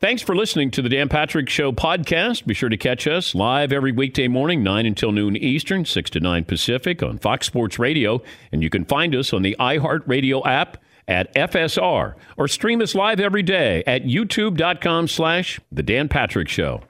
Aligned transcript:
Thanks 0.00 0.22
for 0.22 0.36
listening 0.36 0.70
to 0.72 0.82
the 0.82 0.88
Dan 0.88 1.08
Patrick 1.08 1.48
Show 1.48 1.72
podcast. 1.72 2.46
Be 2.46 2.54
sure 2.54 2.68
to 2.68 2.76
catch 2.76 3.08
us 3.08 3.34
live 3.34 3.72
every 3.72 3.90
weekday 3.90 4.28
morning, 4.28 4.62
9 4.62 4.86
until 4.86 5.10
noon 5.10 5.36
Eastern, 5.36 5.84
6 5.84 6.10
to 6.10 6.20
9 6.20 6.44
Pacific 6.44 7.02
on 7.02 7.18
Fox 7.18 7.48
Sports 7.48 7.80
Radio. 7.80 8.22
And 8.52 8.62
you 8.62 8.70
can 8.70 8.84
find 8.84 9.12
us 9.16 9.32
on 9.32 9.42
the 9.42 9.56
iHeartRadio 9.58 10.46
app 10.46 10.76
at 11.08 11.34
FSR 11.34 12.14
or 12.36 12.46
stream 12.46 12.80
us 12.80 12.94
live 12.94 13.18
every 13.18 13.42
day 13.42 13.82
at 13.88 14.04
youtube.com 14.04 15.08
slash 15.08 15.58
The 15.72 15.82
Dan 15.82 16.08
Patrick 16.08 16.48
Show. 16.48 16.82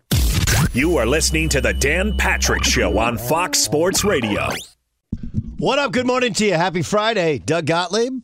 You 0.75 0.99
are 0.99 1.07
listening 1.07 1.49
to 1.51 1.63
the 1.63 1.73
Dan 1.73 2.15
Patrick 2.19 2.63
Show 2.63 2.99
on 2.99 3.17
Fox 3.17 3.59
Sports 3.59 4.05
Radio. 4.05 4.51
What 5.57 5.79
up? 5.79 5.93
Good 5.93 6.07
morning 6.07 6.35
to 6.35 6.45
you. 6.45 6.53
Happy 6.53 6.83
Friday. 6.83 7.39
Doug 7.39 7.65
Gottlieb 7.65 8.23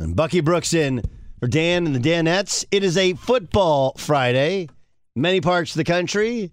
and 0.00 0.16
Bucky 0.16 0.40
Brooks 0.40 0.74
in 0.74 1.02
for 1.38 1.46
Dan 1.46 1.86
and 1.86 1.94
the 1.94 2.00
Danettes. 2.00 2.64
It 2.70 2.82
is 2.82 2.96
a 2.96 3.14
football 3.14 3.94
Friday. 3.96 4.68
Many 5.14 5.40
parts 5.40 5.72
of 5.72 5.76
the 5.76 5.84
country. 5.84 6.52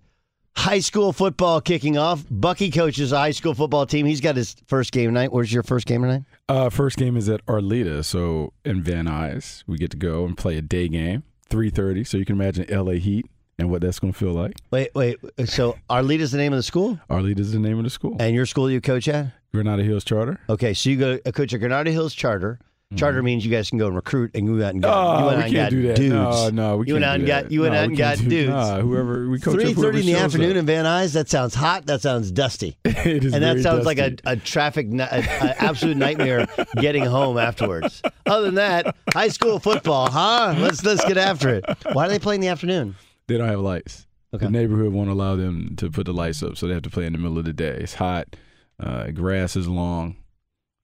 High 0.58 0.80
school 0.80 1.12
football 1.12 1.60
kicking 1.60 1.98
off. 1.98 2.24
Bucky 2.32 2.72
coaches 2.72 3.12
a 3.12 3.18
high 3.18 3.32
school 3.32 3.54
football 3.54 3.86
team. 3.86 4.06
He's 4.06 4.22
got 4.22 4.36
his 4.36 4.56
first 4.68 4.92
game 4.92 5.10
tonight. 5.10 5.34
Where's 5.34 5.52
your 5.52 5.64
first 5.64 5.86
game 5.86 6.02
tonight? 6.02 6.24
Uh, 6.48 6.70
first 6.70 6.98
game 6.98 7.18
is 7.18 7.28
at 7.28 7.46
Arleta, 7.46 8.06
so 8.06 8.54
in 8.64 8.82
Van 8.82 9.06
Nuys, 9.06 9.64
we 9.68 9.78
get 9.78 9.92
to 9.92 9.98
go 9.98 10.24
and 10.26 10.38
play 10.38 10.58
a 10.58 10.62
day 10.62 10.88
game, 10.88 11.24
three 11.50 11.70
thirty. 11.70 12.04
So 12.06 12.18
you 12.18 12.24
can 12.26 12.36
imagine 12.36 12.66
LA 12.70 12.94
Heat 12.94 13.26
and 13.60 13.70
what 13.70 13.82
that's 13.82 14.00
going 14.00 14.14
to 14.14 14.18
feel 14.20 14.32
like. 14.32 14.54
Wait, 14.72 14.92
wait. 14.96 15.18
So 15.46 15.78
Arleta's 15.90 16.32
the 16.32 16.38
name 16.38 16.54
of 16.54 16.58
the 16.58 16.64
school? 16.64 17.00
Arleta 17.10 17.40
is 17.40 17.52
the 17.52 17.60
name 17.60 17.78
of 17.78 17.84
the 17.84 17.90
school. 17.90 18.16
And 18.20 18.34
your 18.34 18.46
school 18.46 18.72
you 18.72 18.80
coach 18.80 19.08
at? 19.10 19.34
Granada 19.54 19.84
Hills 19.84 20.04
Charter. 20.04 20.40
Okay, 20.50 20.74
so 20.74 20.90
you 20.90 20.98
go 20.98 21.20
uh, 21.26 21.32
coach 21.32 21.54
at 21.54 21.60
Granada 21.60 21.92
Hills 21.92 22.14
Charter. 22.14 22.60
Charter 22.96 23.24
means 23.24 23.44
you 23.44 23.52
guys 23.52 23.70
can 23.70 23.80
go 23.80 23.88
and 23.88 23.96
recruit 23.96 24.32
and 24.36 24.48
go 24.48 24.64
out 24.64 24.74
and 24.74 24.82
get 24.82 24.90
Mm-hmm. 24.92 24.96
Oh, 24.96 25.20
you 25.20 25.26
went 25.26 25.38
we 25.38 25.42
out 25.42 25.46
and 25.48 25.54
got 25.56 25.70
do 25.72 25.82
that. 25.88 25.96
dudes. 25.96 26.10
No, 26.14 26.50
no, 26.50 26.78
we 26.78 26.88
you 26.88 26.94
went 26.94 27.04
can't 27.04 27.14
out 27.14 27.18
do 27.18 27.22
and 27.24 27.28
that. 27.30 27.42
got 27.44 27.52
you 27.52 27.62
went 27.62 27.74
No, 27.74 27.80
out 27.80 27.86
and 27.86 27.98
got 27.98 28.18
do- 28.20 28.30
dudes. 28.30 28.50
Nah, 28.50 28.80
whoever 28.80 29.30
we 29.30 29.40
coach 29.40 29.56
up 29.56 29.60
Three 29.62 29.74
thirty 29.74 30.00
in 30.02 30.06
the 30.06 30.16
afternoon 30.16 30.52
up. 30.52 30.58
in 30.58 30.66
Van 30.68 30.86
Nuys. 30.86 31.14
That 31.14 31.28
sounds 31.30 31.56
hot. 31.56 31.88
That 31.88 32.02
sounds 32.02 32.32
dusty. 32.32 32.78
It 32.86 33.24
is 33.26 33.34
and 33.34 33.44
that 33.44 33.60
sounds 33.60 33.86
like 33.86 33.98
a, 34.00 34.16
a 34.26 34.36
traffic, 34.36 34.88
a, 34.92 34.98
a 35.04 35.64
absolute 35.64 35.96
nightmare 35.98 36.48
getting 36.78 37.04
home 37.06 37.38
afterwards. 37.38 38.02
Other 38.26 38.46
than 38.46 38.56
that, 38.56 38.96
high 39.14 39.28
school 39.28 39.60
football, 39.60 40.10
huh? 40.10 40.56
Let's 40.58 40.84
let's 40.84 41.04
get 41.06 41.18
after 41.18 41.50
it. 41.50 41.66
Why 41.94 42.06
do 42.08 42.12
they 42.14 42.20
play 42.20 42.36
in 42.36 42.42
the 42.42 42.48
afternoon? 42.48 42.96
They 43.28 43.38
don't 43.38 43.48
have 43.50 43.60
lights. 43.60 44.08
Okay. 44.34 44.46
The 44.46 44.52
neighborhood 44.52 44.92
won't 44.94 45.10
allow 45.10 45.36
them 45.36 45.76
to 45.78 45.90
put 45.92 46.06
the 46.08 46.14
lights 46.14 46.42
up, 46.44 46.58
so 46.58 46.68
they 46.68 46.74
have 46.74 46.84
to 46.84 46.90
play 46.90 47.06
in 47.06 47.14
the 47.14 47.20
middle 47.20 47.38
of 47.38 47.46
the 47.46 47.54
day. 47.54 47.78
It's 47.80 47.94
hot. 47.96 48.36
Uh, 48.80 49.12
grass 49.12 49.56
is 49.56 49.68
long. 49.68 50.18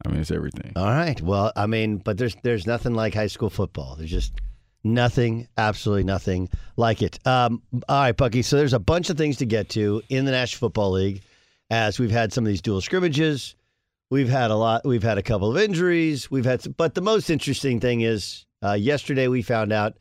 I 0.05 0.09
mean, 0.09 0.21
it's 0.21 0.31
everything. 0.31 0.73
All 0.75 0.85
right. 0.85 1.19
Well, 1.21 1.51
I 1.55 1.67
mean, 1.67 1.97
but 1.97 2.17
there's 2.17 2.35
there's 2.43 2.65
nothing 2.65 2.93
like 2.93 3.13
high 3.13 3.27
school 3.27 3.49
football. 3.49 3.95
There's 3.95 4.11
just 4.11 4.33
nothing, 4.83 5.47
absolutely 5.57 6.03
nothing 6.03 6.49
like 6.77 7.01
it. 7.01 7.19
Um, 7.25 7.61
all 7.87 8.01
right, 8.01 8.17
Bucky. 8.17 8.41
So 8.41 8.57
there's 8.57 8.73
a 8.73 8.79
bunch 8.79 9.09
of 9.09 9.17
things 9.17 9.37
to 9.37 9.45
get 9.45 9.69
to 9.69 10.01
in 10.09 10.25
the 10.25 10.31
National 10.31 10.59
Football 10.59 10.91
League, 10.91 11.21
as 11.69 11.99
we've 11.99 12.11
had 12.11 12.33
some 12.33 12.43
of 12.43 12.47
these 12.47 12.61
dual 12.61 12.81
scrimmages. 12.81 13.55
We've 14.09 14.29
had 14.29 14.51
a 14.51 14.55
lot. 14.55 14.85
We've 14.85 15.03
had 15.03 15.17
a 15.17 15.23
couple 15.23 15.49
of 15.51 15.57
injuries. 15.57 16.29
We've 16.29 16.45
had, 16.45 16.61
some, 16.61 16.73
but 16.73 16.95
the 16.95 17.01
most 17.01 17.29
interesting 17.29 17.79
thing 17.79 18.01
is 18.01 18.45
uh, 18.61 18.73
yesterday 18.73 19.27
we 19.27 19.41
found 19.41 19.71
out 19.71 19.97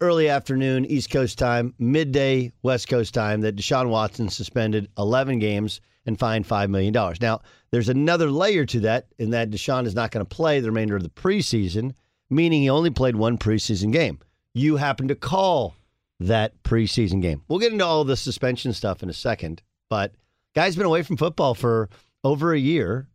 early 0.00 0.28
afternoon 0.28 0.84
East 0.84 1.10
Coast 1.10 1.38
time, 1.38 1.74
midday 1.78 2.52
West 2.62 2.88
Coast 2.88 3.14
time 3.14 3.40
that 3.42 3.56
Deshaun 3.56 3.88
Watson 3.88 4.28
suspended 4.28 4.88
11 4.98 5.38
games 5.38 5.80
and 6.06 6.18
fined 6.18 6.46
$5 6.46 6.70
million. 6.70 6.92
Now, 7.20 7.40
there's 7.70 7.88
another 7.88 8.30
layer 8.30 8.64
to 8.66 8.80
that 8.80 9.06
in 9.18 9.30
that 9.30 9.50
Deshaun 9.50 9.86
is 9.86 9.94
not 9.94 10.10
going 10.10 10.24
to 10.24 10.36
play 10.36 10.60
the 10.60 10.70
remainder 10.70 10.96
of 10.96 11.02
the 11.02 11.08
preseason, 11.10 11.94
meaning 12.30 12.62
he 12.62 12.70
only 12.70 12.90
played 12.90 13.16
one 13.16 13.36
preseason 13.36 13.92
game. 13.92 14.20
You 14.54 14.76
happen 14.76 15.08
to 15.08 15.14
call 15.14 15.74
that 16.20 16.62
preseason 16.62 17.20
game. 17.20 17.42
We'll 17.48 17.58
get 17.58 17.72
into 17.72 17.84
all 17.84 18.04
the 18.04 18.16
suspension 18.16 18.72
stuff 18.72 19.02
in 19.02 19.10
a 19.10 19.14
second, 19.14 19.62
but 19.90 20.14
guy's 20.54 20.76
been 20.76 20.86
away 20.86 21.02
from 21.02 21.16
football 21.16 21.54
for 21.54 21.90
over 22.24 22.54
a 22.54 22.58
year. 22.58 23.08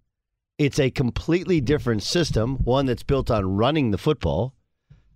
It's 0.57 0.79
a 0.79 0.91
completely 0.91 1.59
different 1.61 2.03
system, 2.03 2.57
one 2.57 2.85
that's 2.85 3.03
built 3.03 3.31
on 3.31 3.55
running 3.55 3.89
the 3.89 3.97
football. 3.97 4.53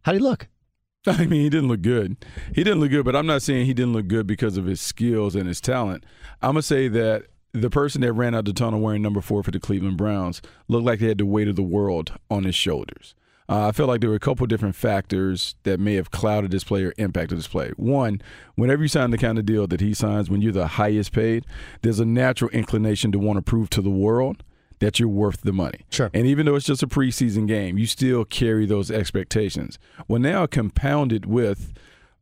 How 0.02 0.12
do 0.12 0.18
you 0.18 0.24
look? 0.24 0.48
I 1.08 1.26
mean, 1.28 1.42
he 1.42 1.50
didn't 1.50 1.68
look 1.68 1.84
good. 1.84 2.18
He 2.54 2.64
didn't 2.64 2.80
look 2.80 2.90
good, 2.90 3.06
but 3.06 3.16
I'm 3.16 3.28
not 3.28 3.44
saying 3.44 3.68
he 3.68 3.76
didn't 3.76 3.94
look 3.94 4.08
good 4.08 4.26
because 4.26 4.58
of 4.58 4.66
his 4.66 4.82
skills 4.82 5.36
and 5.36 5.48
his 5.48 5.62
talent. 5.62 6.04
I'm 6.42 6.52
gonna 6.52 6.64
say 6.64 6.88
that 6.88 7.26
the 7.62 7.70
person 7.70 8.02
that 8.02 8.14
ran 8.14 8.36
out 8.36 8.46
the 8.46 8.54
tunnel 8.54 8.80
wearing 8.80 9.02
number 9.02 9.22
four 9.22 9.44
for 9.44 9.52
the 9.52 9.60
Cleveland 9.60 9.98
Browns 9.98 10.42
looked 10.68 10.86
like 10.86 11.00
they 11.00 11.08
had 11.08 11.18
the 11.18 11.26
weight 11.26 11.48
of 11.48 11.56
the 11.56 11.64
world 11.64 12.14
on 12.30 12.44
his 12.44 12.56
shoulders. 12.56 13.16
Uh, 13.48 13.68
I 13.68 13.72
felt 13.72 13.90
like 13.90 14.02
there 14.02 14.10
were 14.10 14.16
a 14.16 14.20
couple 14.20 14.48
different 14.48 14.76
factors 14.76 15.56
that 15.64 15.80
may 15.80 15.94
have 15.96 16.10
clouded 16.10 16.50
this 16.50 16.64
player, 16.64 16.94
impacted 16.98 17.38
this 17.38 17.48
play. 17.48 17.72
One, 17.78 18.22
whenever 18.56 18.82
you 18.82 18.88
sign 18.88 19.12
the 19.12 19.20
kind 19.20 19.38
of 19.38 19.46
deal 19.46 19.68
that 19.68 19.82
he 19.82 19.94
signs, 19.94 20.30
when 20.30 20.42
you're 20.42 20.52
the 20.52 20.66
highest 20.68 21.12
paid, 21.12 21.46
there's 21.84 22.00
a 22.00 22.06
natural 22.06 22.50
inclination 22.52 23.12
to 23.12 23.20
want 23.20 23.38
to 23.38 23.44
prove 23.44 23.70
to 23.72 23.82
the 23.84 23.90
world 23.92 24.44
that 24.80 25.00
you're 25.00 25.08
worth 25.08 25.42
the 25.42 25.54
money. 25.54 25.82
Sure. 25.90 26.10
And 26.14 26.26
even 26.26 26.46
though 26.46 26.56
it's 26.56 26.66
just 26.66 26.84
a 26.84 26.88
preseason 26.88 27.48
game, 27.48 27.78
you 27.78 27.86
still 27.86 28.26
carry 28.26 28.66
those 28.66 28.90
expectations. 28.90 29.78
Well, 30.08 30.20
now 30.20 30.48
compounded 30.48 31.26
with 31.26 31.72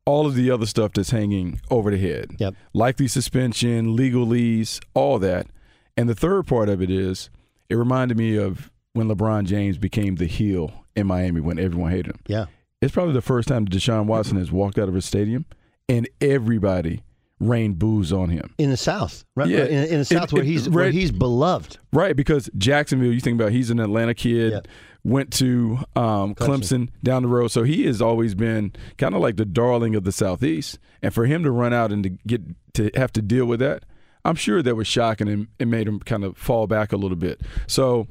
all 0.05 0.25
of 0.27 0.35
the 0.35 0.51
other 0.51 0.65
stuff 0.65 0.93
that's 0.93 1.11
hanging 1.11 1.59
over 1.71 1.91
the 1.91 1.97
head. 1.97 2.31
Yep. 2.37 2.55
Likely 2.73 3.07
suspension, 3.07 3.95
legalese, 3.97 4.79
all 4.93 5.19
that. 5.19 5.47
And 5.95 6.09
the 6.09 6.15
third 6.15 6.47
part 6.47 6.69
of 6.69 6.81
it 6.81 6.89
is 6.91 7.29
it 7.69 7.75
reminded 7.75 8.17
me 8.17 8.35
of 8.37 8.69
when 8.93 9.07
LeBron 9.07 9.45
James 9.45 9.77
became 9.77 10.15
the 10.15 10.25
heel 10.25 10.71
in 10.95 11.07
Miami 11.07 11.41
when 11.41 11.57
everyone 11.59 11.91
hated 11.91 12.07
him. 12.07 12.19
Yeah. 12.27 12.45
It's 12.81 12.93
probably 12.93 13.13
the 13.13 13.21
first 13.21 13.47
time 13.47 13.65
that 13.65 13.73
Deshaun 13.73 14.05
Watson 14.05 14.37
has 14.37 14.51
walked 14.51 14.77
out 14.77 14.89
of 14.89 14.95
a 14.95 15.01
stadium 15.01 15.45
and 15.87 16.07
everybody 16.19 17.01
rained 17.39 17.79
booze 17.79 18.11
on 18.13 18.29
him. 18.29 18.53
In 18.57 18.69
the 18.69 18.77
South, 18.77 19.23
right? 19.35 19.47
Yeah. 19.47 19.65
In, 19.65 19.83
in 19.85 19.99
the 19.99 20.05
South, 20.05 20.25
It- 20.25 20.33
where 20.33 20.43
it- 20.43 20.47
he's 20.47 20.69
where 20.69 20.91
he's 20.91 21.11
beloved. 21.11 21.77
Right, 21.91 22.15
because 22.15 22.49
Jacksonville, 22.57 23.11
you 23.13 23.19
think 23.21 23.39
about 23.39 23.51
he's 23.51 23.69
an 23.69 23.79
Atlanta 23.79 24.13
kid, 24.13 24.51
Yep. 24.51 24.67
Went 25.03 25.31
to 25.33 25.79
um, 25.95 26.33
Clemson. 26.35 26.89
down 27.03 27.23
the 27.23 27.27
road. 27.27 27.49
So 27.49 27.63
he 27.63 27.85
has 27.85 28.01
always 28.01 28.35
been 28.35 28.73
kind 28.97 29.13
of 29.13 29.21
like 29.21 29.35
the 29.35 29.45
darling 29.45 29.95
of 29.95 30.03
the 30.03 30.11
Southeast. 30.11 30.79
And 31.01 31.13
for 31.13 31.25
him 31.25 31.43
to 31.43 31.51
run 31.51 31.73
out 31.73 31.91
and 31.91 32.03
to 32.03 32.09
get 32.09 32.41
to 32.75 32.89
have 32.95 33.11
to 33.13 33.21
deal 33.21 33.45
with 33.45 33.59
that, 33.59 33.83
I'm 34.25 34.35
sure 34.35 34.61
that 34.61 34.75
was 34.75 34.87
shocking 34.87 35.27
and 35.27 35.47
it 35.59 35.67
made 35.67 35.87
him 35.87 35.99
kind 35.99 36.23
of 36.23 36.37
fall 36.37 36.67
back 36.67 36.93
a 36.93 36.97
little 36.97 37.17
bit. 37.17 37.41
So 37.67 38.07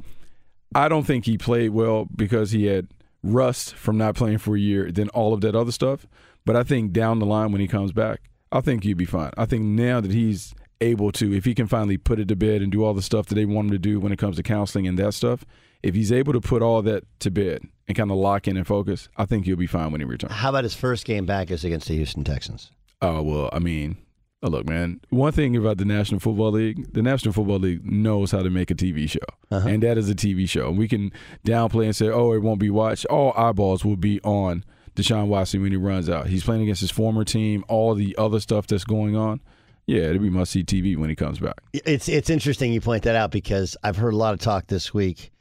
I 0.74 0.88
don't 0.88 1.04
think 1.04 1.24
he 1.24 1.38
played 1.38 1.70
well 1.70 2.06
because 2.14 2.50
he 2.50 2.66
had 2.66 2.88
rust 3.22 3.74
from 3.74 3.96
not 3.96 4.14
playing 4.14 4.38
for 4.38 4.56
a 4.56 4.60
year, 4.60 4.90
then 4.92 5.08
all 5.10 5.32
of 5.32 5.40
that 5.42 5.54
other 5.54 5.72
stuff. 5.72 6.06
But 6.44 6.56
I 6.56 6.62
think 6.62 6.92
down 6.92 7.18
the 7.18 7.26
line 7.26 7.52
when 7.52 7.60
he 7.60 7.68
comes 7.68 7.92
back, 7.92 8.20
I 8.50 8.60
think 8.60 8.84
he'd 8.84 8.94
be 8.94 9.04
fine. 9.06 9.30
I 9.38 9.46
think 9.46 9.64
now 9.64 10.00
that 10.00 10.10
he's 10.10 10.54
able 10.80 11.12
to, 11.12 11.32
if 11.32 11.44
he 11.44 11.54
can 11.54 11.68
finally 11.68 11.96
put 11.96 12.18
it 12.18 12.28
to 12.28 12.36
bed 12.36 12.60
and 12.60 12.70
do 12.70 12.84
all 12.84 12.92
the 12.92 13.02
stuff 13.02 13.26
that 13.26 13.36
they 13.36 13.46
want 13.46 13.66
him 13.66 13.72
to 13.72 13.78
do 13.78 14.00
when 14.00 14.12
it 14.12 14.18
comes 14.18 14.36
to 14.36 14.42
counseling 14.42 14.86
and 14.86 14.98
that 14.98 15.14
stuff, 15.14 15.46
if 15.82 15.94
he's 15.94 16.12
able 16.12 16.32
to 16.32 16.40
put 16.40 16.62
all 16.62 16.82
that 16.82 17.04
to 17.20 17.30
bed 17.30 17.62
and 17.88 17.96
kind 17.96 18.10
of 18.10 18.16
lock 18.16 18.46
in 18.46 18.56
and 18.56 18.66
focus, 18.66 19.08
I 19.16 19.26
think 19.26 19.46
he'll 19.46 19.56
be 19.56 19.66
fine 19.66 19.90
when 19.90 20.00
he 20.00 20.04
returns. 20.04 20.32
How 20.32 20.50
about 20.50 20.64
his 20.64 20.74
first 20.74 21.04
game 21.04 21.26
back 21.26 21.50
is 21.50 21.64
against 21.64 21.88
the 21.88 21.94
Houston 21.96 22.24
Texans? 22.24 22.70
Oh 23.00 23.22
well, 23.22 23.50
I 23.52 23.58
mean, 23.58 23.96
oh, 24.42 24.48
look, 24.48 24.68
man. 24.68 25.00
One 25.10 25.32
thing 25.32 25.56
about 25.56 25.78
the 25.78 25.84
National 25.84 26.20
Football 26.20 26.52
League, 26.52 26.92
the 26.92 27.02
National 27.02 27.32
Football 27.32 27.58
League 27.58 27.84
knows 27.84 28.30
how 28.30 28.42
to 28.42 28.50
make 28.50 28.70
a 28.70 28.74
TV 28.74 29.10
show, 29.10 29.18
uh-huh. 29.50 29.68
and 29.68 29.82
that 29.82 29.98
is 29.98 30.08
a 30.08 30.14
TV 30.14 30.48
show. 30.48 30.70
We 30.70 30.86
can 30.86 31.12
downplay 31.44 31.86
and 31.86 31.96
say, 31.96 32.08
"Oh, 32.08 32.32
it 32.32 32.38
won't 32.38 32.60
be 32.60 32.70
watched." 32.70 33.04
All 33.06 33.32
eyeballs 33.36 33.84
will 33.84 33.96
be 33.96 34.20
on 34.22 34.64
Deshaun 34.94 35.26
Watson 35.26 35.62
when 35.62 35.72
he 35.72 35.76
runs 35.76 36.08
out. 36.08 36.28
He's 36.28 36.44
playing 36.44 36.62
against 36.62 36.80
his 36.80 36.92
former 36.92 37.24
team. 37.24 37.64
All 37.68 37.94
the 37.94 38.14
other 38.16 38.38
stuff 38.38 38.68
that's 38.68 38.84
going 38.84 39.16
on. 39.16 39.40
Yeah, 39.86 40.02
it'll 40.02 40.22
be 40.22 40.30
must 40.30 40.52
see 40.52 40.62
TV 40.62 40.96
when 40.96 41.10
he 41.10 41.16
comes 41.16 41.40
back. 41.40 41.60
It's 41.72 42.08
it's 42.08 42.30
interesting 42.30 42.72
you 42.72 42.80
point 42.80 43.02
that 43.02 43.16
out 43.16 43.32
because 43.32 43.76
I've 43.82 43.96
heard 43.96 44.14
a 44.14 44.16
lot 44.16 44.32
of 44.32 44.38
talk 44.38 44.68
this 44.68 44.94
week 44.94 45.32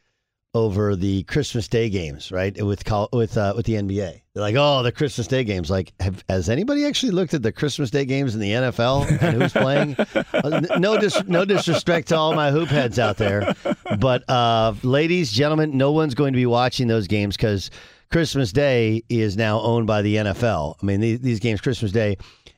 over 0.53 0.95
the 0.95 1.23
Christmas 1.23 1.67
Day 1.67 1.89
games, 1.89 2.31
right? 2.31 2.55
With 2.63 2.83
with 3.13 3.37
uh, 3.37 3.53
with 3.55 3.65
the 3.65 3.73
NBA, 3.73 4.21
they're 4.33 4.43
like, 4.43 4.55
"Oh, 4.57 4.83
the 4.83 4.91
Christmas 4.91 5.27
Day 5.27 5.43
games." 5.43 5.69
Like, 5.69 5.93
have, 5.99 6.23
has 6.27 6.49
anybody 6.49 6.85
actually 6.85 7.13
looked 7.13 7.33
at 7.33 7.41
the 7.41 7.51
Christmas 7.51 7.89
Day 7.89 8.05
games 8.05 8.33
in 8.35 8.41
the 8.41 8.51
NFL 8.51 9.09
and 9.21 9.41
who's 9.41 9.53
playing? 9.53 9.95
uh, 10.33 10.77
no, 10.77 10.99
dis- 10.99 11.23
no 11.27 11.45
disrespect 11.45 12.09
to 12.09 12.17
all 12.17 12.33
my 12.33 12.51
hoop 12.51 12.69
heads 12.69 12.99
out 12.99 13.17
there, 13.17 13.55
but 13.99 14.29
uh, 14.29 14.73
ladies, 14.83 15.31
gentlemen, 15.31 15.77
no 15.77 15.91
one's 15.91 16.15
going 16.15 16.33
to 16.33 16.37
be 16.37 16.45
watching 16.45 16.87
those 16.87 17.07
games 17.07 17.37
because 17.37 17.71
Christmas 18.11 18.51
Day 18.51 19.03
is 19.07 19.37
now 19.37 19.61
owned 19.61 19.87
by 19.87 20.01
the 20.01 20.17
NFL. 20.17 20.75
I 20.81 20.85
mean, 20.85 20.99
these, 20.99 21.19
these 21.21 21.39
games, 21.39 21.61
Christmas 21.61 21.93
Day, 21.93 22.17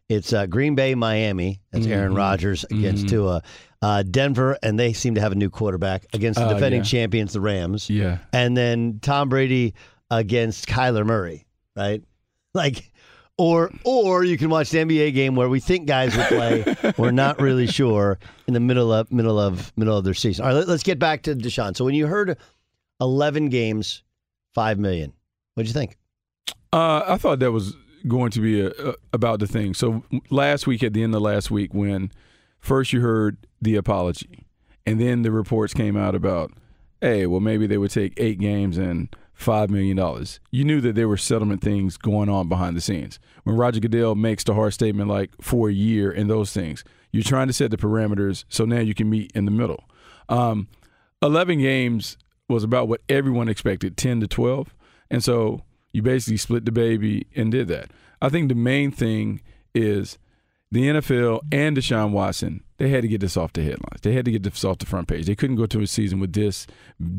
it's 0.10 0.34
uh, 0.34 0.48
Green 0.48 0.76
Bay, 0.76 0.96
Miami. 0.96 1.62
That's 1.72 1.86
Aaron 1.86 2.10
mm-hmm. 2.10 2.18
Rodgers 2.18 2.66
against 2.66 3.06
mm-hmm. 3.06 3.16
Tua 3.16 3.44
uh, 3.84 4.02
Denver, 4.02 4.58
and 4.64 4.80
they 4.80 4.94
seem 4.94 5.14
to 5.16 5.22
have 5.22 5.34
a 5.34 5.36
new 5.36 5.50
quarterback 5.50 6.06
against 6.14 6.40
the 6.40 6.46
uh, 6.46 6.54
defending 6.54 6.80
yeah. 6.80 6.86
champions, 6.86 7.34
the 7.34 7.42
Rams. 7.42 7.90
Yeah. 7.90 8.20
And 8.32 8.56
then 8.56 9.00
Tom 9.02 9.28
Brady 9.28 9.74
against 10.10 10.68
Kyler 10.68 11.06
Murray, 11.06 11.46
right? 11.76 12.02
Like, 12.56 12.94
or 13.36 13.72
or 13.84 14.24
you 14.24 14.38
can 14.38 14.48
watch 14.52 14.70
the 14.70 14.78
NBA 14.78 15.16
game 15.16 15.36
where 15.36 15.50
we 15.50 15.60
think 15.60 15.88
guys 15.88 16.16
will 16.16 16.26
play. 16.26 16.76
We're 17.00 17.10
not 17.10 17.42
really 17.42 17.66
sure 17.66 18.20
in 18.46 18.54
the 18.54 18.60
middle 18.60 18.94
of 18.94 19.12
middle 19.12 19.40
of 19.40 19.76
middle 19.76 19.98
of 19.98 20.04
their 20.04 20.14
season. 20.14 20.46
All 20.46 20.52
right, 20.52 20.58
let, 20.60 20.68
let's 20.68 20.84
get 20.84 21.00
back 21.00 21.24
to 21.24 21.34
Deshaun. 21.34 21.76
So 21.76 21.84
when 21.84 21.96
you 21.96 22.06
heard 22.06 22.38
eleven 23.02 23.50
games, 23.50 24.04
five 24.54 24.78
million, 24.78 25.14
what'd 25.56 25.68
you 25.68 25.74
think? 25.74 25.98
Uh, 26.72 27.06
I 27.08 27.18
thought 27.18 27.40
that 27.40 27.52
was 27.52 27.76
going 28.08 28.30
to 28.30 28.40
be 28.40 28.62
a, 28.62 28.68
a, 28.68 28.94
about 29.14 29.40
the 29.40 29.48
thing. 29.48 29.74
So 29.74 30.04
last 30.30 30.68
week, 30.68 30.84
at 30.84 30.94
the 30.94 31.02
end 31.02 31.16
of 31.16 31.24
last 31.24 31.50
week, 31.50 31.74
when 31.74 32.12
first 32.64 32.94
you 32.94 33.02
heard 33.02 33.38
the 33.62 33.76
apology, 33.76 34.46
and 34.86 35.00
then 35.00 35.22
the 35.22 35.32
reports 35.32 35.74
came 35.74 35.98
out 35.98 36.16
about, 36.16 36.52
hey, 37.02 37.26
well 37.28 37.42
maybe 37.42 37.68
they 37.68 37.78
would 37.78 37.92
take 37.92 38.14
eight 38.18 38.40
games 38.40 38.78
and 38.78 39.14
five 39.34 39.70
million 39.70 39.98
dollars. 39.98 40.40
You 40.50 40.64
knew 40.64 40.80
that 40.82 40.96
there 40.96 41.10
were 41.10 41.18
settlement 41.18 41.62
things 41.62 41.98
going 41.98 42.30
on 42.30 42.48
behind 42.48 42.78
the 42.78 42.82
scenes. 42.82 43.20
When 43.44 43.58
Roger 43.58 43.82
Goodell 43.82 44.16
makes 44.16 44.44
the 44.44 44.54
hard 44.54 44.74
statement 44.74 45.10
like 45.10 45.32
for 45.42 45.70
a 45.70 45.74
year 45.74 46.12
and 46.12 46.30
those 46.30 46.54
things, 46.54 46.84
you're 47.12 47.24
trying 47.24 47.48
to 47.48 47.54
set 47.54 47.70
the 47.70 47.78
parameters 47.78 48.46
so 48.48 48.64
now 48.64 48.80
you 48.80 48.94
can 48.94 49.10
meet 49.10 49.32
in 49.36 49.46
the 49.46 49.52
middle. 49.52 49.84
Um, 50.30 50.68
Eleven 51.22 51.60
games 51.60 52.18
was 52.48 52.64
about 52.64 52.88
what 52.88 53.02
everyone 53.10 53.50
expected, 53.50 53.98
ten 53.98 54.20
to 54.22 54.28
twelve, 54.28 54.74
and 55.12 55.24
so 55.24 55.62
you 55.92 56.02
basically 56.02 56.38
split 56.38 56.66
the 56.66 56.72
baby 56.72 57.28
and 57.36 57.52
did 57.52 57.68
that. 57.68 57.92
I 58.22 58.30
think 58.30 58.50
the 58.50 58.56
main 58.56 58.92
thing 58.92 59.42
is 59.76 60.18
the 60.74 60.88
NFL 60.90 61.42
and 61.52 61.78
Deshaun 61.78 62.10
Watson, 62.10 62.64
they 62.78 62.90
had 62.90 63.04
to 63.04 63.08
get 63.08 63.22
this 63.22 63.38
off 63.38 63.54
the 63.54 63.62
headlines. 63.62 64.02
They 64.02 64.14
had 64.14 64.26
to 64.26 64.32
get 64.32 64.42
this 64.42 64.66
off 64.66 64.80
the 64.80 64.88
front 64.88 65.08
page. 65.08 65.28
They 65.28 65.36
couldn't 65.36 65.58
go 65.58 65.68
to 65.68 65.82
a 65.82 65.88
season 65.88 66.20
with 66.20 66.34
this 66.34 66.66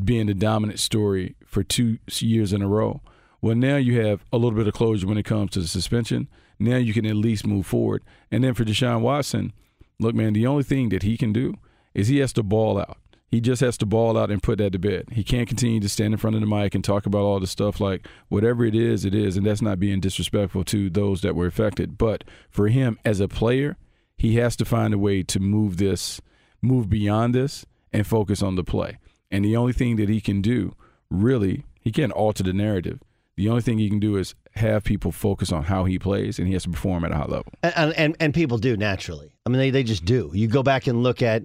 being 0.03 0.25
the 0.25 0.33
dominant 0.33 0.77
story 0.77 1.37
for 1.45 1.63
two 1.63 1.97
years 2.19 2.51
in 2.51 2.61
a 2.61 2.67
row. 2.67 3.01
Well, 3.41 3.55
now 3.55 3.77
you 3.77 4.01
have 4.01 4.25
a 4.33 4.37
little 4.37 4.57
bit 4.57 4.67
of 4.67 4.73
closure 4.73 5.07
when 5.07 5.17
it 5.17 5.23
comes 5.23 5.51
to 5.51 5.61
the 5.61 5.69
suspension. 5.69 6.27
Now 6.59 6.75
you 6.75 6.93
can 6.93 7.05
at 7.05 7.15
least 7.15 7.47
move 7.47 7.65
forward. 7.65 8.03
And 8.29 8.43
then 8.43 8.55
for 8.55 8.65
Deshaun 8.65 8.99
Watson, 8.99 9.53
look, 10.01 10.15
man, 10.15 10.33
the 10.33 10.47
only 10.47 10.63
thing 10.63 10.89
that 10.89 11.03
he 11.03 11.15
can 11.15 11.31
do 11.31 11.53
is 11.93 12.09
he 12.09 12.17
has 12.17 12.33
to 12.33 12.43
ball 12.43 12.77
out. 12.77 12.97
He 13.27 13.41
just 13.41 13.61
has 13.61 13.77
to 13.79 13.85
ball 13.85 14.17
out 14.17 14.31
and 14.31 14.41
put 14.41 14.59
that 14.59 14.71
to 14.73 14.79
bed. 14.79 15.07
He 15.11 15.23
can't 15.23 15.47
continue 15.47 15.79
to 15.79 15.89
stand 15.89 16.13
in 16.13 16.17
front 16.17 16.35
of 16.35 16.41
the 16.41 16.47
mic 16.47 16.75
and 16.75 16.83
talk 16.83 17.05
about 17.05 17.23
all 17.23 17.39
the 17.39 17.47
stuff 17.47 17.79
like 17.79 18.07
whatever 18.29 18.63
it 18.63 18.75
is, 18.75 19.03
it 19.03 19.15
is. 19.15 19.35
And 19.35 19.45
that's 19.45 19.61
not 19.61 19.79
being 19.79 19.99
disrespectful 19.99 20.63
to 20.65 20.89
those 20.89 21.21
that 21.21 21.35
were 21.35 21.47
affected. 21.47 21.97
But 21.97 22.23
for 22.49 22.67
him 22.67 22.99
as 23.03 23.19
a 23.19 23.27
player, 23.27 23.77
he 24.17 24.35
has 24.35 24.55
to 24.57 24.65
find 24.65 24.93
a 24.93 24.97
way 24.97 25.23
to 25.23 25.39
move 25.39 25.77
this, 25.77 26.21
move 26.61 26.89
beyond 26.89 27.33
this, 27.35 27.65
and 27.91 28.05
focus 28.05 28.41
on 28.41 28.55
the 28.55 28.63
play. 28.63 28.99
And 29.31 29.43
the 29.43 29.57
only 29.57 29.73
thing 29.73 29.95
that 29.97 30.07
he 30.07 30.21
can 30.21 30.41
do, 30.41 30.73
really, 31.09 31.65
he 31.81 31.91
can't 31.91 32.11
alter 32.11 32.43
the 32.43 32.53
narrative. 32.53 32.99
The 33.35 33.49
only 33.49 33.61
thing 33.61 33.79
he 33.79 33.89
can 33.89 33.99
do 33.99 34.15
is 34.15 34.33
have 34.51 34.85
people 34.85 35.11
focus 35.11 35.51
on 35.51 35.63
how 35.63 35.83
he 35.83 35.99
plays, 35.99 36.39
and 36.39 36.47
he 36.47 36.53
has 36.53 36.63
to 36.63 36.69
perform 36.69 37.03
at 37.03 37.11
a 37.11 37.15
high 37.15 37.25
level. 37.25 37.51
And 37.63 37.93
and, 37.93 38.15
and 38.19 38.33
people 38.33 38.57
do 38.57 38.77
naturally. 38.77 39.35
I 39.45 39.49
mean, 39.49 39.59
they, 39.59 39.71
they 39.71 39.83
just 39.83 40.05
do. 40.05 40.31
You 40.33 40.47
go 40.47 40.63
back 40.63 40.87
and 40.87 41.03
look 41.03 41.21
at. 41.21 41.43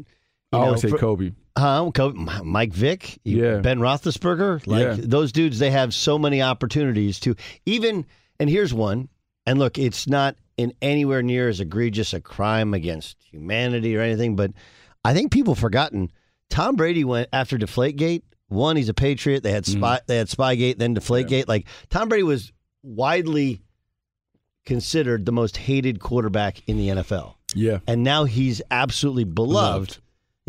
I 0.52 0.56
always 0.58 0.82
say 0.82 0.90
Kobe. 0.90 1.32
Huh? 1.56 1.90
Mike 2.44 2.72
Vick, 2.72 3.18
yeah. 3.24 3.58
Ben 3.58 3.78
Roethlisberger, 3.78 4.66
like 4.66 4.80
yeah. 4.80 4.96
those 4.98 5.32
dudes, 5.32 5.58
they 5.58 5.70
have 5.70 5.94
so 5.94 6.18
many 6.18 6.42
opportunities 6.42 7.20
to 7.20 7.36
even. 7.66 8.06
And 8.38 8.48
here's 8.48 8.72
one. 8.72 9.08
And 9.46 9.58
look, 9.58 9.78
it's 9.78 10.06
not 10.06 10.36
in 10.56 10.72
anywhere 10.82 11.22
near 11.22 11.48
as 11.48 11.60
egregious 11.60 12.12
a 12.12 12.20
crime 12.20 12.74
against 12.74 13.16
humanity 13.30 13.96
or 13.96 14.00
anything, 14.00 14.36
but 14.36 14.52
I 15.04 15.14
think 15.14 15.32
people 15.32 15.54
forgotten. 15.54 16.10
Tom 16.50 16.76
Brady 16.76 17.04
went 17.04 17.28
after 17.32 17.56
Deflategate. 17.56 18.22
One, 18.48 18.76
he's 18.76 18.88
a 18.88 18.94
Patriot. 18.94 19.42
They 19.42 19.52
had 19.52 19.64
mm-hmm. 19.64 19.80
spy, 19.80 19.96
mm. 19.96 20.06
they 20.06 20.16
had 20.16 20.28
Spygate, 20.28 20.78
then 20.78 20.94
Deflategate. 20.94 21.30
Yeah. 21.30 21.44
Like 21.46 21.66
Tom 21.88 22.08
Brady 22.08 22.24
was 22.24 22.52
widely 22.82 23.62
considered 24.66 25.24
the 25.24 25.32
most 25.32 25.56
hated 25.56 26.00
quarterback 26.00 26.68
in 26.68 26.76
the 26.76 26.88
NFL. 26.88 27.34
Yeah, 27.54 27.78
and 27.86 28.04
now 28.04 28.24
he's 28.24 28.62
absolutely 28.70 29.24
beloved. 29.24 29.90
Loved. 29.90 30.00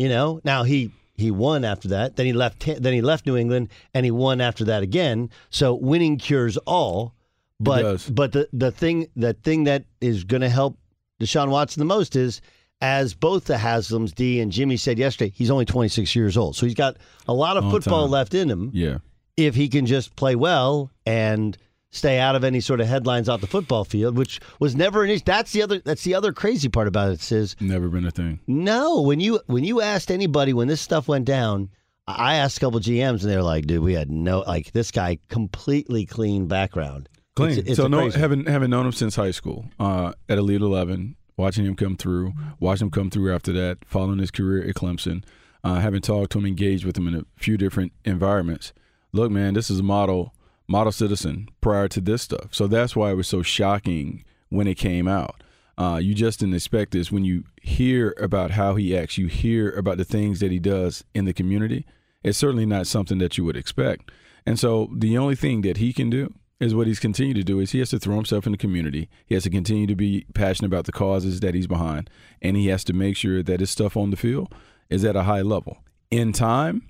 You 0.02 0.08
know, 0.08 0.40
now 0.42 0.64
he 0.64 0.90
he 1.14 1.30
won 1.30 1.64
after 1.64 1.86
that. 1.88 2.16
Then 2.16 2.26
he 2.26 2.32
left. 2.32 2.58
Then 2.66 2.92
he 2.92 3.00
left 3.00 3.24
New 3.24 3.36
England, 3.36 3.68
and 3.94 4.04
he 4.04 4.10
won 4.10 4.40
after 4.40 4.64
that 4.64 4.82
again. 4.82 5.30
So 5.48 5.74
winning 5.74 6.18
cures 6.18 6.56
all. 6.56 7.14
But 7.60 8.08
but 8.12 8.32
the 8.32 8.48
the 8.52 8.72
thing 8.72 9.06
the 9.14 9.32
thing 9.32 9.62
that 9.64 9.84
is 10.00 10.24
going 10.24 10.40
to 10.40 10.48
help 10.48 10.76
Deshaun 11.20 11.50
Watson 11.50 11.80
the 11.80 11.84
most 11.84 12.16
is 12.16 12.40
as 12.80 13.14
both 13.14 13.44
the 13.44 13.54
Haslams, 13.54 14.12
Dee 14.12 14.40
and 14.40 14.50
Jimmy 14.50 14.76
said 14.76 14.98
yesterday, 14.98 15.32
he's 15.36 15.52
only 15.52 15.66
26 15.66 16.16
years 16.16 16.36
old, 16.36 16.56
so 16.56 16.66
he's 16.66 16.74
got 16.74 16.96
a 17.28 17.32
lot 17.32 17.56
of 17.56 17.70
football 17.70 18.06
time. 18.06 18.10
left 18.10 18.34
in 18.34 18.50
him. 18.50 18.72
Yeah, 18.74 18.98
if 19.36 19.54
he 19.54 19.68
can 19.68 19.86
just 19.86 20.16
play 20.16 20.34
well 20.34 20.90
and 21.06 21.56
stay 21.92 22.18
out 22.18 22.34
of 22.34 22.42
any 22.42 22.60
sort 22.60 22.80
of 22.80 22.88
headlines 22.88 23.28
off 23.28 23.40
the 23.40 23.46
football 23.46 23.84
field, 23.84 24.16
which 24.16 24.40
was 24.58 24.74
never 24.74 25.04
an 25.04 25.10
issue. 25.10 25.22
That's 25.24 25.52
the 25.52 25.62
other. 25.62 25.78
That's 25.78 26.02
the 26.02 26.14
other 26.14 26.32
crazy 26.32 26.68
part 26.68 26.88
about 26.88 27.12
it. 27.12 27.32
Is 27.32 27.54
never 27.60 27.88
been 27.88 28.04
a 28.04 28.10
thing. 28.10 28.40
No, 28.48 29.02
when 29.02 29.20
you 29.20 29.40
when 29.46 29.62
you 29.62 29.80
asked 29.80 30.10
anybody 30.10 30.52
when 30.52 30.66
this 30.66 30.80
stuff 30.80 31.06
went 31.06 31.26
down, 31.26 31.70
I 32.08 32.36
asked 32.36 32.56
a 32.56 32.60
couple 32.60 32.80
GMs 32.80 33.22
and 33.22 33.30
they 33.30 33.36
were 33.36 33.42
like, 33.42 33.66
"Dude, 33.66 33.82
we 33.82 33.94
had 33.94 34.10
no 34.10 34.40
like 34.40 34.72
this 34.72 34.90
guy 34.90 35.18
completely 35.28 36.04
clean 36.06 36.48
background, 36.48 37.08
clean." 37.36 37.50
It's, 37.50 37.68
it's 37.68 37.76
so 37.76 37.86
no, 37.86 38.10
having 38.10 38.46
having 38.46 38.70
known 38.70 38.86
him 38.86 38.92
since 38.92 39.14
high 39.14 39.30
school 39.30 39.66
uh, 39.78 40.12
at 40.28 40.38
Elite 40.38 40.62
Eleven, 40.62 41.16
watching 41.36 41.64
him 41.64 41.76
come 41.76 41.96
through, 41.96 42.32
watching 42.58 42.86
him 42.86 42.90
come 42.90 43.10
through 43.10 43.34
after 43.34 43.52
that, 43.52 43.78
following 43.84 44.18
his 44.18 44.30
career 44.30 44.66
at 44.66 44.74
Clemson, 44.74 45.22
uh, 45.62 45.76
having 45.76 46.00
talked 46.00 46.32
to 46.32 46.38
him, 46.38 46.46
engaged 46.46 46.84
with 46.84 46.96
him 46.96 47.06
in 47.06 47.14
a 47.14 47.24
few 47.36 47.56
different 47.56 47.92
environments. 48.04 48.72
Look, 49.12 49.30
man, 49.30 49.52
this 49.52 49.68
is 49.70 49.80
a 49.80 49.82
model 49.82 50.32
model 50.68 50.92
citizen 50.92 51.48
prior 51.60 51.88
to 51.88 52.00
this 52.00 52.22
stuff. 52.22 52.48
So 52.52 52.66
that's 52.66 52.96
why 52.96 53.10
it 53.10 53.16
was 53.16 53.28
so 53.28 53.42
shocking 53.42 54.24
when 54.48 54.66
it 54.66 54.76
came 54.76 55.08
out. 55.08 55.42
Uh, 55.78 55.98
you 56.02 56.14
just 56.14 56.40
didn't 56.40 56.54
expect 56.54 56.92
this. 56.92 57.10
When 57.10 57.24
you 57.24 57.44
hear 57.60 58.14
about 58.20 58.52
how 58.52 58.74
he 58.74 58.96
acts, 58.96 59.18
you 59.18 59.26
hear 59.26 59.70
about 59.70 59.96
the 59.96 60.04
things 60.04 60.40
that 60.40 60.52
he 60.52 60.58
does 60.58 61.04
in 61.14 61.24
the 61.24 61.32
community. 61.32 61.86
It's 62.22 62.38
certainly 62.38 62.66
not 62.66 62.86
something 62.86 63.18
that 63.18 63.36
you 63.36 63.44
would 63.44 63.56
expect. 63.56 64.10
And 64.46 64.58
so 64.58 64.90
the 64.92 65.16
only 65.16 65.34
thing 65.34 65.62
that 65.62 65.78
he 65.78 65.92
can 65.92 66.10
do 66.10 66.32
is 66.60 66.74
what 66.74 66.86
he's 66.86 67.00
continued 67.00 67.36
to 67.36 67.42
do 67.42 67.58
is 67.58 67.72
he 67.72 67.80
has 67.80 67.90
to 67.90 67.98
throw 67.98 68.14
himself 68.14 68.46
in 68.46 68.52
the 68.52 68.58
community. 68.58 69.08
He 69.26 69.34
has 69.34 69.42
to 69.44 69.50
continue 69.50 69.86
to 69.88 69.96
be 69.96 70.26
passionate 70.32 70.68
about 70.68 70.84
the 70.84 70.92
causes 70.92 71.40
that 71.40 71.54
he's 71.54 71.66
behind, 71.66 72.08
and 72.40 72.56
he 72.56 72.68
has 72.68 72.84
to 72.84 72.92
make 72.92 73.16
sure 73.16 73.42
that 73.42 73.60
his 73.60 73.70
stuff 73.70 73.96
on 73.96 74.10
the 74.10 74.16
field 74.16 74.54
is 74.88 75.04
at 75.04 75.16
a 75.16 75.24
high 75.24 75.42
level. 75.42 75.78
In 76.10 76.32
time, 76.32 76.86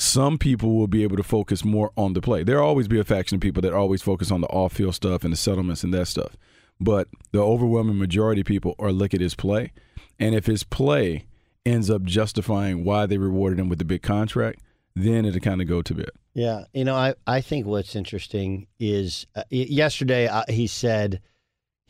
some 0.00 0.38
people 0.38 0.76
will 0.76 0.86
be 0.86 1.02
able 1.02 1.18
to 1.18 1.22
focus 1.22 1.62
more 1.62 1.92
on 1.94 2.14
the 2.14 2.22
play. 2.22 2.42
There'll 2.42 2.66
always 2.66 2.88
be 2.88 2.98
a 2.98 3.04
faction 3.04 3.36
of 3.36 3.42
people 3.42 3.60
that 3.60 3.74
always 3.74 4.00
focus 4.00 4.30
on 4.30 4.40
the 4.40 4.46
off 4.46 4.72
field 4.72 4.94
stuff 4.94 5.24
and 5.24 5.32
the 5.32 5.36
settlements 5.36 5.84
and 5.84 5.92
that 5.92 6.06
stuff. 6.06 6.38
But 6.80 7.08
the 7.32 7.40
overwhelming 7.40 7.98
majority 7.98 8.40
of 8.40 8.46
people 8.46 8.74
are 8.78 8.92
look 8.92 9.12
at 9.12 9.20
his 9.20 9.34
play. 9.34 9.72
And 10.18 10.34
if 10.34 10.46
his 10.46 10.64
play 10.64 11.26
ends 11.66 11.90
up 11.90 12.02
justifying 12.04 12.82
why 12.82 13.04
they 13.04 13.18
rewarded 13.18 13.58
him 13.58 13.68
with 13.68 13.78
the 13.78 13.84
big 13.84 14.00
contract, 14.00 14.60
then 14.96 15.26
it'll 15.26 15.38
kind 15.38 15.60
of 15.60 15.68
go 15.68 15.82
to 15.82 15.94
bed. 15.94 16.10
Yeah, 16.32 16.64
you 16.72 16.84
know, 16.84 16.96
I, 16.96 17.14
I 17.26 17.42
think 17.42 17.66
what's 17.66 17.94
interesting 17.94 18.68
is 18.78 19.26
uh, 19.36 19.42
yesterday 19.50 20.28
uh, 20.28 20.44
he 20.48 20.66
said 20.66 21.20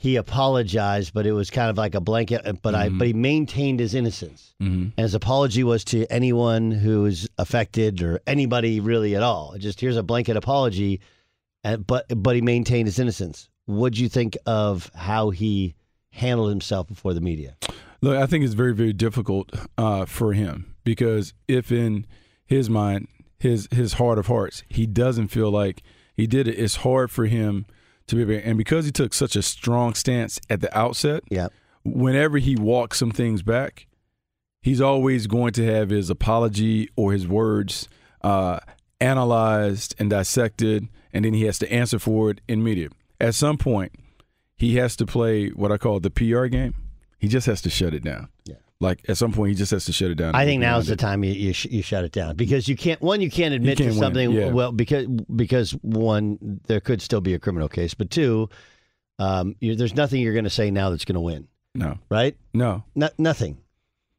he 0.03 0.17
apologized, 0.17 1.13
but 1.13 1.27
it 1.27 1.33
was 1.33 1.51
kind 1.51 1.69
of 1.69 1.77
like 1.77 1.95
a 1.95 2.01
blanket. 2.01 2.41
uh, 2.47 2.55
But 2.63 2.75
I 2.75 2.89
Mhm. 2.89 2.97
but 2.99 3.07
he 3.07 3.13
maintained 3.13 3.81
his 3.81 3.95
innocence, 3.95 4.55
Mm-hmm. 4.63 4.83
and 4.97 4.99
his 4.99 5.15
apology 5.15 5.63
was 5.63 5.85
to 5.85 6.07
anyone 6.11 6.71
who's 6.71 7.29
affected 7.37 8.01
or 8.03 8.19
anybody 8.27 8.81
really 8.81 9.15
at 9.15 9.23
all. 9.23 9.55
Just 9.59 9.79
here's 9.79 9.99
a 9.99 10.03
blanket 10.03 10.39
apology, 10.39 11.01
and, 11.63 11.87
but 11.87 12.07
but 12.17 12.35
he 12.35 12.41
maintained 12.41 12.87
his 12.89 12.99
innocence. 12.99 13.51
What'd 13.67 13.99
you 13.99 14.09
think 14.09 14.39
of 14.47 14.91
how 14.95 15.29
he 15.31 15.75
handled 16.13 16.49
himself 16.49 16.89
before 16.89 17.13
the 17.13 17.21
media? 17.21 17.57
Look, 18.01 18.17
I 18.17 18.25
think 18.27 18.43
it's 18.43 18.55
very, 18.55 18.75
very 18.75 18.95
difficult 18.95 19.51
uh, 19.77 20.07
for 20.07 20.33
him 20.33 20.75
because 20.83 21.35
if 21.47 21.71
in 21.71 22.07
his 22.47 22.71
mind, 22.71 23.07
his 23.39 23.69
his 23.71 23.93
heart 24.01 24.19
of 24.19 24.29
hearts, 24.29 24.63
he 24.71 24.87
doesn't 24.87 25.29
feel 25.29 25.51
like 25.51 25.83
he 26.17 26.27
did 26.27 26.49
it, 26.49 26.59
it's 26.59 26.77
hard 26.77 27.11
for 27.11 27.27
him 27.27 27.67
to 28.11 28.17
be 28.17 28.23
able. 28.35 28.49
And 28.49 28.57
because 28.59 28.85
he 28.85 28.93
took 28.93 29.13
such 29.15 29.35
a 29.37 29.43
strong 29.43 29.95
stance 29.95 30.41
at 30.51 30.61
the 30.61 30.77
outset, 30.79 31.25
Yeah. 31.31 31.49
whenever 31.85 32.39
he 32.39 32.55
walks 32.57 32.99
some 32.99 33.11
things 33.11 33.43
back, 33.43 33.87
he's 34.63 34.81
always 34.81 35.27
going 35.27 35.53
to 35.55 35.65
have 35.65 35.91
his 35.91 36.11
apology 36.11 36.89
or 36.97 37.13
his 37.13 37.27
words 37.27 37.89
uh, 38.23 38.61
analyzed 39.01 39.95
and 39.99 40.11
dissected, 40.11 40.89
and 41.13 41.25
then 41.25 41.35
he 41.35 41.45
has 41.45 41.59
to 41.59 41.73
answer 41.73 41.99
for 41.99 42.31
it 42.31 42.41
in 42.47 42.63
media. 42.63 42.89
At 43.21 43.35
some 43.35 43.57
point, 43.59 43.93
he 44.57 44.77
has 44.77 44.95
to 44.97 45.07
play 45.07 45.49
what 45.49 45.73
I 45.73 45.79
call 45.79 46.01
the 46.01 46.11
PR 46.11 46.47
game. 46.47 46.75
He 47.19 47.29
just 47.29 47.47
has 47.47 47.61
to 47.63 47.71
shut 47.71 47.95
it 47.95 48.05
down. 48.05 48.29
Yeah. 48.45 48.57
Like 48.81 49.05
at 49.09 49.19
some 49.19 49.33
point, 49.33 49.51
he 49.51 49.55
just 49.55 49.71
has 49.73 49.85
to 49.85 49.93
shut 49.93 50.11
it 50.11 50.15
down. 50.15 50.35
I 50.35 50.47
think 50.47 50.63
now's 50.63 50.87
beyond 50.87 50.99
the 50.99 51.03
time 51.03 51.23
you 51.23 51.33
you, 51.33 51.53
sh- 51.53 51.67
you 51.67 51.83
shut 51.83 52.05
it 52.05 52.13
down 52.13 52.37
because 52.37 52.67
you 52.67 52.77
can't 52.77 53.01
one 53.03 53.21
you 53.21 53.31
can't 53.31 53.53
admit 53.53 53.77
can't 53.77 53.93
to 53.93 53.99
something 53.99 54.31
yeah. 54.33 54.49
well 54.49 54.73
because 54.73 55.07
because 55.07 55.73
one 55.83 56.61
there 56.67 56.81
could 56.81 57.03
still 57.03 57.21
be 57.21 57.35
a 57.35 57.39
criminal 57.39 57.69
case 57.69 57.93
but 57.93 58.11
two 58.11 58.49
um, 59.19 59.55
you, 59.61 59.77
there's 59.77 59.95
nothing 59.95 60.23
you're 60.23 60.33
going 60.33 60.45
to 60.45 60.51
say 60.51 60.71
now 60.71 60.89
that's 60.89 61.05
going 61.05 61.15
to 61.15 61.21
win 61.21 61.47
No, 61.75 61.99
right 62.11 62.37
no, 62.55 62.85
no, 62.95 63.11
nothing 63.19 63.59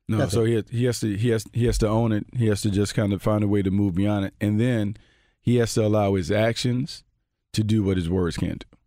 no. 0.08 0.18
Nothing. 0.18 0.32
So 0.32 0.46
he 0.46 0.64
he 0.70 0.86
has 0.86 1.00
to 1.00 1.16
he 1.18 1.30
has 1.30 1.46
he 1.54 1.66
has 1.66 1.78
to 1.80 1.88
own 1.88 2.12
it. 2.12 2.26
He 2.36 2.48
has 2.48 2.62
to 2.62 2.70
just 2.70 2.94
kind 2.94 3.14
of 3.14 3.22
find 3.22 3.44
a 3.44 3.48
way 3.48 3.62
to 3.62 3.72
move 3.72 3.96
beyond 3.96 4.26
it, 4.26 4.34
and 4.42 4.60
then 4.60 4.98
he 5.42 5.56
has 5.56 5.74
to 5.76 5.86
allow 5.86 6.16
his 6.16 6.30
actions 6.30 7.04
to 7.54 7.64
do 7.64 7.82
what 7.82 7.98
his 7.98 8.10
words 8.10 8.36
can't 8.36 8.60
do. 8.60 8.78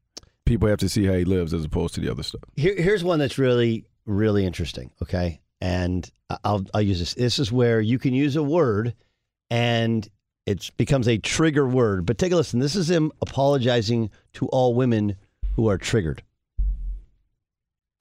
People 0.45 0.69
have 0.69 0.79
to 0.81 0.89
see 0.89 1.07
how 1.07 1.15
he 1.15 1.25
lives 1.25 1.55
as 1.55 1.65
opposed 1.65 1.95
to 1.95 2.01
the 2.01 2.11
other 2.11 2.23
stuff. 2.23 2.43
Here, 2.57 2.75
here's 2.77 3.03
one 3.03 3.19
that's 3.19 3.39
really 3.39 3.87
really 4.07 4.45
interesting 4.45 4.91
okay 5.01 5.41
and 5.65 6.11
I'll 6.45 6.67
I'll 6.75 6.83
use 6.83 6.99
this. 6.99 7.15
This 7.15 7.39
is 7.39 7.51
where 7.51 7.81
you 7.81 7.99
can 7.99 8.13
use 8.13 8.37
a 8.37 8.43
word 8.43 8.95
and 9.51 10.07
it 10.45 10.71
becomes 10.77 11.09
a 11.09 11.17
trigger 11.17 11.67
word. 11.67 12.05
But 12.05 12.19
take 12.19 12.33
a 12.33 12.37
listen. 12.37 12.61
This 12.61 12.77
is 12.77 12.91
him 12.91 13.11
apologizing 13.23 14.11
to 14.35 14.47
all 14.49 14.75
women 14.75 15.17
who 15.57 15.71
are 15.71 15.79
triggered 15.79 16.23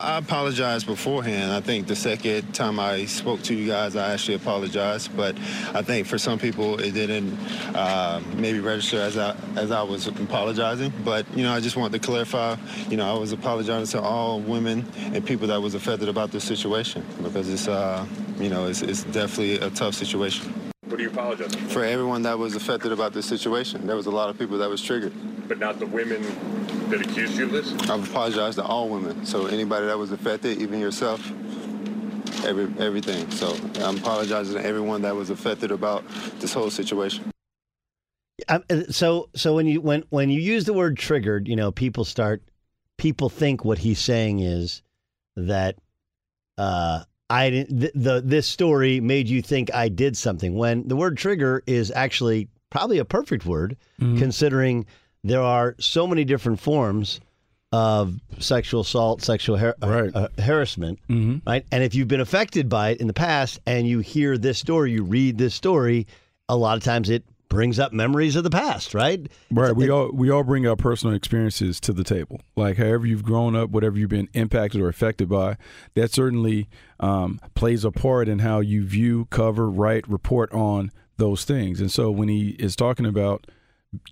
I 0.04 0.18
apologized 0.18 0.86
beforehand. 0.86 1.54
I 1.54 1.62
think 1.62 1.88
the 1.88 1.96
second 1.96 2.54
time 2.54 2.78
I 2.78 3.06
spoke 3.06 3.42
to 3.44 3.56
you 3.56 3.68
guys, 3.68 3.96
I 3.96 4.12
actually 4.12 4.34
apologized. 4.34 5.16
But 5.16 5.38
I 5.74 5.82
think 5.82 6.08
for 6.08 6.18
some 6.18 6.38
people, 6.38 6.78
it 6.78 6.92
didn't 6.92 7.40
uh, 7.74 8.22
maybe 8.36 8.60
register 8.60 9.00
as 9.00 9.18
I 9.18 9.34
as 9.56 9.72
I 9.72 9.82
was 9.82 10.08
apologizing. 10.08 10.92
But 11.06 11.26
you 11.38 11.44
know, 11.44 11.54
I 11.54 11.62
just 11.62 11.78
wanted 11.78 12.02
to 12.02 12.06
clarify. 12.06 12.58
You 12.90 12.98
know, 12.98 13.16
I 13.16 13.18
was 13.18 13.32
apologizing 13.32 13.98
to 13.98 14.06
all 14.06 14.42
women 14.42 14.86
and 14.98 15.26
people 15.26 15.48
that 15.48 15.62
was 15.62 15.74
affected 15.74 16.10
about 16.10 16.32
this 16.32 16.44
situation 16.44 17.06
because 17.22 17.48
it's 17.48 17.70
uh, 17.70 18.06
you 18.40 18.50
know 18.50 18.68
it's, 18.68 18.82
it's 18.82 19.04
definitely 19.06 19.60
a 19.60 19.70
tough 19.70 19.94
situation. 19.94 20.54
What 20.88 21.00
are 21.00 21.04
you 21.04 21.12
apologizing 21.12 21.62
for? 21.62 21.70
For 21.70 21.84
everyone 21.86 22.24
that 22.24 22.38
was 22.38 22.58
affected 22.58 22.92
about 22.92 23.14
this 23.14 23.26
situation, 23.26 23.88
there 23.88 23.96
was 23.96 24.08
a 24.08 24.12
lot 24.12 24.30
of 24.30 24.38
people 24.38 24.58
that 24.58 24.70
was 24.70 24.82
triggered. 24.82 25.14
But 25.48 25.60
not 25.60 25.80
the 25.80 25.86
women 25.86 26.22
that 26.94 27.10
accused 27.10 27.38
you 27.38 27.46
of 27.46 27.52
this? 27.52 27.74
I've 27.90 28.08
apologized 28.10 28.58
to 28.58 28.64
all 28.64 28.88
women. 28.88 29.26
So 29.26 29.48
anybody 29.48 29.88
that 29.88 29.98
was 29.98 30.12
affected, 30.12 30.62
even 30.62 30.80
yourself, 30.80 31.20
every 32.46 32.72
everything. 32.80 33.30
So 33.32 33.56
I'm 33.84 33.98
apologizing 33.98 34.56
to 34.56 34.66
everyone 34.66 35.02
that 35.02 35.16
was 35.16 35.30
affected 35.30 35.72
about 35.72 36.08
this 36.40 36.54
whole 36.54 36.70
situation. 36.70 37.32
Um, 38.48 38.64
uh, 38.70 38.84
so 38.90 39.30
so 39.36 39.56
when 39.56 39.66
you 39.66 39.82
when 39.82 40.04
when 40.10 40.30
you 40.30 40.40
use 40.40 40.66
the 40.66 40.74
word 40.74 40.98
triggered, 40.98 41.48
you 41.48 41.56
know, 41.56 41.72
people 41.72 42.06
start 42.06 42.44
people 42.98 43.30
think 43.30 43.66
what 43.66 43.80
he's 43.80 44.00
saying 44.00 44.40
is 44.40 44.84
that 45.36 45.78
uh 46.58 47.04
I 47.30 47.50
didn't 47.50 47.80
th- 47.80 47.94
the 47.96 48.22
this 48.24 48.46
story 48.46 49.00
made 49.00 49.28
you 49.28 49.42
think 49.42 49.74
I 49.74 49.90
did 49.90 50.16
something 50.16 50.56
when 50.56 50.88
the 50.88 50.96
word 50.96 51.18
trigger 51.18 51.64
is 51.66 51.92
actually 51.96 52.50
probably 52.70 53.00
a 53.00 53.06
perfect 53.06 53.46
word 53.46 53.78
considering 54.00 54.86
there 55.24 55.42
are 55.42 55.76
so 55.80 56.06
many 56.08 56.24
different 56.26 56.60
forms 56.60 57.20
of 57.72 58.20
sexual 58.40 58.82
assault, 58.82 59.22
sexual 59.22 59.58
har- 59.58 59.76
uh, 59.82 59.88
Right. 59.88 60.12
uh, 60.16 60.28
harassment, 60.40 61.00
Mm-hmm. 61.10 61.50
right? 61.50 61.66
And 61.72 61.84
if 61.84 61.96
you've 61.96 62.08
been 62.08 62.20
affected 62.22 62.70
by 62.70 62.90
it 62.90 63.02
in 63.02 63.08
the 63.08 63.14
past 63.14 63.60
and 63.66 63.88
you 63.88 64.00
hear 64.00 64.38
this 64.38 64.60
story, 64.60 64.92
you 64.92 65.04
read 65.04 65.38
this 65.40 65.56
story, 65.56 66.06
a 66.50 66.56
lot 66.56 66.78
of 66.78 66.84
times 66.84 67.10
it 67.10 67.24
brings 67.50 67.80
up 67.80 67.92
memories 67.94 68.36
of 68.36 68.44
the 68.44 68.50
past, 68.50 68.94
right? 68.94 69.28
Right. 69.52 69.76
We 69.76 69.90
all 69.90 70.12
we 70.12 70.30
all 70.32 70.44
bring 70.44 70.68
our 70.68 70.76
personal 70.76 71.16
experiences 71.16 71.80
to 71.82 71.94
the 71.94 72.04
table. 72.04 72.42
Like 72.56 72.78
however 72.78 73.06
you've 73.08 73.24
grown 73.24 73.56
up, 73.56 73.70
whatever 73.70 73.98
you've 73.98 74.10
been 74.10 74.30
impacted 74.34 74.82
or 74.82 74.88
affected 74.90 75.30
by, 75.30 75.58
that 75.96 76.12
certainly 76.12 76.68
um, 77.00 77.40
plays 77.56 77.86
a 77.86 77.92
part 77.92 78.28
in 78.28 78.40
how 78.40 78.60
you 78.60 78.84
view, 78.84 79.26
cover, 79.30 79.70
write, 79.70 80.08
report 80.08 80.52
on 80.52 80.92
those 81.18 81.44
things. 81.46 81.80
And 81.80 81.92
so 81.92 82.10
when 82.12 82.28
he 82.28 82.50
is 82.60 82.76
talking 82.76 83.06
about 83.06 83.46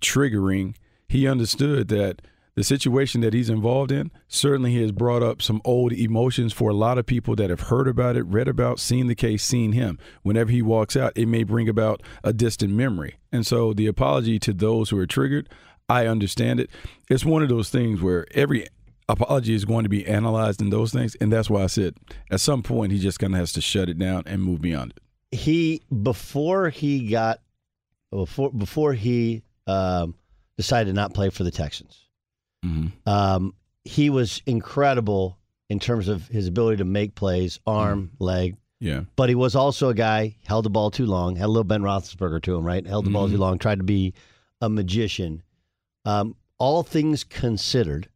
triggering, 0.00 0.74
he 1.12 1.28
understood 1.28 1.88
that 1.88 2.22
the 2.54 2.64
situation 2.64 3.20
that 3.20 3.34
he's 3.34 3.50
involved 3.50 3.92
in 3.92 4.10
certainly 4.28 4.80
has 4.80 4.92
brought 4.92 5.22
up 5.22 5.42
some 5.42 5.60
old 5.62 5.92
emotions 5.92 6.54
for 6.54 6.70
a 6.70 6.74
lot 6.74 6.96
of 6.96 7.04
people 7.04 7.36
that 7.36 7.50
have 7.50 7.60
heard 7.60 7.86
about 7.86 8.16
it, 8.16 8.22
read 8.22 8.48
about, 8.48 8.80
seen 8.80 9.08
the 9.08 9.14
case, 9.14 9.44
seen 9.44 9.72
him. 9.72 9.98
Whenever 10.22 10.50
he 10.50 10.62
walks 10.62 10.96
out, 10.96 11.12
it 11.14 11.26
may 11.26 11.42
bring 11.44 11.68
about 11.68 12.02
a 12.24 12.32
distant 12.32 12.72
memory. 12.72 13.16
And 13.30 13.46
so 13.46 13.74
the 13.74 13.86
apology 13.86 14.38
to 14.38 14.54
those 14.54 14.88
who 14.88 14.98
are 14.98 15.06
triggered, 15.06 15.50
I 15.86 16.06
understand 16.06 16.60
it. 16.60 16.70
It's 17.10 17.26
one 17.26 17.42
of 17.42 17.50
those 17.50 17.68
things 17.68 18.00
where 18.00 18.26
every 18.32 18.66
apology 19.06 19.52
is 19.52 19.66
going 19.66 19.82
to 19.82 19.90
be 19.90 20.06
analyzed 20.06 20.62
in 20.62 20.70
those 20.70 20.94
things. 20.94 21.14
And 21.16 21.30
that's 21.30 21.50
why 21.50 21.64
I 21.64 21.66
said 21.66 21.94
at 22.30 22.40
some 22.40 22.62
point 22.62 22.90
he 22.90 22.98
just 22.98 23.18
kind 23.18 23.34
of 23.34 23.38
has 23.38 23.52
to 23.52 23.60
shut 23.60 23.90
it 23.90 23.98
down 23.98 24.22
and 24.24 24.42
move 24.42 24.62
beyond 24.62 24.94
it. 24.96 25.38
He 25.38 25.82
before 26.02 26.70
he 26.70 27.10
got 27.10 27.40
before 28.10 28.50
before 28.50 28.94
he 28.94 29.42
um, 29.66 30.14
decided 30.62 30.90
to 30.90 30.94
not 30.94 31.14
play 31.14 31.28
for 31.30 31.44
the 31.44 31.50
Texans. 31.50 32.06
Mm-hmm. 32.64 33.08
Um, 33.08 33.54
he 33.84 34.10
was 34.10 34.42
incredible 34.46 35.38
in 35.68 35.78
terms 35.80 36.08
of 36.08 36.28
his 36.28 36.46
ability 36.46 36.76
to 36.78 36.84
make 36.84 37.14
plays, 37.14 37.58
arm, 37.66 38.10
leg. 38.18 38.56
Yeah. 38.78 39.02
But 39.16 39.28
he 39.28 39.34
was 39.34 39.54
also 39.54 39.88
a 39.88 39.94
guy 39.94 40.36
held 40.46 40.64
the 40.64 40.70
ball 40.70 40.90
too 40.90 41.06
long, 41.06 41.36
had 41.36 41.46
a 41.46 41.48
little 41.48 41.64
Ben 41.64 41.82
Roethlisberger 41.82 42.42
to 42.42 42.56
him, 42.56 42.64
right? 42.64 42.86
Held 42.86 43.06
the 43.06 43.10
ball 43.10 43.28
Mhm. 43.28 43.32
too 43.32 43.38
long, 43.38 43.58
tried 43.58 43.78
to 43.78 43.84
be 43.84 44.14
a 44.60 44.68
magician. 44.68 45.42
Um, 46.04 46.36
all 46.58 46.82
things 46.82 47.24
considered, 47.24 48.08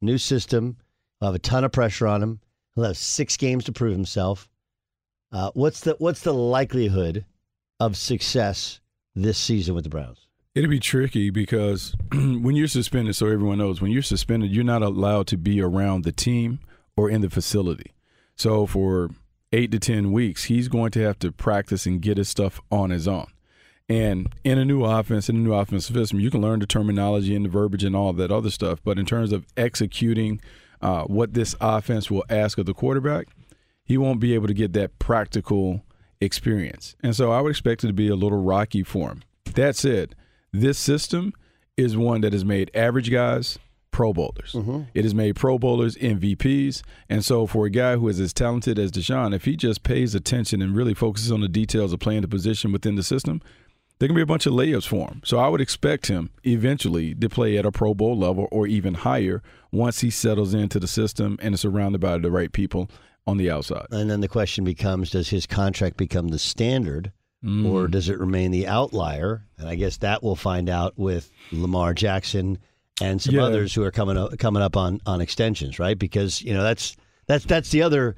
new 0.00 0.18
system, 0.18 0.76
he'll 1.18 1.28
have 1.28 1.34
a 1.34 1.38
ton 1.40 1.64
of 1.64 1.72
pressure 1.72 2.06
on 2.06 2.22
him. 2.22 2.40
He'll 2.74 2.84
have 2.84 2.96
six 2.96 3.36
games 3.36 3.64
to 3.64 3.72
prove 3.72 3.92
himself. 3.92 4.48
Uh, 5.32 5.50
what's 5.54 5.80
the 5.80 5.96
what's 5.98 6.22
the 6.22 6.32
likelihood 6.32 7.24
of 7.80 7.96
success 7.96 8.80
this 9.14 9.36
season 9.38 9.74
with 9.74 9.84
the 9.84 9.90
Browns? 9.90 10.27
It'll 10.58 10.68
be 10.68 10.80
tricky 10.80 11.30
because 11.30 11.94
when 12.12 12.56
you're 12.56 12.66
suspended, 12.66 13.14
so 13.14 13.26
everyone 13.26 13.58
knows, 13.58 13.80
when 13.80 13.92
you're 13.92 14.02
suspended, 14.02 14.50
you're 14.50 14.64
not 14.64 14.82
allowed 14.82 15.28
to 15.28 15.36
be 15.36 15.60
around 15.62 16.02
the 16.02 16.10
team 16.10 16.58
or 16.96 17.08
in 17.08 17.20
the 17.20 17.30
facility. 17.30 17.92
So 18.34 18.66
for 18.66 19.10
eight 19.52 19.70
to 19.70 19.78
10 19.78 20.10
weeks, 20.10 20.46
he's 20.46 20.66
going 20.66 20.90
to 20.90 21.00
have 21.02 21.16
to 21.20 21.30
practice 21.30 21.86
and 21.86 22.02
get 22.02 22.16
his 22.16 22.28
stuff 22.28 22.60
on 22.72 22.90
his 22.90 23.06
own. 23.06 23.28
And 23.88 24.34
in 24.42 24.58
a 24.58 24.64
new 24.64 24.82
offense, 24.82 25.28
in 25.28 25.36
a 25.36 25.38
new 25.38 25.54
offensive 25.54 25.94
system, 25.94 26.18
you 26.18 26.28
can 26.28 26.40
learn 26.40 26.58
the 26.58 26.66
terminology 26.66 27.36
and 27.36 27.44
the 27.44 27.48
verbiage 27.48 27.84
and 27.84 27.94
all 27.94 28.12
that 28.14 28.32
other 28.32 28.50
stuff. 28.50 28.80
But 28.82 28.98
in 28.98 29.06
terms 29.06 29.30
of 29.30 29.46
executing 29.56 30.40
uh, 30.82 31.04
what 31.04 31.34
this 31.34 31.54
offense 31.60 32.10
will 32.10 32.24
ask 32.28 32.58
of 32.58 32.66
the 32.66 32.74
quarterback, 32.74 33.28
he 33.84 33.96
won't 33.96 34.18
be 34.18 34.34
able 34.34 34.48
to 34.48 34.54
get 34.54 34.72
that 34.72 34.98
practical 34.98 35.84
experience. 36.20 36.96
And 37.00 37.14
so 37.14 37.30
I 37.30 37.42
would 37.42 37.50
expect 37.50 37.84
it 37.84 37.86
to 37.86 37.92
be 37.92 38.08
a 38.08 38.16
little 38.16 38.42
rocky 38.42 38.82
for 38.82 39.10
him. 39.10 39.22
That 39.54 39.76
said, 39.76 40.16
this 40.52 40.78
system 40.78 41.32
is 41.76 41.96
one 41.96 42.20
that 42.22 42.32
has 42.32 42.44
made 42.44 42.70
average 42.74 43.10
guys 43.10 43.58
Pro 43.90 44.12
Bowlers. 44.12 44.52
Mm-hmm. 44.52 44.82
It 44.94 45.04
has 45.04 45.14
made 45.14 45.34
Pro 45.36 45.58
Bowlers 45.58 45.96
MVPs. 45.96 46.82
And 47.08 47.24
so, 47.24 47.46
for 47.46 47.66
a 47.66 47.70
guy 47.70 47.96
who 47.96 48.08
is 48.08 48.20
as 48.20 48.32
talented 48.32 48.78
as 48.78 48.92
Deshaun, 48.92 49.34
if 49.34 49.44
he 49.44 49.56
just 49.56 49.82
pays 49.82 50.14
attention 50.14 50.62
and 50.62 50.76
really 50.76 50.94
focuses 50.94 51.32
on 51.32 51.40
the 51.40 51.48
details 51.48 51.92
of 51.92 52.00
playing 52.00 52.22
the 52.22 52.28
position 52.28 52.70
within 52.70 52.94
the 52.94 53.02
system, 53.02 53.40
there 53.98 54.08
can 54.08 54.14
be 54.14 54.22
a 54.22 54.26
bunch 54.26 54.46
of 54.46 54.52
layups 54.52 54.86
for 54.86 55.08
him. 55.08 55.20
So 55.24 55.38
I 55.38 55.48
would 55.48 55.60
expect 55.60 56.06
him 56.06 56.30
eventually 56.44 57.14
to 57.14 57.28
play 57.28 57.58
at 57.58 57.66
a 57.66 57.72
Pro 57.72 57.94
Bowl 57.94 58.16
level 58.16 58.46
or 58.52 58.66
even 58.66 58.94
higher 58.94 59.42
once 59.72 60.00
he 60.00 60.10
settles 60.10 60.54
into 60.54 60.78
the 60.78 60.86
system 60.86 61.36
and 61.42 61.54
is 61.54 61.62
surrounded 61.62 62.00
by 62.00 62.18
the 62.18 62.30
right 62.30 62.52
people 62.52 62.88
on 63.26 63.36
the 63.36 63.50
outside. 63.50 63.86
And 63.90 64.08
then 64.08 64.20
the 64.20 64.28
question 64.28 64.64
becomes 64.64 65.10
does 65.10 65.30
his 65.30 65.46
contract 65.46 65.96
become 65.96 66.28
the 66.28 66.38
standard 66.38 67.12
Mm. 67.44 67.70
or 67.70 67.86
does 67.86 68.08
it 68.08 68.18
remain 68.18 68.50
the 68.50 68.66
outlier? 68.66 69.44
And 69.58 69.68
I 69.68 69.74
guess 69.76 69.98
that 69.98 70.22
we'll 70.24 70.34
find 70.36 70.68
out 70.68 70.94
with 70.98 71.30
Lamar 71.52 71.94
Jackson 71.94 72.58
and 73.00 73.22
some 73.22 73.36
Yeah. 73.36 73.42
others 73.44 73.72
who 73.74 73.84
are 73.84 73.92
coming 73.92 74.16
up, 74.16 74.36
coming 74.38 74.60
up 74.62 74.76
on, 74.76 75.00
on 75.06 75.20
extensions, 75.20 75.78
right? 75.78 75.96
Because, 75.98 76.42
you 76.42 76.52
know, 76.52 76.62
that's 76.64 76.96
that's 77.28 77.44
that's 77.44 77.70
the 77.70 77.82
other 77.82 78.16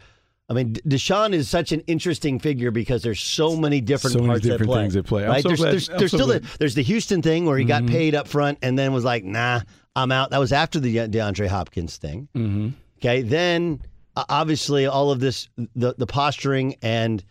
I 0.48 0.52
mean, 0.52 0.74
Deshaun 0.88 1.32
is 1.32 1.48
such 1.48 1.70
an 1.70 1.78
interesting 1.86 2.40
figure 2.40 2.70
because 2.72 3.02
there's 3.04 3.20
so 3.20 3.56
many 3.56 3.80
different 3.80 4.14
So 4.14 4.18
many 4.18 4.28
parts 4.30 4.42
different 4.42 4.62
at 4.62 4.66
play. 4.74 4.82
things 4.82 4.96
at 4.96 5.04
play. 5.04 5.24
Right? 5.24 5.42
so 5.42 5.48
there's 5.50 5.60
glad- 5.60 5.72
there's, 5.72 5.88
there's 5.88 6.10
so 6.10 6.16
still 6.16 6.26
the, 6.26 6.44
there's 6.58 6.74
the 6.74 6.82
Houston 6.82 7.22
thing 7.22 7.44
where 7.46 7.56
he 7.58 7.64
got 7.64 7.84
Mhm. 7.84 7.88
paid 7.90 8.14
up 8.16 8.26
front 8.26 8.58
and 8.62 8.76
then 8.78 8.92
was 8.92 9.04
like, 9.04 9.22
nah, 9.22 9.60
I'm 9.94 10.10
out. 10.10 10.30
That 10.30 10.38
was 10.40 10.52
after 10.52 10.80
the 10.80 10.96
DeAndre 10.96 11.46
Hopkins 11.46 11.98
thing. 11.98 12.26
Mm-hmm. 12.34 12.68
Okay, 12.98 13.22
then 13.22 13.80
uh, 14.16 14.24
obviously 14.28 14.86
all 14.86 15.10
of 15.12 15.20
this, 15.20 15.48
the 15.76 15.94
the 15.98 16.06
posturing, 16.06 16.74
and 16.82 17.22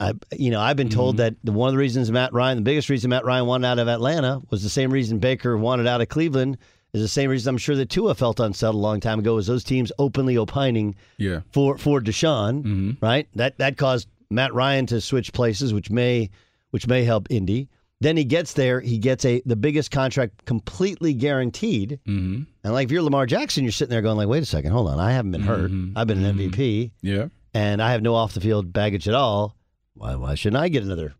I, 0.00 0.12
you 0.36 0.50
know, 0.50 0.60
I've 0.60 0.76
been 0.76 0.88
told 0.88 1.18
that 1.18 1.34
the, 1.44 1.52
one 1.52 1.68
of 1.68 1.72
the 1.74 1.78
reasons 1.78 2.10
Matt 2.10 2.32
Ryan, 2.32 2.56
the 2.58 2.62
biggest 2.62 2.88
reason 2.88 3.10
Matt 3.10 3.24
Ryan 3.24 3.46
wanted 3.46 3.66
out 3.68 3.78
of 3.78 3.86
Atlanta, 3.88 4.40
was 4.50 4.62
the 4.62 4.68
same 4.68 4.90
reason 4.92 5.18
Baker 5.20 5.56
wanted 5.56 5.86
out 5.86 6.00
of 6.00 6.08
Cleveland. 6.08 6.58
Is 6.92 7.02
the 7.02 7.08
same 7.08 7.28
reason 7.30 7.50
I'm 7.50 7.58
sure 7.58 7.74
that 7.76 7.90
Tua 7.90 8.14
felt 8.14 8.38
unsettled 8.38 8.76
a 8.76 8.78
long 8.78 9.00
time 9.00 9.18
ago. 9.18 9.34
Was 9.34 9.48
those 9.48 9.64
teams 9.64 9.90
openly 9.98 10.36
opining 10.36 10.94
Yeah. 11.18 11.40
for 11.52 11.76
for 11.76 12.00
Deshaun, 12.00 12.62
Mm-hmm. 12.62 12.90
right? 13.04 13.26
That 13.34 13.58
that 13.58 13.76
caused 13.76 14.08
Matt 14.30 14.54
Ryan 14.54 14.86
to 14.86 15.00
switch 15.00 15.32
places, 15.32 15.74
which 15.74 15.90
may 15.90 16.30
which 16.70 16.86
may 16.86 17.02
help 17.04 17.26
Indy. 17.30 17.68
Then 18.00 18.16
he 18.16 18.24
gets 18.24 18.52
there, 18.52 18.80
he 18.80 18.98
gets 18.98 19.24
a 19.24 19.42
the 19.46 19.56
biggest 19.56 19.90
contract 19.90 20.44
completely 20.44 21.14
guaranteed. 21.14 21.98
Mm-hmm. 22.06 22.42
And 22.62 22.72
like 22.72 22.84
if 22.86 22.92
you're 22.92 23.02
Lamar 23.02 23.26
Jackson, 23.26 23.64
you're 23.64 23.72
sitting 23.72 23.90
there 23.90 24.02
going 24.02 24.16
like, 24.16 24.28
wait 24.28 24.42
a 24.42 24.46
second, 24.46 24.70
hold 24.70 24.88
on, 24.88 25.00
I 25.00 25.10
haven't 25.12 25.32
been 25.32 25.42
hurt. 25.42 25.72
Mhm. 25.72 25.92
I've 25.96 26.06
been 26.06 26.24
an 26.24 26.36
MVP, 26.38 26.92
Yeah. 27.02 27.26
and 27.54 27.82
I 27.82 27.90
have 27.92 28.02
no 28.02 28.14
off 28.14 28.34
the 28.34 28.40
field 28.40 28.72
baggage 28.72 29.08
at 29.08 29.14
all. 29.14 29.56
Why 29.94 30.14
why 30.16 30.34
shouldn't 30.34 30.62
I 30.62 30.68
get 30.68 30.82
another 30.82 31.14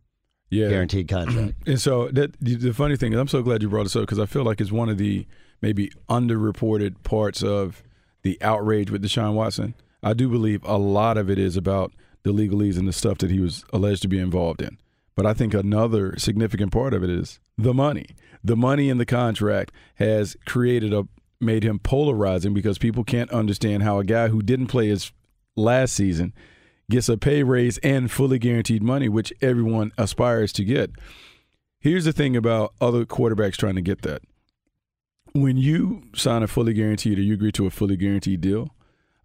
Yeah. 0.50 0.68
guaranteed 0.68 1.08
contract? 1.08 1.54
And 1.66 1.80
so 1.80 2.08
that 2.08 2.34
the 2.40 2.72
funny 2.72 2.96
thing 2.96 3.12
is, 3.12 3.18
I'm 3.18 3.28
so 3.28 3.42
glad 3.42 3.62
you 3.62 3.68
brought 3.68 3.84
this 3.84 3.96
up 3.96 4.02
because 4.02 4.18
I 4.18 4.26
feel 4.26 4.42
like 4.44 4.60
it's 4.60 4.72
one 4.72 4.88
of 4.88 4.98
the 4.98 5.26
maybe 5.62 5.90
underreported 6.08 7.02
parts 7.02 7.42
of 7.42 7.82
the 8.22 8.38
outrage 8.42 8.90
with 8.90 9.02
Deshaun 9.02 9.34
Watson. 9.34 9.74
I 10.02 10.12
do 10.12 10.28
believe 10.28 10.62
a 10.64 10.76
lot 10.78 11.16
of 11.16 11.30
it 11.30 11.38
is 11.38 11.56
about 11.56 11.92
the 12.22 12.32
legalese 12.32 12.78
and 12.78 12.86
the 12.88 12.92
stuff 12.92 13.18
that 13.18 13.30
he 13.30 13.38
was 13.40 13.64
alleged 13.72 14.02
to 14.02 14.08
be 14.08 14.18
involved 14.18 14.60
in. 14.62 14.78
But 15.14 15.26
I 15.26 15.32
think 15.34 15.54
another 15.54 16.18
significant 16.18 16.72
part 16.72 16.92
of 16.92 17.02
it 17.04 17.10
is 17.10 17.38
the 17.56 17.72
money. 17.74 18.06
The 18.42 18.56
money 18.56 18.88
in 18.88 18.98
the 18.98 19.06
contract 19.06 19.72
has 19.96 20.36
created 20.44 20.92
a 20.92 21.06
made 21.40 21.62
him 21.64 21.78
polarizing 21.78 22.54
because 22.54 22.78
people 22.78 23.04
can't 23.04 23.30
understand 23.30 23.82
how 23.82 23.98
a 23.98 24.04
guy 24.04 24.28
who 24.28 24.40
didn't 24.42 24.68
play 24.68 24.88
his 24.88 25.12
last 25.56 25.92
season 25.94 26.32
gets 26.90 27.08
a 27.08 27.16
pay 27.16 27.42
raise 27.42 27.78
and 27.78 28.10
fully 28.10 28.38
guaranteed 28.38 28.82
money, 28.82 29.08
which 29.08 29.32
everyone 29.40 29.92
aspires 29.96 30.52
to 30.54 30.64
get. 30.64 30.90
Here's 31.80 32.04
the 32.04 32.12
thing 32.12 32.36
about 32.36 32.74
other 32.80 33.04
quarterbacks 33.04 33.56
trying 33.56 33.74
to 33.74 33.82
get 33.82 34.02
that. 34.02 34.22
When 35.32 35.56
you 35.56 36.02
sign 36.14 36.42
a 36.42 36.46
fully 36.46 36.72
guaranteed 36.72 37.18
or 37.18 37.22
you 37.22 37.34
agree 37.34 37.52
to 37.52 37.66
a 37.66 37.70
fully 37.70 37.96
guaranteed 37.96 38.40
deal, 38.40 38.70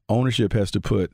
ownership 0.08 0.54
has 0.54 0.72
to 0.72 0.82
put 0.82 1.12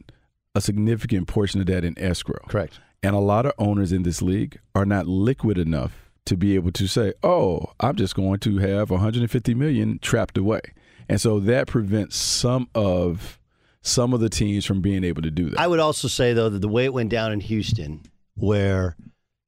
a 0.55 0.61
significant 0.61 1.27
portion 1.27 1.59
of 1.59 1.67
that 1.67 1.83
in 1.83 1.99
escrow. 1.99 2.39
Correct. 2.47 2.79
And 3.03 3.15
a 3.15 3.19
lot 3.19 3.45
of 3.45 3.51
owners 3.57 3.91
in 3.91 4.03
this 4.03 4.21
league 4.21 4.57
are 4.73 4.85
not 4.85 5.05
liquid 5.05 5.57
enough 5.57 6.09
to 6.25 6.35
be 6.35 6.55
able 6.55 6.71
to 6.71 6.87
say, 6.87 7.13
"Oh, 7.21 7.73
I'm 7.79 7.95
just 7.95 8.15
going 8.15 8.39
to 8.39 8.57
have 8.57 8.89
150 8.89 9.53
million 9.53 9.99
trapped 9.99 10.37
away." 10.37 10.61
And 11.07 11.21
so 11.21 11.39
that 11.41 11.67
prevents 11.67 12.15
some 12.15 12.67
of 12.73 13.39
some 13.85 14.13
of 14.13 14.19
the 14.19 14.29
teams 14.29 14.65
from 14.65 14.81
being 14.81 15.03
able 15.03 15.21
to 15.21 15.31
do 15.31 15.49
that. 15.51 15.59
I 15.59 15.67
would 15.67 15.79
also 15.79 16.07
say 16.07 16.33
though 16.33 16.49
that 16.49 16.59
the 16.59 16.67
way 16.67 16.85
it 16.85 16.93
went 16.93 17.09
down 17.09 17.31
in 17.31 17.39
Houston, 17.39 18.01
where 18.35 18.95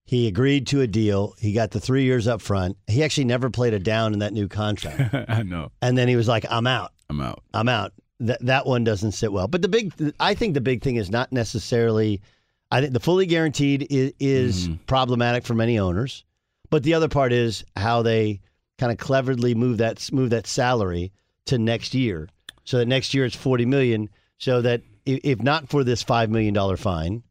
he 0.06 0.28
agreed 0.28 0.68
to 0.68 0.82
a 0.82 0.88
deal, 0.88 1.34
he 1.40 1.52
got 1.54 1.72
the 1.72 1.80
three 1.80 2.04
years 2.04 2.28
up 2.28 2.42
front. 2.42 2.78
He 2.88 3.04
actually 3.04 3.26
never 3.26 3.50
played 3.50 3.74
a 3.74 3.80
down 3.80 4.14
in 4.14 4.20
that 4.20 4.34
new 4.34 4.48
contract, 4.48 5.14
I 5.30 5.44
know. 5.44 5.72
and 5.82 5.98
then 5.98 6.08
he 6.08 6.16
was 6.16 6.28
like, 6.28 6.46
"I'm 6.50 6.68
out." 6.68 6.94
I'm 7.10 7.22
out. 7.22 7.42
I'm 7.54 7.70
out. 7.70 7.94
That 8.20 8.46
that 8.46 8.66
one 8.66 8.84
doesn't 8.84 9.14
sit 9.14 9.32
well. 9.32 9.48
But 9.48 9.62
the 9.62 9.68
big, 9.70 9.94
I 10.20 10.34
think 10.34 10.54
the 10.54 10.62
big 10.62 10.82
thing 10.82 10.96
is 10.98 11.10
not 11.10 11.32
necessarily. 11.32 12.22
I 12.70 12.82
think 12.82 12.92
the 12.94 13.00
fully 13.00 13.26
guaranteed 13.26 13.88
is, 13.90 14.12
is 14.20 14.70
problematic 14.88 15.46
for 15.46 15.54
many 15.54 15.80
owners, 15.80 16.26
but 16.70 16.84
the 16.84 16.94
other 16.94 17.08
part 17.08 17.32
is 17.32 17.64
how 17.78 18.02
they 18.02 18.42
kind 18.78 18.92
of 18.92 18.98
cleverly 18.98 19.56
move 19.56 19.78
that 19.78 20.12
move 20.12 20.30
that 20.32 20.48
salary 20.48 21.12
to 21.46 21.58
next 21.58 21.94
year, 21.94 22.28
so 22.66 22.78
that 22.78 22.88
next 22.88 23.14
year 23.14 23.26
it's 23.26 23.36
forty 23.36 23.66
million. 23.66 24.10
So 24.40 24.62
that 24.62 24.82
if, 25.06 25.42
not 25.42 25.70
for 25.70 25.84
this 25.84 26.04
five 26.04 26.30
million 26.30 26.54
dollar 26.54 26.78
fine, 26.78 27.24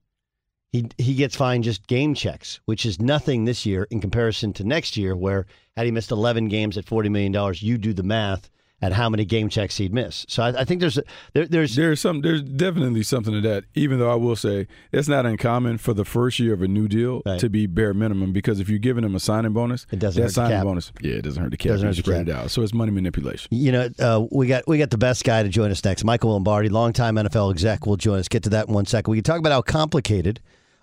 he 0.73 0.88
he 0.99 1.14
gets 1.14 1.37
fined 1.37 1.64
just 1.64 1.87
game 1.87 2.14
checks, 2.14 2.61
which 2.64 2.85
is 2.85 3.01
nothing 3.01 3.45
this 3.45 3.64
year 3.64 3.87
in 3.90 4.01
comparison 4.01 4.53
to 4.55 4.64
next 4.64 4.97
year, 4.97 5.14
where 5.16 5.47
had 5.77 5.87
he 5.87 5.92
missed 5.92 6.11
eleven 6.11 6.49
games 6.49 6.77
at 6.77 6.87
forty 6.87 7.09
million 7.09 7.33
dollars, 7.33 7.62
you 7.62 7.79
do 7.79 7.92
the 7.92 8.03
math 8.03 8.51
at 8.83 8.93
how 8.93 9.09
many 9.09 9.25
game 9.25 9.49
checks 9.49 9.79
he'd 9.79 9.93
miss. 9.95 10.27
So 10.29 10.43
I, 10.43 10.49
I 10.61 10.65
think 10.65 10.81
there's 10.81 10.99
a, 10.99 11.03
there, 11.33 11.47
there's 11.47 11.77
There's 11.77 11.99
some. 12.01 12.21
There's 12.21 12.43
definitely 12.43 13.03
something 13.05 13.33
to 13.33 13.41
that. 13.49 13.65
Even 13.75 13.99
though 13.99 14.11
I 14.11 14.17
will 14.17 14.37
say 14.37 14.69
it's 14.93 15.09
not 15.09 15.25
uncommon 15.25 15.79
for 15.79 15.95
the 15.95 16.05
first 16.05 16.39
year 16.39 16.53
of 16.53 16.61
a 16.61 16.69
new 16.69 16.87
deal 16.87 17.23
Right. 17.25 17.41
to 17.41 17.49
be 17.49 17.67
bare 17.67 17.95
minimum 17.95 18.33
because 18.33 18.61
if 18.61 18.69
you're 18.69 18.79
giving 18.79 19.03
them 19.03 19.15
a 19.15 19.21
signing 19.21 19.53
bonus, 19.55 19.87
It 19.91 19.99
doesn't 19.99 20.21
that 20.21 20.25
hurt 20.25 20.29
the 20.29 20.35
signing 20.35 20.62
bonus, 20.62 20.93
yeah, 21.01 21.15
it 21.15 21.23
doesn't 21.23 21.43
hurt 21.43 21.51
the 21.53 21.57
cap. 21.57 21.71
Doesn't 21.71 21.87
hurt 21.87 21.97
the 21.97 22.03
spread 22.03 22.27
cap. 22.27 22.37
it 22.37 22.39
out, 22.45 22.51
so 22.51 22.61
it's 22.62 22.75
money 22.75 22.93
manipulation. 22.93 23.49
You 23.51 23.73
know, 23.73 23.89
uh, 23.99 24.27
we 24.31 24.47
got 24.47 24.69
we 24.69 24.77
got 24.77 24.91
the 24.91 24.99
best 24.99 25.25
guy 25.25 25.43
to 25.43 25.49
join 25.49 25.71
us 25.71 25.83
next. 25.83 26.05
Michael 26.05 26.33
Lombardi, 26.33 26.69
longtime 26.69 27.15
NFL 27.17 27.51
exec, 27.53 27.87
will 27.87 27.97
join 27.97 28.19
us. 28.19 28.29
Get 28.29 28.43
to 28.43 28.51
that 28.51 28.69
in 28.69 28.75
one 28.75 28.85
second. 28.85 29.11
We 29.11 29.17
can 29.17 29.25
talk 29.25 29.39
about 29.39 29.53
how 29.53 29.62
complicated 29.62 30.41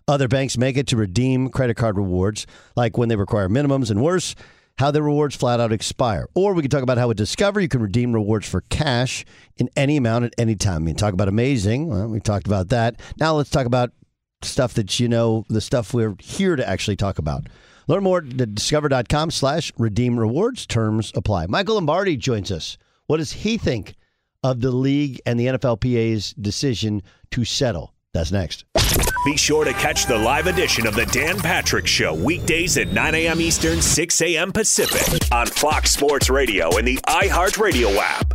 other 0.08 0.28
banks 0.28 0.58
make 0.58 0.76
it 0.78 0.88
to 0.88 0.98
redeem 0.98 1.48
credit 1.50 1.76
card 1.78 1.96
rewards, 1.96 2.48
like 2.76 2.98
when 2.98 3.08
they 3.10 3.16
require 3.16 3.48
minimums, 3.48 3.90
and 3.92 4.02
worse, 4.02 4.34
how 4.78 4.92
their 4.92 5.04
rewards 5.04 5.36
flat 5.36 5.60
out 5.60 5.72
expire. 5.72 6.28
Or 6.34 6.54
we 6.54 6.62
can 6.62 6.72
talk 6.72 6.84
about 6.84 6.98
how 6.98 7.08
with 7.08 7.18
Discover 7.18 7.62
you 7.62 7.68
can 7.68 7.82
redeem 7.82 8.14
rewards 8.14 8.48
for 8.48 8.62
cash 8.70 9.26
in 9.58 9.70
any 9.76 9.98
amount 9.98 10.26
at 10.26 10.34
any 10.38 10.56
time. 10.56 10.84
I 10.84 10.86
mean, 10.86 10.96
talk 10.96 11.14
about 11.14 11.28
amazing. 11.28 11.88
Well, 11.88 12.08
we 12.08 12.20
talked 12.20 12.48
about 12.48 12.70
that. 12.70 13.00
Now 13.20 13.36
let's 13.36 13.50
talk 13.50 13.66
about 13.66 13.92
stuff 14.42 14.74
that 14.74 15.00
you 15.00 15.08
know, 15.08 15.46
the 15.50 15.62
stuff 15.62 15.94
we're 15.94 16.16
here 16.20 16.56
to 16.56 16.68
actually 16.68 16.96
talk 16.96 17.18
about. 17.18 17.48
Learn 17.88 18.04
more 18.04 18.20
at 18.20 18.56
discover.com 18.56 19.32
slash 19.32 19.72
redeem 19.78 20.20
rewards. 20.20 20.66
Terms 20.66 21.12
apply. 21.16 21.48
Michael 21.48 21.76
Lombardi 21.76 22.18
joins 22.18 22.52
us. 22.52 22.78
What 23.08 23.18
does 23.18 23.32
he 23.32 23.58
think 23.58 23.96
of 24.44 24.62
the 24.62 24.72
league 24.72 25.22
and 25.26 25.40
the 25.40 25.48
NFLPA's 25.48 26.34
decision 26.34 27.04
to 27.32 27.44
settle? 27.44 27.94
That's 28.14 28.32
next. 28.32 28.66
Be 29.24 29.38
sure 29.38 29.64
to 29.64 29.72
catch 29.74 30.06
the 30.06 30.18
live 30.18 30.48
edition 30.48 30.86
of 30.86 30.96
the 30.96 31.06
Dan 31.06 31.38
Patrick 31.38 31.88
Show 31.88 32.14
weekdays 32.14 32.78
at 32.78 32.90
9 32.90 33.16
a.m. 33.16 33.40
Eastern, 33.40 33.82
6 33.82 34.22
a.m. 34.22 34.52
Pacific 34.52 35.32
on 35.32 35.48
Fox 35.48 35.92
Sports 35.92 36.30
Radio 36.30 36.78
and 36.78 36.86
the 36.86 36.98
iHeartRadio 37.08 37.96
app. 37.96 38.34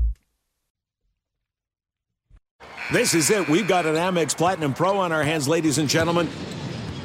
This 2.91 3.13
is 3.13 3.29
it. 3.29 3.47
We've 3.51 3.69
got 3.69 3.85
an 3.85 3.97
Amex 3.97 4.35
Platinum 4.35 4.73
Pro 4.73 4.97
on 4.97 5.13
our 5.13 5.23
hands, 5.23 5.47
ladies 5.47 5.77
and 5.77 5.91
gentlemen. 5.91 6.27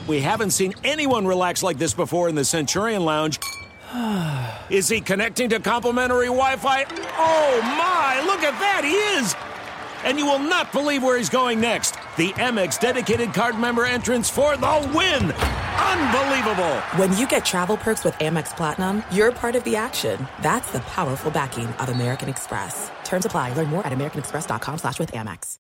We 0.08 0.22
haven't 0.22 0.52
seen 0.52 0.74
anyone 0.86 1.28
relax 1.28 1.62
like 1.62 1.78
this 1.78 1.94
before 1.94 2.30
in 2.30 2.36
the 2.36 2.46
Centurion 2.46 3.04
Lounge. 3.04 3.38
Is 4.70 4.88
he 4.88 5.02
connecting 5.02 5.50
to 5.50 5.60
complimentary 5.60 6.28
Wi 6.28 6.56
Fi? 6.56 6.86
Oh 7.18 7.62
my, 7.62 8.24
look 8.26 8.44
at 8.44 8.58
that, 8.60 8.84
he 8.86 8.94
is! 8.94 9.53
And 10.04 10.18
you 10.18 10.26
will 10.26 10.40
not 10.40 10.72
believe 10.72 11.04
where 11.04 11.18
he's 11.18 11.30
going 11.30 11.60
next. 11.60 11.96
The 12.18 12.30
Amex 12.34 12.80
dedicated 12.80 13.34
card 13.34 13.58
member 13.58 13.86
entrance 13.86 14.30
for 14.30 14.58
the 14.58 14.92
win! 14.94 15.32
Unbelievable! 15.32 16.76
When 16.98 17.18
you 17.18 17.28
get 17.28 17.46
travel 17.46 17.78
perks 17.78 18.04
with 18.04 18.14
Amex 18.16 18.56
Platinum, 18.56 19.04
you're 19.12 19.32
part 19.32 19.56
of 19.56 19.64
the 19.64 19.76
action. 19.76 20.28
That's 20.42 20.72
the 20.72 20.80
powerful 20.80 21.32
backing 21.32 21.68
of 21.68 21.90
American 21.90 22.30
Express. 22.30 22.92
Terms 23.04 23.26
apply. 23.26 23.54
Learn 23.54 23.68
more 23.68 23.86
at 23.86 23.94
americanexpress.com 23.94 24.78
slash 24.78 25.00
with 25.00 25.12
Amex. 25.12 25.60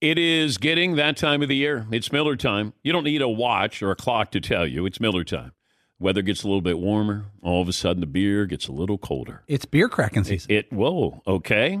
It 0.00 0.16
is 0.16 0.56
getting 0.56 0.96
that 0.96 1.18
time 1.18 1.42
of 1.42 1.48
the 1.48 1.56
year. 1.56 1.86
It's 1.92 2.10
Miller 2.10 2.34
time. 2.34 2.72
You 2.82 2.90
don't 2.90 3.04
need 3.04 3.20
a 3.20 3.28
watch 3.28 3.82
or 3.82 3.90
a 3.90 3.96
clock 3.96 4.30
to 4.30 4.40
tell 4.40 4.66
you. 4.66 4.86
It's 4.86 4.98
Miller 4.98 5.24
time. 5.24 5.52
Weather 5.98 6.22
gets 6.22 6.42
a 6.42 6.46
little 6.46 6.62
bit 6.62 6.78
warmer. 6.78 7.26
All 7.42 7.60
of 7.60 7.68
a 7.68 7.74
sudden, 7.74 8.00
the 8.00 8.06
beer 8.06 8.46
gets 8.46 8.66
a 8.66 8.72
little 8.72 8.96
colder. 8.96 9.42
It's 9.46 9.66
beer 9.66 9.90
cracking 9.90 10.24
season. 10.24 10.50
It, 10.50 10.72
whoa, 10.72 11.20
okay. 11.26 11.80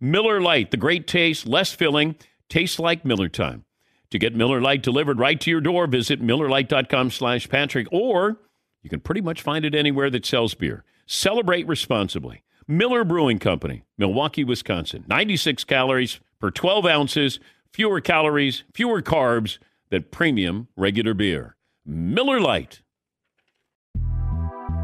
Miller 0.00 0.40
Lite, 0.40 0.70
the 0.70 0.76
great 0.76 1.06
taste, 1.06 1.46
less 1.46 1.72
filling, 1.72 2.16
tastes 2.48 2.78
like 2.78 3.04
Miller 3.04 3.28
time. 3.28 3.64
To 4.10 4.18
get 4.18 4.34
Miller 4.34 4.60
Lite 4.60 4.82
delivered 4.82 5.18
right 5.18 5.40
to 5.40 5.50
your 5.50 5.60
door, 5.60 5.86
visit 5.86 6.22
MillerLite.com 6.22 7.10
slash 7.10 7.48
Patrick, 7.48 7.88
or 7.90 8.38
you 8.82 8.88
can 8.88 9.00
pretty 9.00 9.20
much 9.20 9.42
find 9.42 9.64
it 9.64 9.74
anywhere 9.74 10.08
that 10.10 10.24
sells 10.24 10.54
beer. 10.54 10.84
Celebrate 11.06 11.66
responsibly. 11.66 12.44
Miller 12.66 13.02
Brewing 13.02 13.38
Company, 13.38 13.82
Milwaukee, 13.96 14.44
Wisconsin. 14.44 15.04
96 15.08 15.64
calories 15.64 16.20
per 16.38 16.50
12 16.50 16.86
ounces, 16.86 17.40
fewer 17.72 18.00
calories, 18.00 18.62
fewer 18.72 19.02
carbs 19.02 19.58
than 19.90 20.04
premium 20.04 20.68
regular 20.76 21.14
beer. 21.14 21.56
Miller 21.84 22.40
Lite. 22.40 22.82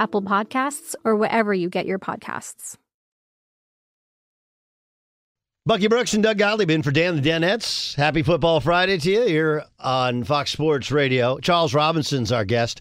Apple 0.00 0.22
Podcasts, 0.22 0.94
or 1.04 1.14
wherever 1.14 1.52
you 1.54 1.68
get 1.68 1.86
your 1.86 1.98
podcasts. 1.98 2.76
Bucky 5.66 5.88
Brooks 5.88 6.14
and 6.14 6.22
Doug 6.22 6.38
Gottlieb 6.38 6.70
in 6.70 6.82
for 6.82 6.90
Dan 6.90 7.20
the 7.20 7.22
Danettes. 7.22 7.94
Happy 7.94 8.22
Football 8.22 8.60
Friday 8.60 8.96
to 8.96 9.10
you 9.10 9.22
here 9.26 9.64
on 9.78 10.24
Fox 10.24 10.50
Sports 10.50 10.90
Radio. 10.90 11.38
Charles 11.38 11.74
Robinson's 11.74 12.32
our 12.32 12.46
guest. 12.46 12.80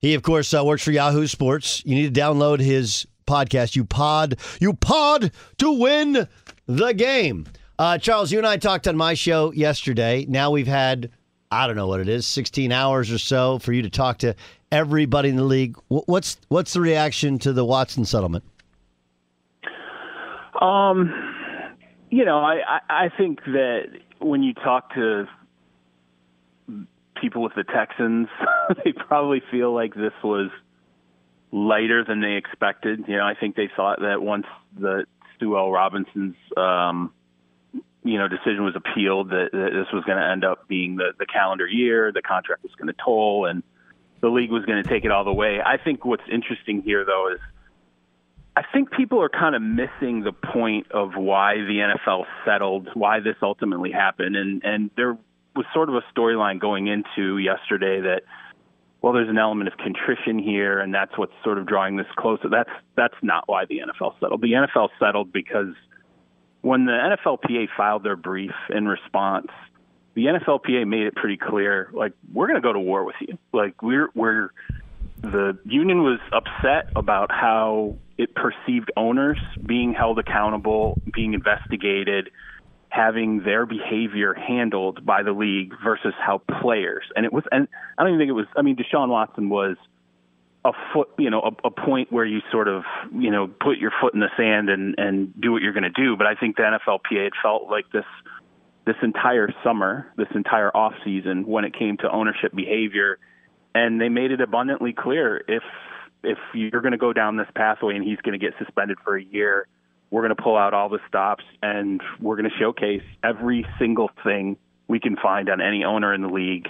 He, 0.00 0.12
of 0.12 0.22
course, 0.22 0.52
uh, 0.52 0.62
works 0.62 0.84
for 0.84 0.90
Yahoo 0.90 1.26
Sports. 1.26 1.82
You 1.86 1.94
need 1.94 2.14
to 2.14 2.20
download 2.20 2.60
his 2.60 3.06
podcast. 3.26 3.74
You 3.74 3.86
pod, 3.86 4.36
you 4.60 4.74
pod 4.74 5.32
to 5.58 5.72
win 5.72 6.28
the 6.66 6.92
game. 6.92 7.46
Uh, 7.78 7.96
Charles, 7.96 8.30
you 8.30 8.36
and 8.36 8.46
I 8.46 8.58
talked 8.58 8.86
on 8.86 8.98
my 8.98 9.14
show 9.14 9.50
yesterday. 9.52 10.26
Now 10.28 10.50
we've 10.50 10.66
had, 10.66 11.10
I 11.50 11.66
don't 11.66 11.74
know 11.74 11.88
what 11.88 12.00
it 12.00 12.08
is, 12.10 12.26
16 12.26 12.70
hours 12.70 13.10
or 13.10 13.18
so 13.18 13.58
for 13.58 13.72
you 13.72 13.80
to 13.80 13.90
talk 13.90 14.18
to 14.18 14.36
everybody 14.74 15.28
in 15.28 15.36
the 15.36 15.44
league. 15.44 15.76
What's 15.88 16.36
what's 16.48 16.72
the 16.72 16.80
reaction 16.80 17.38
to 17.40 17.52
the 17.52 17.64
Watson 17.64 18.04
settlement? 18.04 18.44
Um, 20.60 21.12
you 22.10 22.24
know, 22.24 22.38
I, 22.38 22.80
I, 22.88 23.08
think 23.16 23.44
that 23.44 23.86
when 24.20 24.42
you 24.42 24.54
talk 24.54 24.94
to 24.94 25.26
people 27.20 27.42
with 27.42 27.54
the 27.54 27.64
Texans, 27.64 28.28
they 28.84 28.92
probably 28.92 29.42
feel 29.50 29.74
like 29.74 29.94
this 29.94 30.12
was 30.22 30.50
lighter 31.50 32.04
than 32.04 32.20
they 32.20 32.34
expected. 32.34 33.04
You 33.08 33.16
know, 33.16 33.24
I 33.24 33.34
think 33.34 33.56
they 33.56 33.68
thought 33.76 34.00
that 34.00 34.22
once 34.22 34.46
the 34.78 35.04
Sue 35.38 35.56
L. 35.56 35.70
Robinson's, 35.70 36.36
um, 36.56 37.12
you 38.04 38.18
know, 38.18 38.28
decision 38.28 38.64
was 38.64 38.76
appealed, 38.76 39.30
that, 39.30 39.50
that 39.52 39.70
this 39.72 39.92
was 39.92 40.04
going 40.04 40.18
to 40.18 40.24
end 40.24 40.44
up 40.44 40.68
being 40.68 40.96
the, 40.96 41.12
the 41.18 41.26
calendar 41.26 41.66
year, 41.66 42.12
the 42.12 42.22
contract 42.22 42.62
was 42.62 42.72
going 42.78 42.88
to 42.88 43.02
toll, 43.04 43.46
and 43.46 43.62
the 44.24 44.30
league 44.30 44.50
was 44.50 44.64
going 44.64 44.82
to 44.82 44.88
take 44.88 45.04
it 45.04 45.10
all 45.10 45.22
the 45.22 45.34
way. 45.34 45.60
I 45.60 45.76
think 45.76 46.02
what's 46.06 46.22
interesting 46.32 46.80
here, 46.80 47.04
though, 47.04 47.30
is 47.30 47.40
I 48.56 48.62
think 48.72 48.90
people 48.90 49.20
are 49.20 49.28
kind 49.28 49.54
of 49.54 49.60
missing 49.60 50.22
the 50.22 50.32
point 50.32 50.90
of 50.92 51.10
why 51.14 51.56
the 51.56 51.94
NFL 52.08 52.24
settled, 52.46 52.88
why 52.94 53.20
this 53.20 53.36
ultimately 53.42 53.92
happened, 53.92 54.34
and 54.34 54.64
and 54.64 54.90
there 54.96 55.18
was 55.54 55.66
sort 55.74 55.90
of 55.90 55.96
a 55.96 56.02
storyline 56.16 56.58
going 56.58 56.86
into 56.86 57.36
yesterday 57.36 58.00
that 58.00 58.22
well, 59.02 59.12
there's 59.12 59.28
an 59.28 59.36
element 59.36 59.68
of 59.68 59.76
contrition 59.76 60.38
here, 60.38 60.80
and 60.80 60.94
that's 60.94 61.18
what's 61.18 61.34
sort 61.44 61.58
of 61.58 61.66
drawing 61.66 61.96
this 61.96 62.06
closer. 62.16 62.48
That's 62.48 62.70
that's 62.96 63.16
not 63.20 63.44
why 63.46 63.66
the 63.66 63.80
NFL 63.80 64.18
settled. 64.20 64.40
The 64.40 64.52
NFL 64.52 64.88
settled 64.98 65.34
because 65.34 65.74
when 66.62 66.86
the 66.86 66.92
NFLPA 66.92 67.68
filed 67.76 68.04
their 68.04 68.16
brief 68.16 68.54
in 68.70 68.88
response, 68.88 69.48
the 70.14 70.26
NFLPA 70.26 70.86
made 70.86 71.06
it 71.06 71.14
pretty 71.14 71.36
clear, 71.36 71.90
like 71.92 72.12
we're 72.32 72.46
going 72.46 72.60
to 72.60 72.66
go 72.66 72.72
to 72.72 72.80
war 72.80 73.04
with 73.04 73.16
you. 73.20 73.38
Like 73.52 73.82
we're 73.82 74.08
we're 74.14 74.50
the 75.20 75.58
union 75.64 76.02
was 76.02 76.20
upset 76.32 76.92
about 76.96 77.30
how 77.30 77.96
it 78.18 78.34
perceived 78.34 78.90
owners 78.96 79.38
being 79.64 79.94
held 79.94 80.18
accountable, 80.18 81.00
being 81.12 81.34
investigated, 81.34 82.30
having 82.88 83.42
their 83.42 83.66
behavior 83.66 84.34
handled 84.34 85.04
by 85.04 85.22
the 85.22 85.32
league 85.32 85.72
versus 85.82 86.14
how 86.18 86.40
players. 86.60 87.04
And 87.16 87.26
it 87.26 87.32
was, 87.32 87.44
and 87.50 87.66
I 87.98 88.02
don't 88.02 88.14
even 88.14 88.20
think 88.20 88.28
it 88.28 88.34
was. 88.34 88.46
I 88.56 88.62
mean, 88.62 88.76
Deshaun 88.76 89.08
Watson 89.08 89.48
was 89.48 89.76
a 90.64 90.72
foot, 90.92 91.08
you 91.18 91.30
know, 91.30 91.40
a, 91.40 91.66
a 91.66 91.70
point 91.70 92.12
where 92.12 92.24
you 92.24 92.40
sort 92.52 92.68
of, 92.68 92.84
you 93.12 93.30
know, 93.30 93.48
put 93.48 93.78
your 93.78 93.92
foot 94.00 94.14
in 94.14 94.20
the 94.20 94.30
sand 94.36 94.70
and 94.70 94.94
and 94.98 95.38
do 95.40 95.52
what 95.52 95.62
you're 95.62 95.72
going 95.72 95.84
to 95.84 95.90
do. 95.90 96.16
But 96.16 96.26
I 96.26 96.34
think 96.34 96.56
the 96.56 96.62
NFLPA 96.62 97.30
felt 97.42 97.68
like 97.68 97.90
this 97.92 98.04
this 98.86 98.96
entire 99.02 99.48
summer, 99.62 100.12
this 100.16 100.28
entire 100.34 100.74
off 100.76 100.92
season, 101.04 101.46
when 101.46 101.64
it 101.64 101.74
came 101.76 101.96
to 101.98 102.10
ownership 102.10 102.54
behavior, 102.54 103.18
and 103.74 104.00
they 104.00 104.08
made 104.08 104.30
it 104.30 104.40
abundantly 104.40 104.92
clear 104.92 105.42
if 105.48 105.62
if 106.22 106.38
you're 106.54 106.80
going 106.80 106.92
to 106.92 106.98
go 106.98 107.12
down 107.12 107.36
this 107.36 107.48
pathway 107.54 107.94
and 107.94 108.04
he's 108.04 108.18
going 108.18 108.38
to 108.38 108.44
get 108.44 108.54
suspended 108.58 108.96
for 109.04 109.16
a 109.16 109.22
year, 109.22 109.66
we're 110.10 110.22
going 110.22 110.34
to 110.34 110.42
pull 110.42 110.56
out 110.56 110.72
all 110.72 110.88
the 110.88 111.00
stops 111.06 111.44
and 111.62 112.00
we're 112.20 112.36
going 112.36 112.48
to 112.48 112.56
showcase 112.58 113.02
every 113.22 113.66
single 113.78 114.10
thing 114.22 114.56
we 114.88 115.00
can 115.00 115.16
find 115.16 115.50
on 115.50 115.60
any 115.60 115.84
owner 115.84 116.14
in 116.14 116.22
the 116.22 116.28
league. 116.28 116.68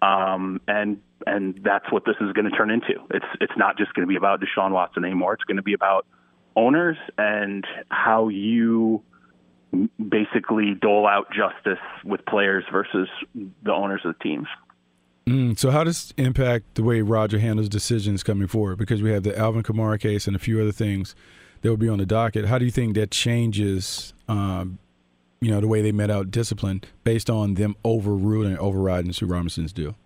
Um, 0.00 0.60
and 0.68 1.00
and 1.26 1.60
that's 1.62 1.90
what 1.90 2.04
this 2.04 2.16
is 2.20 2.32
going 2.32 2.50
to 2.50 2.56
turn 2.56 2.70
into. 2.70 2.94
It's 3.10 3.26
it's 3.40 3.52
not 3.56 3.76
just 3.78 3.94
going 3.94 4.06
to 4.06 4.10
be 4.10 4.16
about 4.16 4.40
Deshaun 4.40 4.70
Watson 4.70 5.04
anymore. 5.04 5.34
It's 5.34 5.44
going 5.44 5.56
to 5.56 5.62
be 5.62 5.74
about 5.74 6.06
owners 6.56 6.96
and 7.18 7.66
how 7.88 8.28
you 8.28 9.02
basically 10.14 10.74
dole 10.80 11.08
out 11.08 11.26
justice 11.32 11.82
with 12.04 12.24
players 12.26 12.62
versus 12.70 13.08
the 13.34 13.72
owners 13.72 14.00
of 14.04 14.14
the 14.16 14.22
teams. 14.22 14.46
Mm, 15.26 15.58
so 15.58 15.72
how 15.72 15.82
does 15.82 16.14
impact 16.16 16.76
the 16.76 16.84
way 16.84 17.00
Roger 17.00 17.40
handles 17.40 17.68
decisions 17.68 18.22
coming 18.22 18.46
forward? 18.46 18.78
Because 18.78 19.02
we 19.02 19.10
have 19.10 19.24
the 19.24 19.36
Alvin 19.36 19.64
Kamara 19.64 19.98
case 19.98 20.28
and 20.28 20.36
a 20.36 20.38
few 20.38 20.60
other 20.60 20.70
things 20.70 21.16
that 21.62 21.68
will 21.68 21.76
be 21.76 21.88
on 21.88 21.98
the 21.98 22.06
docket. 22.06 22.44
How 22.44 22.58
do 22.58 22.64
you 22.64 22.70
think 22.70 22.94
that 22.94 23.10
changes, 23.10 24.14
um, 24.28 24.78
you 25.40 25.50
know, 25.50 25.60
the 25.60 25.66
way 25.66 25.82
they 25.82 25.90
met 25.90 26.10
out 26.10 26.30
discipline 26.30 26.84
based 27.02 27.28
on 27.28 27.54
them 27.54 27.74
overruling 27.84 28.52
and 28.52 28.58
overriding 28.60 29.12
Sue 29.12 29.26
Robinson's 29.26 29.72
deal? 29.72 29.96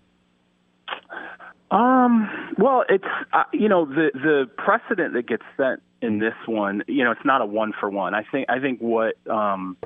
Um, 1.69 2.55
well, 2.57 2.83
it's 2.89 3.03
uh, 3.31 3.43
you 3.53 3.69
know 3.69 3.85
the 3.85 4.09
the 4.15 4.49
precedent 4.57 5.13
that 5.13 5.27
gets 5.27 5.43
set 5.55 5.81
in 6.01 6.19
this 6.19 6.33
one, 6.45 6.83
you 6.87 7.03
know, 7.03 7.11
it's 7.11 7.25
not 7.25 7.41
a 7.41 7.45
one 7.45 7.73
for 7.79 7.89
one. 7.89 8.13
I 8.13 8.23
think 8.23 8.49
I 8.49 8.59
think 8.59 8.79
what 8.79 9.15
um, 9.29 9.77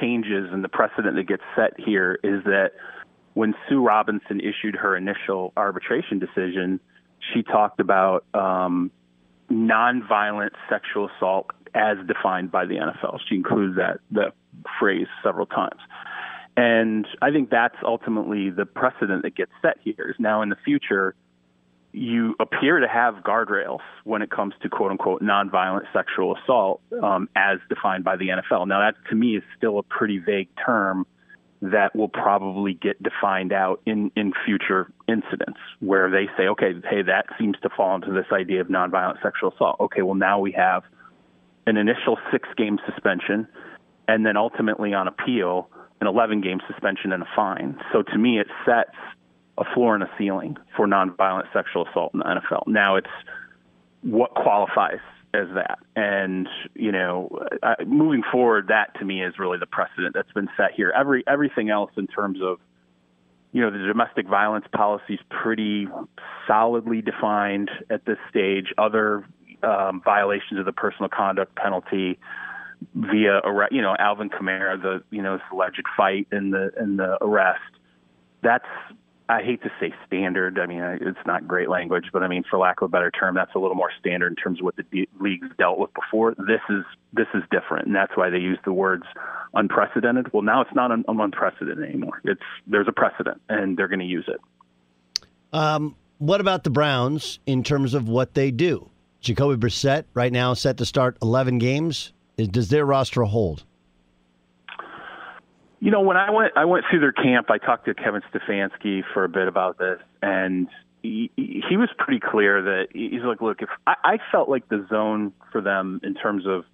changes 0.00 0.48
and 0.52 0.62
the 0.62 0.68
precedent 0.68 1.16
that 1.16 1.26
gets 1.26 1.42
set 1.56 1.78
here 1.78 2.18
is 2.22 2.44
that 2.44 2.72
when 3.34 3.54
Sue 3.68 3.84
Robinson 3.84 4.40
issued 4.40 4.74
her 4.74 4.96
initial 4.96 5.52
arbitration 5.56 6.18
decision, 6.18 6.80
she 7.32 7.42
talked 7.42 7.80
about 7.80 8.24
um, 8.34 8.90
nonviolent 9.50 10.50
sexual 10.68 11.08
assault 11.16 11.46
as 11.74 11.98
defined 12.06 12.50
by 12.50 12.66
the 12.66 12.74
NFL. 12.74 13.18
She 13.28 13.36
includes 13.36 13.76
that 13.76 14.00
that 14.12 14.32
phrase 14.78 15.06
several 15.22 15.46
times. 15.46 15.80
And 16.56 17.06
I 17.22 17.30
think 17.30 17.50
that's 17.50 17.76
ultimately 17.84 18.50
the 18.50 18.66
precedent 18.66 19.22
that 19.22 19.36
gets 19.36 19.52
set 19.62 19.76
here. 19.84 20.08
Is 20.10 20.16
now 20.18 20.42
in 20.42 20.48
the 20.48 20.56
future, 20.64 21.14
you 21.98 22.36
appear 22.38 22.78
to 22.78 22.88
have 22.88 23.16
guardrails 23.16 23.80
when 24.04 24.22
it 24.22 24.30
comes 24.30 24.54
to 24.62 24.68
quote 24.68 24.90
unquote 24.90 25.20
nonviolent 25.20 25.82
sexual 25.92 26.36
assault 26.36 26.80
um, 27.02 27.28
as 27.34 27.58
defined 27.68 28.04
by 28.04 28.16
the 28.16 28.28
NFL. 28.28 28.68
Now, 28.68 28.80
that 28.80 28.94
to 29.10 29.16
me 29.16 29.36
is 29.36 29.42
still 29.56 29.78
a 29.78 29.82
pretty 29.82 30.18
vague 30.18 30.48
term 30.64 31.06
that 31.60 31.96
will 31.96 32.08
probably 32.08 32.74
get 32.74 33.02
defined 33.02 33.52
out 33.52 33.80
in, 33.84 34.12
in 34.14 34.32
future 34.44 34.92
incidents 35.08 35.58
where 35.80 36.08
they 36.08 36.26
say, 36.36 36.46
okay, 36.46 36.72
hey, 36.88 37.02
that 37.02 37.26
seems 37.36 37.56
to 37.62 37.68
fall 37.76 37.96
into 37.96 38.12
this 38.12 38.26
idea 38.32 38.60
of 38.60 38.68
nonviolent 38.68 39.20
sexual 39.20 39.52
assault. 39.52 39.76
Okay, 39.80 40.02
well, 40.02 40.14
now 40.14 40.38
we 40.38 40.52
have 40.52 40.84
an 41.66 41.76
initial 41.76 42.16
six 42.30 42.48
game 42.56 42.78
suspension 42.86 43.48
and 44.06 44.24
then 44.24 44.36
ultimately 44.36 44.94
on 44.94 45.08
appeal, 45.08 45.68
an 46.00 46.06
11 46.06 46.42
game 46.42 46.60
suspension 46.68 47.12
and 47.12 47.24
a 47.24 47.28
fine. 47.34 47.76
So 47.92 48.02
to 48.02 48.16
me, 48.16 48.38
it 48.38 48.46
sets 48.64 48.96
a 49.58 49.74
floor 49.74 49.94
and 49.94 50.02
a 50.02 50.10
ceiling 50.18 50.56
for 50.76 50.86
nonviolent 50.86 51.52
sexual 51.52 51.86
assault 51.86 52.12
in 52.14 52.20
the 52.20 52.24
NFL. 52.24 52.66
Now 52.66 52.96
it's 52.96 53.08
what 54.02 54.34
qualifies 54.34 55.00
as 55.34 55.48
that. 55.54 55.78
And 55.96 56.48
you 56.74 56.92
know, 56.92 57.46
moving 57.86 58.22
forward, 58.30 58.68
that 58.68 58.98
to 58.98 59.04
me 59.04 59.22
is 59.22 59.38
really 59.38 59.58
the 59.58 59.66
precedent 59.66 60.14
that's 60.14 60.32
been 60.32 60.48
set 60.56 60.72
here. 60.74 60.92
Every 60.96 61.24
everything 61.26 61.70
else 61.70 61.90
in 61.96 62.06
terms 62.06 62.40
of 62.42 62.58
you 63.52 63.62
know 63.62 63.70
the 63.70 63.78
domestic 63.78 64.26
violence 64.26 64.66
policy 64.72 65.14
is 65.14 65.20
pretty 65.30 65.88
solidly 66.46 67.02
defined 67.02 67.70
at 67.90 68.04
this 68.04 68.18
stage. 68.30 68.72
Other 68.78 69.24
um, 69.62 70.00
violations 70.04 70.58
of 70.58 70.66
the 70.66 70.72
personal 70.72 71.08
conduct 71.08 71.54
penalty 71.56 72.18
via 72.94 73.40
you 73.70 73.82
know 73.82 73.96
Alvin 73.98 74.30
Kamara, 74.30 74.80
the 74.80 75.02
you 75.10 75.22
know 75.22 75.36
this 75.36 75.46
alleged 75.52 75.84
fight 75.96 76.26
and 76.30 76.52
the 76.52 76.70
and 76.76 76.98
the 76.98 77.18
arrest. 77.22 77.60
That's 78.42 78.68
I 79.30 79.42
hate 79.42 79.62
to 79.62 79.70
say 79.78 79.92
standard. 80.06 80.58
I 80.58 80.66
mean, 80.66 80.80
it's 80.80 81.18
not 81.26 81.46
great 81.46 81.68
language, 81.68 82.06
but 82.12 82.22
I 82.22 82.28
mean, 82.28 82.44
for 82.48 82.58
lack 82.58 82.80
of 82.80 82.86
a 82.86 82.88
better 82.88 83.10
term, 83.10 83.34
that's 83.34 83.54
a 83.54 83.58
little 83.58 83.76
more 83.76 83.90
standard 84.00 84.28
in 84.28 84.36
terms 84.36 84.60
of 84.60 84.64
what 84.64 84.76
the 84.76 84.84
de- 84.84 85.08
leagues 85.20 85.48
dealt 85.58 85.78
with 85.78 85.90
before. 85.92 86.34
This 86.38 86.62
is 86.70 86.84
this 87.12 87.26
is 87.34 87.42
different, 87.50 87.86
and 87.86 87.94
that's 87.94 88.16
why 88.16 88.30
they 88.30 88.38
use 88.38 88.58
the 88.64 88.72
words 88.72 89.04
unprecedented. 89.52 90.32
Well, 90.32 90.42
now 90.42 90.62
it's 90.62 90.74
not 90.74 90.90
un- 90.92 91.04
unprecedented 91.06 91.86
anymore. 91.86 92.22
It's 92.24 92.40
there's 92.66 92.88
a 92.88 92.92
precedent, 92.92 93.40
and 93.50 93.76
they're 93.76 93.88
going 93.88 94.00
to 94.00 94.06
use 94.06 94.28
it. 94.28 94.40
Um, 95.52 95.94
what 96.18 96.40
about 96.40 96.64
the 96.64 96.70
Browns 96.70 97.38
in 97.46 97.62
terms 97.62 97.92
of 97.92 98.08
what 98.08 98.34
they 98.34 98.50
do? 98.50 98.88
Jacoby 99.20 99.56
Brissett 99.56 100.04
right 100.14 100.32
now 100.32 100.54
set 100.54 100.78
to 100.78 100.86
start 100.86 101.18
11 101.20 101.58
games. 101.58 102.12
Does 102.36 102.68
their 102.68 102.86
roster 102.86 103.22
hold? 103.24 103.64
You 105.80 105.90
know, 105.90 106.00
when 106.00 106.16
I 106.16 106.30
went, 106.30 106.52
I 106.56 106.64
went 106.64 106.84
through 106.90 107.00
their 107.00 107.12
camp. 107.12 107.50
I 107.50 107.58
talked 107.58 107.86
to 107.86 107.94
Kevin 107.94 108.22
Stefanski 108.32 109.02
for 109.14 109.24
a 109.24 109.28
bit 109.28 109.46
about 109.46 109.78
this, 109.78 110.00
and 110.22 110.68
he, 111.02 111.30
he 111.36 111.76
was 111.76 111.88
pretty 111.96 112.20
clear 112.20 112.62
that 112.62 112.88
he's 112.92 113.22
like, 113.22 113.40
look, 113.40 113.62
if 113.62 113.68
I, 113.86 113.94
I 114.04 114.18
felt 114.32 114.48
like 114.48 114.68
the 114.68 114.86
zone 114.88 115.32
for 115.52 115.60
them 115.60 116.00
in 116.02 116.14
terms 116.14 116.46
of 116.46 116.64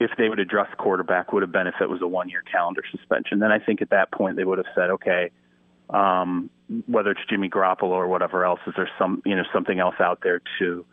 if 0.00 0.10
they 0.16 0.28
would 0.28 0.38
address 0.38 0.68
quarterback 0.76 1.32
would 1.32 1.42
have 1.42 1.52
been 1.52 1.66
if 1.66 1.74
it 1.80 1.88
was 1.88 2.02
a 2.02 2.06
one 2.06 2.28
year 2.28 2.42
calendar 2.42 2.82
suspension. 2.90 3.38
Then 3.38 3.50
I 3.50 3.58
think 3.58 3.82
at 3.82 3.90
that 3.90 4.12
point 4.12 4.36
they 4.36 4.44
would 4.44 4.58
have 4.58 4.66
said, 4.74 4.90
okay, 4.90 5.30
um, 5.90 6.50
whether 6.86 7.10
it's 7.10 7.20
Jimmy 7.28 7.48
Garoppolo 7.48 7.92
or 7.92 8.06
whatever 8.08 8.44
else, 8.44 8.60
is 8.66 8.74
there 8.76 8.90
some 8.98 9.22
you 9.24 9.34
know 9.34 9.44
something 9.52 9.80
else 9.80 9.96
out 10.00 10.20
there 10.22 10.42
to 10.58 10.84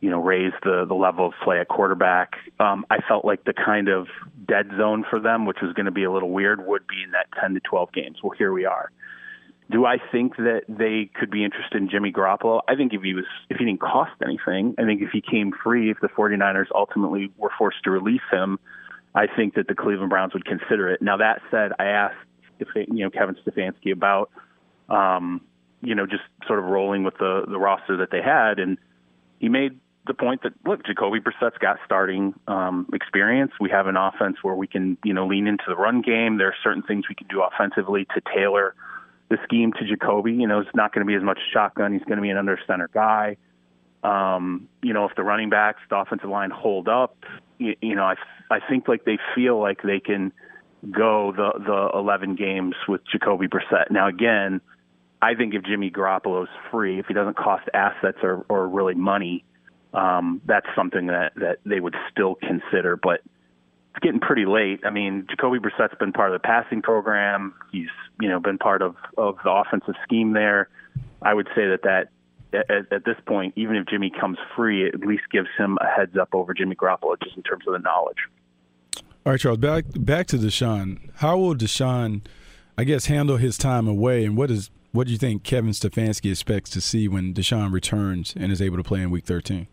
you 0.00 0.10
know, 0.10 0.20
raise 0.20 0.52
the 0.62 0.84
the 0.86 0.94
level 0.94 1.26
of 1.26 1.32
play 1.42 1.58
at 1.60 1.68
quarterback. 1.68 2.34
Um, 2.60 2.86
I 2.90 2.98
felt 3.08 3.24
like 3.24 3.44
the 3.44 3.52
kind 3.52 3.88
of 3.88 4.06
dead 4.46 4.70
zone 4.76 5.04
for 5.08 5.18
them, 5.20 5.44
which 5.46 5.58
was 5.60 5.72
going 5.72 5.86
to 5.86 5.92
be 5.92 6.04
a 6.04 6.12
little 6.12 6.30
weird, 6.30 6.64
would 6.64 6.86
be 6.86 7.02
in 7.02 7.10
that 7.12 7.26
10 7.40 7.54
to 7.54 7.60
12 7.60 7.92
games. 7.92 8.18
Well, 8.22 8.32
here 8.36 8.52
we 8.52 8.64
are. 8.64 8.90
Do 9.70 9.84
I 9.84 9.98
think 10.10 10.36
that 10.36 10.62
they 10.66 11.10
could 11.14 11.30
be 11.30 11.44
interested 11.44 11.76
in 11.76 11.90
Jimmy 11.90 12.10
Garoppolo? 12.10 12.62
I 12.66 12.74
think 12.74 12.94
if 12.94 13.02
he 13.02 13.12
was, 13.12 13.26
if 13.50 13.58
he 13.58 13.66
didn't 13.66 13.80
cost 13.80 14.12
anything, 14.24 14.74
I 14.78 14.84
think 14.84 15.02
if 15.02 15.10
he 15.12 15.20
came 15.20 15.52
free, 15.62 15.90
if 15.90 15.98
the 16.00 16.08
49ers 16.08 16.68
ultimately 16.74 17.30
were 17.36 17.50
forced 17.58 17.82
to 17.84 17.90
release 17.90 18.22
him, 18.30 18.58
I 19.14 19.26
think 19.26 19.54
that 19.54 19.68
the 19.68 19.74
Cleveland 19.74 20.10
Browns 20.10 20.32
would 20.32 20.46
consider 20.46 20.88
it. 20.88 21.02
Now 21.02 21.18
that 21.18 21.42
said, 21.50 21.72
I 21.78 21.86
asked, 21.86 22.16
if 22.60 22.68
you 22.74 23.04
know, 23.04 23.10
Kevin 23.10 23.36
Stefanski 23.46 23.92
about, 23.92 24.30
um, 24.88 25.42
you 25.82 25.94
know, 25.94 26.06
just 26.06 26.22
sort 26.46 26.58
of 26.58 26.64
rolling 26.64 27.04
with 27.04 27.18
the 27.18 27.44
the 27.46 27.58
roster 27.58 27.98
that 27.98 28.10
they 28.10 28.22
had, 28.22 28.58
and 28.58 28.78
he 29.38 29.48
made 29.48 29.78
the 30.08 30.14
point 30.14 30.42
that 30.42 30.52
look, 30.66 30.84
Jacoby 30.84 31.20
Brissett's 31.20 31.58
got 31.58 31.78
starting 31.84 32.34
um, 32.48 32.88
experience. 32.92 33.52
We 33.60 33.70
have 33.70 33.86
an 33.86 33.96
offense 33.96 34.38
where 34.42 34.54
we 34.54 34.66
can, 34.66 34.98
you 35.04 35.14
know, 35.14 35.26
lean 35.26 35.46
into 35.46 35.64
the 35.68 35.76
run 35.76 36.02
game. 36.02 36.38
There 36.38 36.48
are 36.48 36.56
certain 36.64 36.82
things 36.82 37.04
we 37.08 37.14
can 37.14 37.28
do 37.28 37.42
offensively 37.42 38.06
to 38.14 38.22
tailor 38.34 38.74
the 39.28 39.38
scheme 39.44 39.72
to 39.74 39.86
Jacoby. 39.86 40.32
You 40.32 40.46
know, 40.46 40.60
it's 40.60 40.74
not 40.74 40.92
going 40.92 41.06
to 41.06 41.08
be 41.08 41.14
as 41.14 41.22
much 41.22 41.38
shotgun. 41.52 41.92
He's 41.92 42.02
going 42.02 42.16
to 42.16 42.22
be 42.22 42.30
an 42.30 42.36
under 42.36 42.58
center 42.66 42.88
guy. 42.92 43.36
Um, 44.02 44.68
you 44.82 44.92
know, 44.92 45.04
if 45.04 45.14
the 45.14 45.22
running 45.22 45.50
backs, 45.50 45.80
the 45.90 45.96
offensive 45.96 46.30
line 46.30 46.50
hold 46.50 46.88
up, 46.88 47.16
you, 47.58 47.76
you 47.80 47.94
know, 47.94 48.04
I 48.04 48.14
I 48.50 48.60
think 48.68 48.88
like 48.88 49.04
they 49.04 49.18
feel 49.34 49.60
like 49.60 49.82
they 49.82 50.00
can 50.00 50.32
go 50.90 51.32
the 51.32 51.58
the 51.58 51.98
11 51.98 52.36
games 52.36 52.74
with 52.88 53.00
Jacoby 53.10 53.48
Brissett. 53.48 53.90
Now 53.90 54.08
again, 54.08 54.60
I 55.20 55.34
think 55.34 55.54
if 55.54 55.64
Jimmy 55.64 55.90
Garoppolo's 55.90 56.48
free, 56.70 56.98
if 56.98 57.06
he 57.06 57.14
doesn't 57.14 57.36
cost 57.36 57.68
assets 57.74 58.18
or 58.22 58.44
or 58.48 58.68
really 58.68 58.94
money, 58.94 59.44
um, 59.94 60.40
that's 60.44 60.66
something 60.76 61.06
that 61.06 61.32
that 61.36 61.58
they 61.64 61.80
would 61.80 61.96
still 62.10 62.36
consider. 62.36 62.96
But 62.96 63.20
it's 63.94 64.02
getting 64.02 64.20
pretty 64.20 64.46
late. 64.46 64.80
I 64.84 64.90
mean, 64.90 65.26
Jacoby 65.28 65.58
Brissett's 65.58 65.94
been 65.98 66.12
part 66.12 66.32
of 66.32 66.40
the 66.40 66.46
passing 66.46 66.82
program. 66.82 67.54
He's 67.72 67.88
you 68.20 68.28
know 68.28 68.40
been 68.40 68.58
part 68.58 68.82
of 68.82 68.96
of 69.16 69.36
the 69.44 69.50
offensive 69.50 69.94
scheme 70.04 70.32
there. 70.32 70.68
I 71.22 71.34
would 71.34 71.48
say 71.54 71.68
that 71.68 71.82
that 71.82 72.08
at, 72.52 72.92
at 72.92 73.04
this 73.04 73.16
point, 73.26 73.54
even 73.56 73.76
if 73.76 73.86
Jimmy 73.86 74.10
comes 74.10 74.38
free, 74.56 74.86
it 74.86 74.94
at 74.94 75.00
least 75.00 75.24
gives 75.30 75.48
him 75.56 75.78
a 75.80 75.86
heads 75.86 76.16
up 76.16 76.30
over 76.32 76.54
Jimmy 76.54 76.76
Garoppolo 76.76 77.16
just 77.22 77.36
in 77.36 77.42
terms 77.42 77.64
of 77.66 77.72
the 77.72 77.78
knowledge. 77.78 78.18
All 79.26 79.32
right, 79.32 79.40
Charles. 79.40 79.58
Back 79.58 79.84
back 79.96 80.26
to 80.28 80.36
Deshaun. 80.36 81.10
How 81.16 81.36
will 81.36 81.54
Deshaun, 81.54 82.22
I 82.76 82.84
guess, 82.84 83.06
handle 83.06 83.36
his 83.36 83.58
time 83.58 83.88
away, 83.88 84.24
and 84.24 84.36
what 84.36 84.50
is 84.50 84.70
what 84.92 85.06
do 85.06 85.12
you 85.12 85.18
think 85.18 85.42
Kevin 85.42 85.72
Stefanski 85.72 86.30
expects 86.30 86.70
to 86.70 86.80
see 86.80 87.08
when 87.08 87.34
Deshaun 87.34 87.72
returns 87.72 88.34
and 88.38 88.50
is 88.50 88.62
able 88.62 88.78
to 88.78 88.82
play 88.82 89.02
in 89.02 89.10
Week 89.10 89.24
13? 89.24 89.66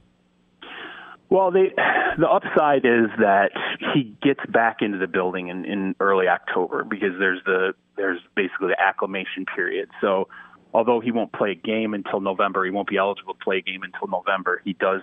Well, 1.29 1.51
the 1.51 1.69
the 2.17 2.29
upside 2.29 2.85
is 2.85 3.09
that 3.19 3.51
he 3.93 4.15
gets 4.21 4.39
back 4.47 4.77
into 4.81 4.97
the 4.97 5.07
building 5.07 5.47
in, 5.49 5.65
in 5.65 5.95
early 5.99 6.27
October 6.27 6.83
because 6.83 7.17
there's 7.19 7.41
the 7.45 7.73
there's 7.97 8.19
basically 8.35 8.69
the 8.69 8.79
acclimation 8.79 9.45
period. 9.45 9.89
So, 10.01 10.27
although 10.73 10.99
he 10.99 11.11
won't 11.11 11.33
play 11.33 11.51
a 11.51 11.55
game 11.55 11.93
until 11.93 12.21
November, 12.21 12.63
he 12.65 12.71
won't 12.71 12.87
be 12.87 12.97
eligible 12.97 13.33
to 13.33 13.39
play 13.43 13.57
a 13.57 13.61
game 13.61 13.81
until 13.83 14.07
November. 14.07 14.61
He 14.63 14.73
does 14.73 15.01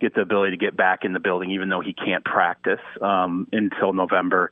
get 0.00 0.14
the 0.14 0.20
ability 0.20 0.52
to 0.52 0.56
get 0.56 0.76
back 0.76 1.00
in 1.04 1.12
the 1.12 1.20
building, 1.20 1.50
even 1.50 1.68
though 1.68 1.80
he 1.80 1.92
can't 1.92 2.24
practice 2.24 2.80
um, 3.02 3.48
until 3.52 3.92
November. 3.92 4.50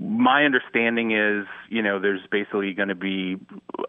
My 0.00 0.44
understanding 0.44 1.12
is, 1.12 1.46
you 1.68 1.82
know, 1.82 2.00
there's 2.00 2.26
basically 2.32 2.72
going 2.72 2.88
to 2.88 2.94
be 2.94 3.36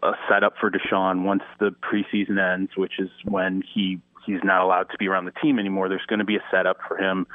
a 0.03 0.11
setup 0.29 0.53
for 0.59 0.69
Deshaun 0.69 1.23
once 1.23 1.43
the 1.59 1.73
preseason 1.81 2.37
ends, 2.37 2.71
which 2.75 2.99
is 2.99 3.09
when 3.23 3.63
he 3.73 4.01
he's 4.25 4.43
not 4.43 4.61
allowed 4.61 4.89
to 4.91 4.97
be 4.97 5.07
around 5.07 5.25
the 5.25 5.33
team 5.41 5.59
anymore, 5.59 5.89
there's 5.89 6.05
going 6.07 6.19
to 6.19 6.25
be 6.25 6.35
a 6.35 6.43
setup 6.51 6.77
for 6.87 6.97
him 6.97 7.27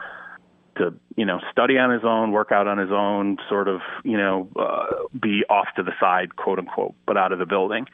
to 0.76 0.94
you 1.16 1.24
know 1.24 1.40
study 1.50 1.78
on 1.78 1.90
his 1.90 2.02
own, 2.04 2.32
work 2.32 2.52
out 2.52 2.66
on 2.66 2.78
his 2.78 2.90
own, 2.90 3.38
sort 3.48 3.68
of 3.68 3.80
you 4.04 4.16
know 4.16 4.48
uh, 4.56 4.86
be 5.18 5.42
off 5.48 5.68
to 5.76 5.82
the 5.82 5.92
side, 5.98 6.36
quote 6.36 6.58
unquote, 6.58 6.94
but 7.06 7.16
out 7.16 7.32
of 7.32 7.38
the 7.38 7.46
building. 7.46 7.86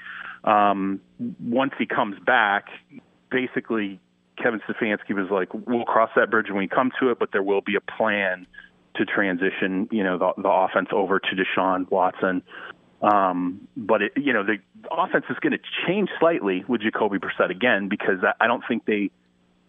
Um, 0.44 1.00
once 1.40 1.72
he 1.78 1.86
comes 1.86 2.18
back, 2.24 2.66
basically 3.30 4.00
Kevin 4.36 4.60
Stefanski 4.68 5.14
was 5.14 5.30
like, 5.30 5.48
"We'll 5.54 5.84
cross 5.84 6.10
that 6.16 6.30
bridge 6.30 6.48
when 6.48 6.58
we 6.58 6.68
come 6.68 6.90
to 7.00 7.10
it, 7.10 7.18
but 7.18 7.30
there 7.32 7.42
will 7.42 7.60
be 7.60 7.76
a 7.76 7.80
plan 7.80 8.46
to 8.96 9.06
transition, 9.06 9.88
you 9.90 10.04
know, 10.04 10.18
the, 10.18 10.42
the 10.42 10.48
offense 10.48 10.88
over 10.92 11.18
to 11.18 11.36
Deshaun 11.36 11.90
Watson." 11.90 12.42
Um, 13.02 13.66
but 13.76 14.02
it, 14.02 14.12
you 14.16 14.32
know, 14.32 14.44
the 14.44 14.58
offense 14.90 15.24
is 15.28 15.36
going 15.40 15.52
to 15.52 15.58
change 15.86 16.08
slightly 16.20 16.64
with 16.68 16.82
Jacoby 16.82 17.18
Brissett 17.18 17.50
again 17.50 17.88
because 17.88 18.18
I, 18.40 18.46
don't 18.46 18.62
think 18.66 18.84
they, 18.84 19.10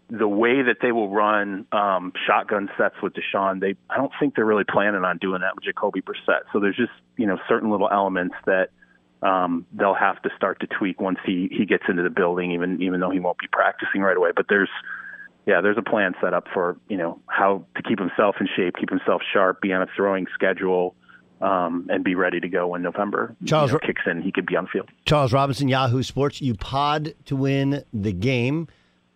the 0.09 0.27
way 0.27 0.61
that 0.61 0.77
they 0.81 0.91
will 0.91 1.09
run 1.09 1.65
um, 1.71 2.13
shotgun 2.27 2.69
sets 2.77 2.95
with 3.01 3.13
Deshaun, 3.13 3.59
they 3.59 3.75
I 3.89 3.97
don't 3.97 4.11
think 4.19 4.35
they're 4.35 4.45
really 4.45 4.65
planning 4.65 5.03
on 5.03 5.17
doing 5.17 5.41
that 5.41 5.55
with 5.55 5.63
Jacoby 5.63 6.01
Brissett. 6.01 6.41
So 6.51 6.59
there's 6.59 6.77
just 6.77 6.91
you 7.17 7.25
know 7.25 7.39
certain 7.49 7.71
little 7.71 7.89
elements 7.91 8.35
that 8.45 8.69
um, 9.23 9.65
they'll 9.73 9.95
have 9.95 10.21
to 10.21 10.29
start 10.35 10.59
to 10.59 10.67
tweak 10.67 11.01
once 11.01 11.17
he 11.25 11.49
he 11.51 11.65
gets 11.65 11.85
into 11.89 12.03
the 12.03 12.11
building, 12.11 12.51
even 12.51 12.83
even 12.83 12.99
though 12.99 13.09
he 13.09 13.19
won't 13.19 13.39
be 13.39 13.47
practicing 13.51 14.01
right 14.01 14.15
away. 14.15 14.29
But 14.35 14.45
there's 14.47 14.69
yeah, 15.47 15.61
there's 15.61 15.77
a 15.77 15.81
plan 15.89 16.13
set 16.21 16.35
up 16.35 16.47
for 16.53 16.77
you 16.87 16.97
know 16.97 17.19
how 17.27 17.65
to 17.75 17.81
keep 17.81 17.97
himself 17.97 18.35
in 18.39 18.47
shape, 18.55 18.75
keep 18.79 18.91
himself 18.91 19.21
sharp, 19.33 19.61
be 19.61 19.73
on 19.73 19.81
a 19.81 19.87
throwing 19.95 20.27
schedule, 20.35 20.93
um, 21.43 21.87
and 21.89 22.03
be 22.03 22.15
ready 22.15 22.39
to 22.39 22.47
go 22.47 22.67
when 22.67 22.81
November 22.81 23.35
Charles 23.45 23.71
you 23.71 23.75
know, 23.75 23.79
kicks 23.85 24.01
in. 24.09 24.21
He 24.21 24.31
could 24.31 24.45
be 24.45 24.55
on 24.55 24.63
the 24.65 24.69
field. 24.69 24.89
Charles 25.05 25.33
Robinson, 25.33 25.67
Yahoo 25.67 26.01
Sports. 26.03 26.41
You 26.41 26.53
pod 26.55 27.13
to 27.25 27.35
win 27.35 27.83
the 27.93 28.13
game 28.13 28.67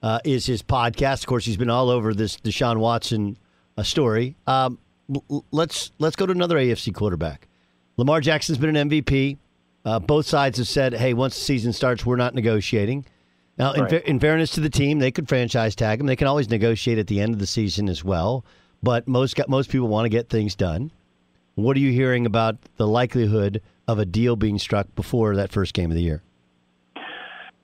uh, 0.04 0.20
is 0.26 0.46
his 0.46 0.62
podcast. 0.62 1.22
Of 1.22 1.28
course, 1.28 1.46
he's 1.46 1.58
been 1.58 1.70
all 1.70 1.90
over 1.90 2.14
this 2.14 2.38
Deshaun 2.38 2.78
Watson 2.78 3.38
uh, 3.78 3.84
story. 3.84 4.36
Um, 4.46 4.78
l- 5.30 5.46
let's 5.52 5.92
let's 6.00 6.16
go 6.16 6.26
to 6.26 6.32
another 6.32 6.58
AFC 6.58 6.94
quarterback. 6.94 7.48
Lamar 7.98 8.22
Jackson's 8.22 8.58
been 8.58 8.76
an 8.76 8.90
MVP. 8.90 9.38
Uh, 9.86 10.00
both 10.00 10.26
sides 10.26 10.58
have 10.58 10.68
said, 10.68 10.94
"Hey, 10.94 11.14
once 11.14 11.34
the 11.36 11.42
season 11.42 11.72
starts, 11.74 12.06
we're 12.06 12.16
not 12.18 12.36
negotiating." 12.36 13.06
Now, 13.58 13.72
in, 13.74 13.82
Right. 13.82 13.90
fa- 13.90 14.08
in 14.10 14.20
fairness 14.20 14.52
to 14.52 14.60
the 14.62 14.70
team, 14.70 15.00
they 15.00 15.10
could 15.12 15.28
franchise 15.28 15.76
tag 15.76 16.00
him. 16.00 16.06
They 16.06 16.16
can 16.16 16.28
always 16.28 16.50
negotiate 16.50 17.00
at 17.00 17.08
the 17.08 17.20
end 17.22 17.34
of 17.34 17.40
the 17.40 17.48
season 17.48 17.90
as 17.90 18.04
well. 18.04 18.46
But 18.84 19.08
most 19.08 19.36
got- 19.36 19.50
most 19.50 19.72
people 19.72 19.88
want 19.88 20.06
to 20.06 20.10
get 20.10 20.30
things 20.30 20.54
done. 20.54 20.92
What 21.58 21.76
are 21.76 21.80
you 21.80 21.92
hearing 21.92 22.28
about 22.28 22.58
the 22.76 22.88
likelihood 22.88 23.64
of 23.88 23.98
a 23.98 24.06
deal 24.06 24.36
being 24.36 24.60
struck 24.60 24.94
before 24.94 25.36
that 25.38 25.52
first 25.52 25.74
game 25.74 25.90
of 25.90 25.96
the 25.96 26.04
year? 26.04 26.22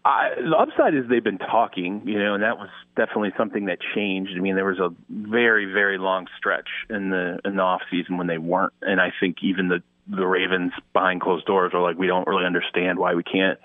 I, 0.03 0.31
the 0.35 0.57
upside 0.57 0.95
is 0.95 1.03
they've 1.07 1.23
been 1.23 1.37
talking, 1.37 2.01
you 2.03 2.17
know, 2.17 2.33
and 2.33 2.41
that 2.41 2.57
was 2.57 2.69
definitely 2.97 3.33
something 3.37 3.65
that 3.65 3.77
changed. 3.93 4.31
I 4.35 4.39
mean, 4.39 4.55
there 4.55 4.65
was 4.65 4.79
a 4.79 4.89
very, 5.11 5.71
very 5.71 5.99
long 5.99 6.25
stretch 6.39 6.69
in 6.89 7.11
the 7.11 7.37
in 7.45 7.57
the 7.57 7.61
off 7.61 7.81
season 7.91 8.17
when 8.17 8.25
they 8.25 8.39
weren't, 8.39 8.73
and 8.81 8.99
I 8.99 9.13
think 9.19 9.37
even 9.43 9.67
the 9.67 9.83
the 10.07 10.25
Ravens 10.25 10.71
behind 10.91 11.21
closed 11.21 11.45
doors 11.45 11.71
are 11.75 11.81
like, 11.81 11.95
we 11.95 12.07
don't 12.07 12.27
really 12.27 12.45
understand 12.45 12.97
why 12.97 13.13
we 13.13 13.21
can't 13.21 13.59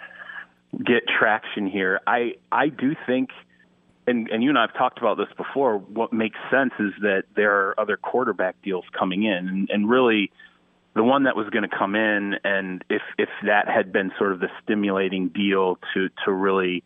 get 0.76 1.04
traction 1.08 1.66
here. 1.66 2.00
I 2.06 2.34
I 2.52 2.68
do 2.68 2.94
think, 3.06 3.30
and 4.08 4.28
and 4.28 4.42
you 4.42 4.48
and 4.48 4.58
I 4.58 4.62
have 4.62 4.74
talked 4.74 4.98
about 4.98 5.16
this 5.16 5.28
before. 5.36 5.78
What 5.78 6.12
makes 6.12 6.38
sense 6.50 6.72
is 6.78 6.92
that 7.02 7.24
there 7.36 7.52
are 7.52 7.78
other 7.78 7.96
quarterback 7.96 8.60
deals 8.62 8.84
coming 8.98 9.24
in, 9.24 9.48
and, 9.48 9.70
and 9.70 9.88
really 9.88 10.30
the 10.98 11.04
one 11.04 11.24
that 11.24 11.36
was 11.36 11.48
going 11.50 11.62
to 11.62 11.76
come 11.76 11.94
in 11.94 12.34
and 12.42 12.84
if 12.90 13.02
if 13.18 13.28
that 13.46 13.68
had 13.68 13.92
been 13.92 14.10
sort 14.18 14.32
of 14.32 14.40
the 14.40 14.48
stimulating 14.62 15.28
deal 15.28 15.78
to 15.94 16.08
to 16.24 16.32
really 16.32 16.82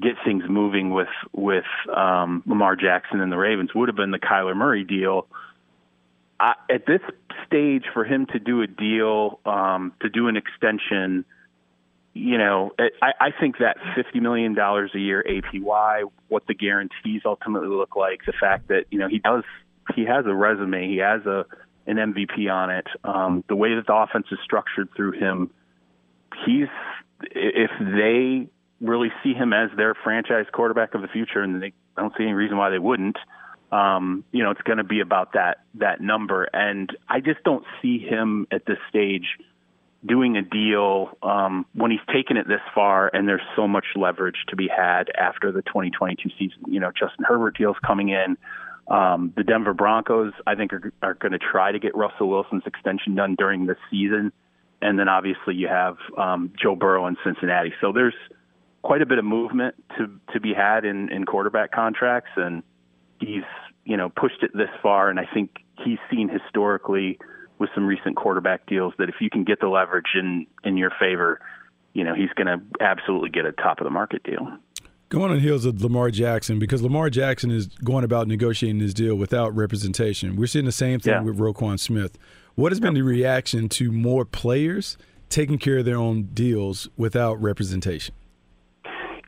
get 0.00 0.12
things 0.26 0.44
moving 0.46 0.90
with 0.90 1.08
with 1.32 1.64
um 1.94 2.42
Lamar 2.46 2.76
Jackson 2.76 3.20
and 3.20 3.32
the 3.32 3.38
Ravens 3.38 3.74
would 3.74 3.88
have 3.88 3.96
been 3.96 4.10
the 4.10 4.18
Kyler 4.18 4.54
Murray 4.54 4.84
deal 4.84 5.26
I, 6.38 6.52
at 6.68 6.84
this 6.86 7.00
stage 7.46 7.84
for 7.94 8.04
him 8.04 8.26
to 8.26 8.38
do 8.38 8.60
a 8.60 8.66
deal 8.66 9.40
um 9.46 9.94
to 10.00 10.10
do 10.10 10.28
an 10.28 10.36
extension 10.36 11.24
you 12.16 12.38
know 12.38 12.72
I 13.02 13.12
I 13.20 13.30
think 13.38 13.58
that 13.58 13.76
50 13.94 14.20
million 14.20 14.54
dollars 14.54 14.90
a 14.94 14.98
year 14.98 15.24
APY 15.28 16.02
what 16.28 16.46
the 16.46 16.54
guarantees 16.54 17.22
ultimately 17.24 17.68
look 17.68 17.96
like 17.96 18.20
the 18.26 18.32
fact 18.32 18.68
that 18.68 18.84
you 18.90 18.98
know 18.98 19.08
he 19.08 19.18
does 19.18 19.44
he 19.94 20.04
has 20.04 20.24
a 20.26 20.34
resume 20.34 20.88
he 20.88 20.98
has 20.98 21.24
a 21.26 21.44
an 21.86 21.96
MVP 21.96 22.52
on 22.52 22.70
it. 22.70 22.86
Um, 23.04 23.44
the 23.48 23.56
way 23.56 23.74
that 23.74 23.86
the 23.86 23.94
offense 23.94 24.26
is 24.30 24.38
structured 24.44 24.88
through 24.96 25.12
him, 25.12 25.50
he's 26.44 26.68
if 27.30 27.70
they 27.80 28.48
really 28.80 29.10
see 29.22 29.32
him 29.32 29.52
as 29.52 29.70
their 29.76 29.94
franchise 29.94 30.46
quarterback 30.52 30.94
of 30.94 31.02
the 31.02 31.08
future, 31.08 31.42
and 31.42 31.62
they 31.62 31.72
I 31.96 32.02
don't 32.02 32.12
see 32.16 32.24
any 32.24 32.32
reason 32.32 32.56
why 32.56 32.70
they 32.70 32.78
wouldn't. 32.78 33.16
Um, 33.72 34.24
you 34.32 34.44
know, 34.44 34.50
it's 34.50 34.62
going 34.62 34.78
to 34.78 34.84
be 34.84 35.00
about 35.00 35.32
that 35.32 35.58
that 35.74 36.00
number, 36.00 36.44
and 36.52 36.90
I 37.08 37.20
just 37.20 37.42
don't 37.44 37.64
see 37.80 37.98
him 37.98 38.46
at 38.50 38.66
this 38.66 38.78
stage 38.88 39.38
doing 40.06 40.36
a 40.36 40.42
deal 40.42 41.16
um, 41.22 41.66
when 41.74 41.90
he's 41.90 42.00
taken 42.12 42.36
it 42.36 42.46
this 42.46 42.60
far, 42.74 43.10
and 43.12 43.28
there's 43.28 43.42
so 43.54 43.66
much 43.66 43.84
leverage 43.94 44.36
to 44.48 44.56
be 44.56 44.68
had 44.68 45.10
after 45.18 45.52
the 45.52 45.62
2022 45.62 46.30
season. 46.38 46.58
You 46.66 46.80
know, 46.80 46.90
Justin 46.92 47.24
Herbert 47.26 47.56
deals 47.56 47.76
coming 47.86 48.10
in. 48.10 48.36
Um, 48.88 49.32
the 49.36 49.42
Denver 49.42 49.74
Broncos, 49.74 50.32
I 50.46 50.54
think, 50.54 50.72
are, 50.72 50.92
are 51.02 51.14
going 51.14 51.32
to 51.32 51.38
try 51.38 51.72
to 51.72 51.78
get 51.78 51.96
Russell 51.96 52.28
Wilson's 52.28 52.62
extension 52.66 53.14
done 53.16 53.34
during 53.36 53.66
this 53.66 53.78
season, 53.90 54.32
and 54.80 54.98
then 54.98 55.08
obviously 55.08 55.54
you 55.54 55.68
have 55.68 55.96
um, 56.16 56.52
Joe 56.60 56.76
Burrow 56.76 57.06
in 57.06 57.16
Cincinnati. 57.24 57.72
So 57.80 57.92
there's 57.92 58.14
quite 58.82 59.02
a 59.02 59.06
bit 59.06 59.18
of 59.18 59.24
movement 59.24 59.74
to 59.98 60.20
to 60.32 60.40
be 60.40 60.54
had 60.54 60.84
in, 60.84 61.10
in 61.10 61.24
quarterback 61.24 61.72
contracts, 61.72 62.30
and 62.36 62.62
he's 63.18 63.42
you 63.84 63.96
know 63.96 64.08
pushed 64.08 64.42
it 64.42 64.52
this 64.54 64.70
far, 64.82 65.10
and 65.10 65.18
I 65.18 65.26
think 65.32 65.50
he's 65.84 65.98
seen 66.08 66.28
historically 66.28 67.18
with 67.58 67.70
some 67.74 67.86
recent 67.86 68.16
quarterback 68.16 68.66
deals 68.66 68.94
that 68.98 69.08
if 69.08 69.16
you 69.20 69.30
can 69.30 69.44
get 69.44 69.60
the 69.60 69.68
leverage 69.68 70.14
in 70.14 70.46
in 70.64 70.76
your 70.76 70.90
favor, 70.98 71.40
you 71.94 72.04
know 72.04 72.14
he's 72.14 72.30
going 72.36 72.46
to 72.46 72.60
absolutely 72.84 73.30
get 73.30 73.44
a 73.46 73.52
top 73.52 73.80
of 73.80 73.84
the 73.84 73.90
market 73.90 74.22
deal. 74.22 74.56
Going 75.08 75.30
on 75.30 75.38
heels 75.38 75.64
of 75.64 75.80
Lamar 75.82 76.10
Jackson, 76.10 76.58
because 76.58 76.82
Lamar 76.82 77.10
Jackson 77.10 77.50
is 77.52 77.66
going 77.68 78.02
about 78.02 78.26
negotiating 78.26 78.80
this 78.80 78.92
deal 78.92 79.14
without 79.14 79.54
representation. 79.54 80.34
We're 80.34 80.48
seeing 80.48 80.64
the 80.64 80.72
same 80.72 80.98
thing 80.98 81.12
Yeah. 81.12 81.22
with 81.22 81.38
Roquan 81.38 81.78
Smith. 81.78 82.18
What 82.56 82.72
has 82.72 82.80
been 82.80 82.94
the 82.94 83.02
reaction 83.02 83.68
to 83.68 83.92
more 83.92 84.24
players 84.24 84.98
taking 85.28 85.58
care 85.58 85.78
of 85.78 85.84
their 85.84 85.96
own 85.96 86.24
deals 86.34 86.88
without 86.96 87.40
representation? 87.40 88.14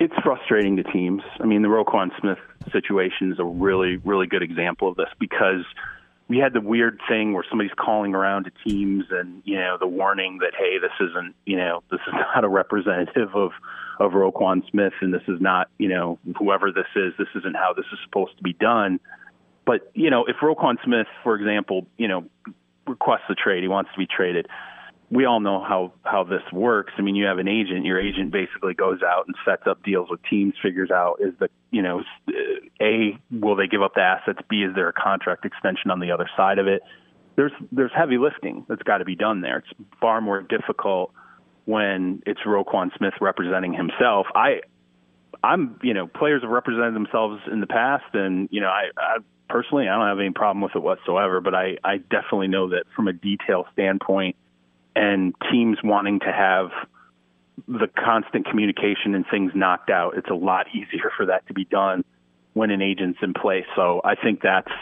it's 0.00 0.14
frustrating 0.22 0.76
to 0.76 0.84
teams. 0.84 1.22
I 1.40 1.44
mean, 1.44 1.62
the 1.62 1.68
Roquan 1.68 2.10
Smith 2.20 2.38
situation 2.72 3.32
is 3.32 3.40
a 3.40 3.44
really, 3.44 3.96
really 4.04 4.28
good 4.28 4.42
example 4.44 4.88
of 4.88 4.94
this 4.96 5.08
because 5.18 5.64
we 6.28 6.38
had 6.38 6.52
the 6.52 6.60
weird 6.60 7.00
thing 7.08 7.32
where 7.32 7.44
somebody's 7.48 7.72
calling 7.78 8.14
around 8.14 8.44
to 8.44 8.50
teams 8.68 9.04
and, 9.10 9.42
you 9.44 9.56
know, 9.56 9.78
the 9.80 9.86
warning 9.86 10.38
that, 10.38 10.52
hey, 10.56 10.78
this 10.78 10.92
isn't, 11.00 11.34
you 11.46 11.56
know, 11.56 11.82
this 11.90 12.00
is 12.06 12.12
not 12.34 12.44
a 12.44 12.48
representative 12.48 13.34
of, 13.34 13.52
of 13.98 14.12
Roquan 14.12 14.68
Smith 14.70 14.92
and 15.00 15.12
this 15.12 15.22
is 15.26 15.40
not, 15.40 15.68
you 15.78 15.88
know, 15.88 16.18
whoever 16.38 16.70
this 16.70 16.86
is, 16.94 17.14
this 17.18 17.28
isn't 17.34 17.56
how 17.56 17.72
this 17.74 17.86
is 17.92 17.98
supposed 18.04 18.36
to 18.36 18.42
be 18.42 18.52
done. 18.52 19.00
But, 19.64 19.90
you 19.94 20.10
know, 20.10 20.26
if 20.26 20.36
Roquan 20.36 20.76
Smith, 20.84 21.06
for 21.22 21.34
example, 21.34 21.86
you 21.96 22.08
know, 22.08 22.24
requests 22.86 23.28
a 23.30 23.34
trade, 23.34 23.62
he 23.62 23.68
wants 23.68 23.90
to 23.92 23.98
be 23.98 24.06
traded 24.06 24.48
we 25.10 25.24
all 25.24 25.40
know 25.40 25.62
how 25.62 25.92
how 26.04 26.24
this 26.24 26.42
works. 26.52 26.92
I 26.98 27.02
mean, 27.02 27.14
you 27.14 27.26
have 27.26 27.38
an 27.38 27.48
agent. 27.48 27.84
Your 27.84 28.00
agent 28.00 28.30
basically 28.30 28.74
goes 28.74 29.00
out 29.02 29.26
and 29.26 29.34
sets 29.44 29.62
up 29.66 29.82
deals 29.82 30.08
with 30.10 30.20
teams, 30.28 30.54
figures 30.62 30.90
out 30.90 31.16
is 31.20 31.32
the 31.38 31.48
you 31.70 31.82
know 31.82 32.02
uh, 32.28 32.32
a 32.80 33.18
will 33.30 33.56
they 33.56 33.66
give 33.66 33.82
up 33.82 33.94
the 33.94 34.02
assets? 34.02 34.40
B 34.50 34.58
is 34.58 34.74
there 34.74 34.88
a 34.88 34.92
contract 34.92 35.44
extension 35.44 35.90
on 35.90 36.00
the 36.00 36.10
other 36.10 36.28
side 36.36 36.58
of 36.58 36.66
it? 36.66 36.82
There's 37.36 37.52
there's 37.72 37.92
heavy 37.96 38.18
lifting 38.18 38.66
that's 38.68 38.82
got 38.82 38.98
to 38.98 39.04
be 39.04 39.16
done 39.16 39.40
there. 39.40 39.58
It's 39.58 39.90
far 40.00 40.20
more 40.20 40.42
difficult 40.42 41.12
when 41.64 42.22
it's 42.26 42.40
Roquan 42.46 42.96
Smith 42.96 43.14
representing 43.20 43.72
himself. 43.72 44.26
I 44.34 44.60
I'm 45.42 45.78
you 45.82 45.94
know 45.94 46.06
players 46.06 46.42
have 46.42 46.50
represented 46.50 46.94
themselves 46.94 47.40
in 47.50 47.60
the 47.60 47.66
past, 47.66 48.04
and 48.12 48.48
you 48.52 48.60
know 48.60 48.68
I, 48.68 48.90
I 48.98 49.18
personally 49.48 49.88
I 49.88 49.96
don't 49.96 50.08
have 50.08 50.18
any 50.18 50.32
problem 50.32 50.60
with 50.60 50.76
it 50.76 50.82
whatsoever. 50.82 51.40
But 51.40 51.54
I 51.54 51.78
I 51.82 51.96
definitely 51.96 52.48
know 52.48 52.68
that 52.70 52.84
from 52.94 53.08
a 53.08 53.14
detail 53.14 53.64
standpoint 53.72 54.36
and 54.98 55.32
teams 55.50 55.78
wanting 55.84 56.18
to 56.18 56.32
have 56.32 56.70
the 57.68 57.86
constant 57.86 58.46
communication 58.46 59.14
and 59.14 59.24
things 59.30 59.52
knocked 59.54 59.90
out, 59.90 60.18
it's 60.18 60.28
a 60.28 60.34
lot 60.34 60.66
easier 60.74 61.12
for 61.16 61.26
that 61.26 61.46
to 61.46 61.54
be 61.54 61.64
done 61.64 62.04
when 62.54 62.72
an 62.72 62.82
agent's 62.82 63.20
in 63.22 63.32
place. 63.32 63.64
So 63.76 64.00
I 64.04 64.16
think 64.16 64.40
that's 64.42 64.72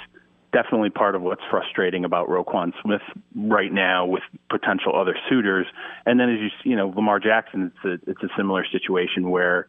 definitely 0.55 0.89
part 0.89 1.17
of 1.17 1.21
what's 1.21 1.43
frustrating 1.51 2.07
about 2.07 2.29
Roquan 2.29 2.73
Smith 2.83 3.03
right 3.35 3.71
now 3.71 4.07
with 4.07 4.23
potential 4.49 4.99
other 4.99 5.19
suitors. 5.29 5.67
And 6.07 6.19
then 6.19 6.31
as 6.31 6.41
you 6.41 6.71
you 6.71 6.77
know 6.77 6.89
Lamar 6.89 7.21
Jackson, 7.21 7.71
it's 7.75 7.85
a 7.85 8.11
it's 8.11 8.23
a 8.23 8.35
similar 8.39 8.65
situation 8.73 9.29
where 9.29 9.69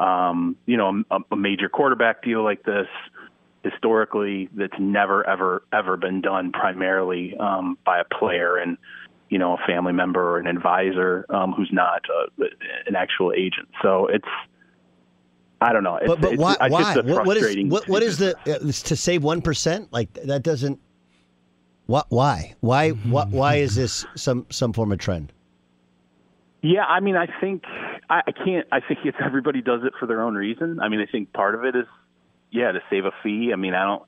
um, 0.00 0.56
you 0.66 0.76
know 0.76 1.04
a, 1.08 1.18
a 1.30 1.36
major 1.36 1.68
quarterback 1.68 2.24
deal 2.24 2.42
like 2.42 2.64
this 2.64 2.88
historically 3.62 4.48
that's 4.54 4.78
never 4.80 5.24
ever 5.28 5.62
ever 5.72 5.96
been 5.96 6.20
done 6.20 6.50
primarily 6.50 7.36
um, 7.36 7.78
by 7.84 8.00
a 8.00 8.04
player 8.04 8.56
and 8.56 8.76
you 9.28 9.38
know, 9.38 9.54
a 9.54 9.66
family 9.66 9.92
member 9.92 10.22
or 10.22 10.38
an 10.38 10.46
advisor 10.46 11.26
um, 11.30 11.52
who's 11.52 11.70
not 11.72 12.02
uh, 12.10 12.44
an 12.86 12.94
actual 12.96 13.32
agent. 13.32 13.68
So 13.82 14.06
it's, 14.06 14.28
I 15.60 15.72
don't 15.72 15.82
know. 15.82 15.96
It's, 15.96 16.06
But, 16.06 16.20
but 16.20 16.32
it's, 16.34 16.40
why? 16.40 16.56
it's 16.60 16.72
why? 16.72 16.82
just 16.82 16.96
a 16.98 17.02
What, 17.02 17.26
what 17.26 17.36
is 17.36 17.56
what, 17.70 17.88
what 17.88 18.02
is 18.02 18.18
the 18.18 18.36
uh, 18.40 18.58
to 18.58 18.96
save 18.96 19.22
one 19.22 19.40
percent? 19.40 19.92
Like 19.92 20.12
that 20.14 20.42
doesn't. 20.42 20.78
What? 21.86 22.06
Why? 22.10 22.54
Why? 22.60 22.90
What? 22.90 23.28
Why 23.28 23.56
is 23.56 23.74
this 23.74 24.06
some 24.14 24.46
some 24.50 24.72
form 24.72 24.92
of 24.92 24.98
trend? 24.98 25.32
Yeah, 26.62 26.84
I 26.84 27.00
mean, 27.00 27.16
I 27.16 27.26
think 27.40 27.64
I, 28.08 28.22
I 28.26 28.32
can't. 28.32 28.66
I 28.72 28.80
think 28.80 29.00
it's 29.04 29.18
everybody 29.24 29.60
does 29.60 29.82
it 29.84 29.92
for 30.00 30.06
their 30.06 30.22
own 30.22 30.34
reason. 30.34 30.80
I 30.80 30.88
mean, 30.88 31.00
I 31.00 31.06
think 31.06 31.32
part 31.32 31.54
of 31.54 31.64
it 31.64 31.76
is, 31.76 31.86
yeah, 32.50 32.72
to 32.72 32.80
save 32.88 33.04
a 33.04 33.12
fee. 33.22 33.50
I 33.52 33.56
mean, 33.56 33.74
I 33.74 33.84
don't, 33.84 34.02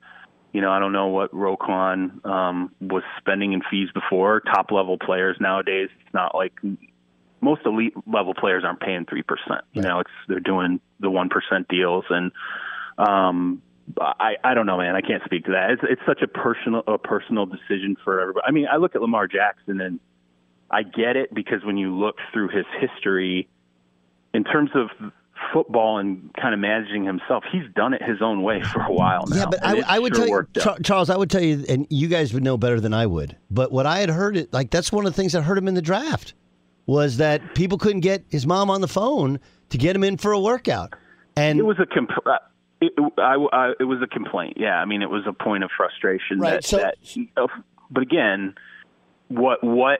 you 0.53 0.61
know, 0.61 0.71
I 0.71 0.79
don't 0.79 0.93
know 0.93 1.07
what 1.07 1.31
Roquan 1.31 2.25
um, 2.25 2.71
was 2.81 3.03
spending 3.17 3.53
in 3.53 3.61
fees 3.69 3.89
before. 3.93 4.39
Top 4.41 4.71
level 4.71 4.97
players 4.97 5.37
nowadays, 5.39 5.89
it's 6.01 6.13
not 6.13 6.33
like 6.35 6.53
most 7.41 7.61
elite 7.65 7.93
level 8.05 8.33
players 8.33 8.63
aren't 8.63 8.79
paying 8.79 9.05
three 9.05 9.23
percent. 9.23 9.61
You 9.73 9.81
know, 9.81 9.99
it's 9.99 10.09
they're 10.27 10.39
doing 10.39 10.79
the 10.99 11.09
one 11.09 11.29
percent 11.29 11.67
deals, 11.67 12.05
and 12.09 12.31
um, 12.97 13.61
I 13.99 14.35
I 14.43 14.53
don't 14.53 14.65
know, 14.65 14.77
man. 14.77 14.95
I 14.95 15.01
can't 15.01 15.23
speak 15.25 15.45
to 15.45 15.51
that. 15.51 15.71
It's 15.71 15.81
it's 15.83 16.01
such 16.05 16.21
a 16.21 16.27
personal 16.27 16.83
a 16.87 16.97
personal 16.97 17.45
decision 17.45 17.95
for 18.03 18.19
everybody. 18.19 18.45
I 18.47 18.51
mean, 18.51 18.67
I 18.71 18.77
look 18.77 18.95
at 18.95 19.01
Lamar 19.01 19.27
Jackson 19.27 19.81
and 19.81 19.99
I 20.69 20.83
get 20.83 21.15
it 21.15 21.33
because 21.33 21.63
when 21.63 21.77
you 21.77 21.95
look 21.95 22.17
through 22.33 22.49
his 22.49 22.65
history, 22.79 23.47
in 24.33 24.43
terms 24.43 24.71
of 24.75 24.89
football 25.53 25.97
and 25.99 26.31
kind 26.39 26.53
of 26.53 26.59
managing 26.59 27.05
himself, 27.05 27.43
he's 27.51 27.63
done 27.75 27.93
it 27.93 28.01
his 28.03 28.21
own 28.21 28.41
way 28.43 28.61
for 28.61 28.81
a 28.81 28.91
while 28.91 29.25
now. 29.27 29.35
Yeah, 29.37 29.45
but 29.45 29.65
I, 29.65 29.95
I 29.95 29.99
would 29.99 30.15
sure 30.15 30.47
tell 30.53 30.63
you. 30.63 30.63
Char- 30.63 30.79
Charles, 30.79 31.09
I 31.09 31.17
would 31.17 31.29
tell 31.29 31.41
you, 31.41 31.65
and 31.69 31.87
you 31.89 32.07
guys 32.07 32.33
would 32.33 32.43
know 32.43 32.57
better 32.57 32.79
than 32.79 32.93
I 32.93 33.05
would. 33.05 33.37
But 33.49 33.71
what 33.71 33.85
I 33.85 33.99
had 33.99 34.09
heard, 34.09 34.37
it 34.37 34.53
like 34.53 34.71
that's 34.71 34.91
one 34.91 35.05
of 35.05 35.13
the 35.13 35.17
things 35.21 35.33
that 35.33 35.43
hurt 35.43 35.57
him 35.57 35.67
in 35.67 35.73
the 35.73 35.81
draft 35.81 36.33
was 36.85 37.17
that 37.17 37.55
people 37.55 37.77
couldn't 37.77 37.99
get 38.01 38.23
his 38.29 38.47
mom 38.47 38.69
on 38.69 38.81
the 38.81 38.87
phone 38.87 39.39
to 39.69 39.77
get 39.77 39.95
him 39.95 40.03
in 40.03 40.17
for 40.17 40.31
a 40.31 40.39
workout. 40.39 40.93
And 41.35 41.59
it 41.59 41.63
was 41.63 41.77
a 41.79 41.85
comp- 41.85 42.11
uh, 42.25 42.37
it, 42.81 42.93
I, 43.17 43.35
I, 43.51 43.73
it 43.79 43.83
was 43.83 44.01
a 44.01 44.07
complaint. 44.07 44.55
Yeah, 44.57 44.79
I 44.79 44.85
mean, 44.85 45.01
it 45.01 45.09
was 45.09 45.23
a 45.27 45.33
point 45.33 45.63
of 45.63 45.69
frustration. 45.75 46.39
Right, 46.39 46.53
That, 46.53 46.63
so- 46.63 46.77
that 46.77 46.95
he, 47.01 47.31
uh, 47.37 47.47
but 47.89 48.03
again, 48.03 48.55
what 49.27 49.63
what 49.63 49.99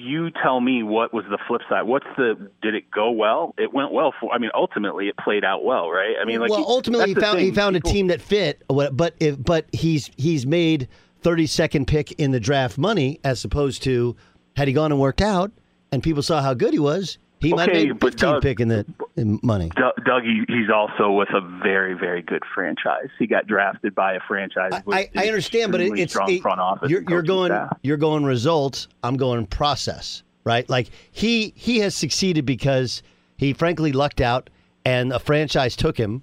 you 0.00 0.30
tell 0.30 0.60
me? 0.60 0.82
What 0.82 1.12
was 1.12 1.24
the 1.30 1.38
flip 1.48 1.62
side? 1.68 1.82
What's 1.82 2.06
the? 2.16 2.50
Did 2.62 2.74
it 2.74 2.90
go 2.90 3.10
well? 3.10 3.54
It 3.58 3.72
went 3.72 3.92
well 3.92 4.12
for. 4.20 4.32
I 4.32 4.38
mean, 4.38 4.50
ultimately, 4.54 5.08
it 5.08 5.16
played 5.16 5.44
out 5.44 5.64
well, 5.64 5.90
right? 5.90 6.14
I 6.20 6.24
mean, 6.24 6.40
like 6.40 6.50
well, 6.50 6.60
he- 6.60 6.64
ultimately, 6.66 7.08
he 7.08 7.14
found 7.14 7.38
he 7.40 7.50
found 7.52 7.76
a 7.76 7.80
team 7.80 8.08
that 8.08 8.20
fit. 8.20 8.62
But 8.68 9.14
if, 9.20 9.42
but 9.42 9.66
he's 9.72 10.10
he's 10.16 10.46
made 10.46 10.88
thirty 11.20 11.46
second 11.46 11.86
pick 11.86 12.12
in 12.12 12.30
the 12.30 12.40
draft 12.40 12.78
money 12.78 13.20
as 13.24 13.44
opposed 13.44 13.82
to 13.84 14.16
had 14.56 14.68
he 14.68 14.74
gone 14.74 14.92
and 14.92 15.00
worked 15.00 15.20
out 15.20 15.50
and 15.92 16.02
people 16.02 16.22
saw 16.22 16.40
how 16.40 16.54
good 16.54 16.72
he 16.72 16.78
was, 16.78 17.18
he 17.40 17.52
might 17.52 17.68
Okay, 17.68 17.78
have 17.80 17.86
made 17.88 17.98
but 18.00 18.12
fifteen 18.12 18.30
Doug- 18.32 18.42
pick 18.42 18.60
in 18.60 18.68
the 18.68 18.86
money. 19.16 19.70
Doug, 19.76 19.94
Doug, 20.04 20.22
he, 20.24 20.42
he's 20.48 20.68
also 20.72 21.10
with 21.10 21.28
a 21.30 21.40
very, 21.62 21.94
very 21.94 22.22
good 22.22 22.42
franchise. 22.54 23.08
He 23.18 23.26
got 23.26 23.46
drafted 23.46 23.94
by 23.94 24.14
a 24.14 24.20
franchise. 24.28 24.72
I, 24.90 25.08
I 25.16 25.26
understand, 25.26 25.72
but 25.72 25.80
it, 25.80 25.98
it's 25.98 26.16
it- 26.28 26.42
front 26.42 26.60
office. 26.60 26.90
You're, 26.90 27.02
you're 27.08 27.22
going 27.22 27.50
staff. 27.50 27.76
you're 27.82 27.96
going 27.96 28.24
results. 28.24 28.88
I'm 29.02 29.16
going 29.16 29.46
process, 29.46 30.22
right? 30.44 30.68
Like 30.68 30.88
he 31.12 31.52
he 31.56 31.78
has 31.78 31.94
succeeded 31.94 32.44
because 32.44 33.02
he 33.36 33.52
frankly 33.54 33.92
lucked 33.92 34.20
out, 34.20 34.50
and 34.84 35.12
a 35.12 35.18
franchise 35.18 35.76
took 35.76 35.96
him 35.96 36.22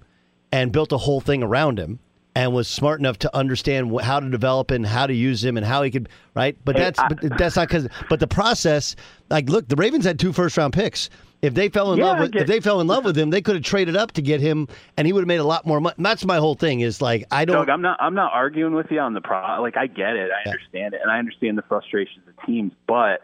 and 0.51 0.71
built 0.71 0.91
a 0.91 0.97
whole 0.97 1.19
thing 1.19 1.41
around 1.41 1.79
him, 1.79 1.97
and 2.35 2.53
was 2.53 2.67
smart 2.67 2.99
enough 2.99 3.17
to 3.19 3.35
understand 3.35 3.99
how 4.01 4.19
to 4.19 4.29
develop 4.29 4.69
and 4.69 4.85
how 4.85 5.07
to 5.07 5.13
use 5.13 5.43
him 5.43 5.57
and 5.57 5.65
how 5.65 5.81
he 5.81 5.89
could 5.89 6.09
right. 6.35 6.55
But 6.63 6.75
Hey, 6.75 6.83
that's 6.83 6.99
I- 6.99 7.07
but 7.09 7.37
that's 7.39 7.55
not 7.55 7.67
because. 7.69 7.87
But 8.09 8.19
the 8.19 8.27
process, 8.27 8.95
like, 9.31 9.49
look, 9.49 9.67
the 9.67 9.75
Ravens 9.75 10.05
had 10.05 10.19
two 10.19 10.31
first 10.31 10.57
round 10.57 10.73
picks. 10.73 11.09
If 11.43 11.53
they 11.53 11.67
fell 11.67 11.91
in 11.91 11.99
Yeah, 11.99 12.05
love 12.05 12.19
with 12.19 12.35
if 12.35 12.47
they 12.47 12.61
fell 12.61 12.79
in 12.79 12.87
love 12.87 13.03
with 13.03 13.17
him, 13.17 13.29
they 13.29 13.41
could 13.41 13.55
have 13.55 13.63
traded 13.65 13.97
up 13.97 14.13
to 14.13 14.21
get 14.21 14.39
him, 14.39 14.69
and 14.95 15.05
he 15.05 15.11
would 15.11 15.19
have 15.19 15.27
made 15.27 15.41
a 15.41 15.43
lot 15.43 15.65
more 15.65 15.81
money. 15.81 15.95
That's 15.99 16.23
my 16.23 16.37
whole 16.37 16.55
thing. 16.55 16.79
Is 16.79 17.01
like 17.01 17.25
I 17.31 17.43
don't. 17.43 17.57
Doug, 17.57 17.69
I'm 17.69 17.81
not. 17.81 17.97
I'm 17.99 18.15
not 18.15 18.31
arguing 18.33 18.73
with 18.73 18.87
you 18.89 18.99
on 18.99 19.13
the 19.13 19.19
pro. 19.19 19.61
Like 19.61 19.75
I 19.75 19.87
get 19.87 20.15
it. 20.15 20.31
I 20.31 20.49
understand 20.49 20.93
it, 20.93 21.01
and 21.03 21.11
I 21.11 21.19
understand 21.19 21.57
the 21.57 21.63
frustrations 21.63 22.25
of 22.29 22.45
teams. 22.45 22.71
But 22.87 23.19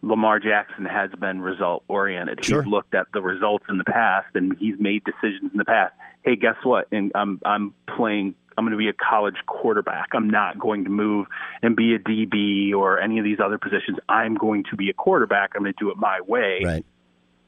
Lamar 0.00 0.40
Jackson 0.40 0.86
has 0.86 1.10
been 1.20 1.42
result 1.42 1.84
oriented. 1.88 2.42
Sure. 2.42 2.62
He's 2.62 2.70
looked 2.70 2.94
at 2.94 3.06
the 3.12 3.20
results 3.20 3.66
in 3.68 3.76
the 3.76 3.84
past, 3.84 4.28
and 4.34 4.56
he's 4.58 4.76
made 4.78 5.02
decisions 5.04 5.52
in 5.52 5.58
the 5.58 5.66
past. 5.66 5.92
Hey, 6.22 6.36
guess 6.36 6.56
what? 6.62 6.88
And 6.90 7.12
I'm 7.14 7.38
I'm 7.44 7.74
playing. 7.98 8.34
I'm 8.56 8.64
going 8.64 8.72
to 8.72 8.78
be 8.78 8.88
a 8.88 8.92
college 8.92 9.36
quarterback. 9.46 10.08
I'm 10.14 10.30
not 10.30 10.58
going 10.58 10.84
to 10.84 10.90
move 10.90 11.26
and 11.62 11.76
be 11.76 11.94
a 11.94 11.98
DB 11.98 12.74
or 12.74 12.98
any 12.98 13.18
of 13.18 13.24
these 13.24 13.38
other 13.44 13.58
positions. 13.58 13.98
I'm 14.08 14.34
going 14.34 14.64
to 14.70 14.76
be 14.76 14.90
a 14.90 14.94
quarterback. 14.94 15.52
I'm 15.54 15.62
going 15.62 15.74
to 15.74 15.78
do 15.78 15.90
it 15.90 15.96
my 15.98 16.20
way. 16.22 16.62
Right. 16.64 16.84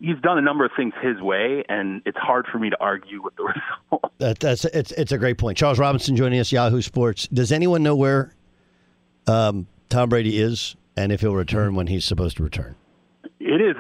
He's 0.01 0.18
done 0.22 0.38
a 0.38 0.40
number 0.40 0.64
of 0.64 0.72
things 0.76 0.94
his 1.03 1.20
way, 1.20 1.62
and 1.68 2.01
it's 2.07 2.16
hard 2.16 2.46
for 2.51 2.59
me 2.59 2.70
to 2.70 2.76
argue 2.80 3.22
with 3.22 3.36
the 3.36 3.42
result. 3.90 4.12
That, 4.18 4.38
that's 4.38 4.64
it's 4.64 4.92
it's 4.92 5.12
a 5.12 5.18
great 5.18 5.38
point. 5.38 5.59
Charles 5.59 5.78
Robinson 5.78 6.16
joining 6.16 6.40
us, 6.40 6.51
Yahoo 6.51 6.80
Sports. 6.80 7.28
Does 7.28 7.53
anyone 7.53 7.82
know 7.82 7.94
where 7.94 8.34
um, 9.26 9.66
Tom 9.90 10.09
Brady 10.09 10.40
is 10.40 10.76
and 10.96 11.12
if 11.12 11.20
he'll 11.20 11.34
return 11.34 11.74
when 11.74 11.86
he's 11.86 12.05
supposed 12.05 12.36
to 12.38 12.42
return? 12.42 12.76
It 13.38 13.61
is. 13.61 13.76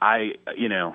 I 0.00 0.32
you 0.56 0.68
know, 0.68 0.94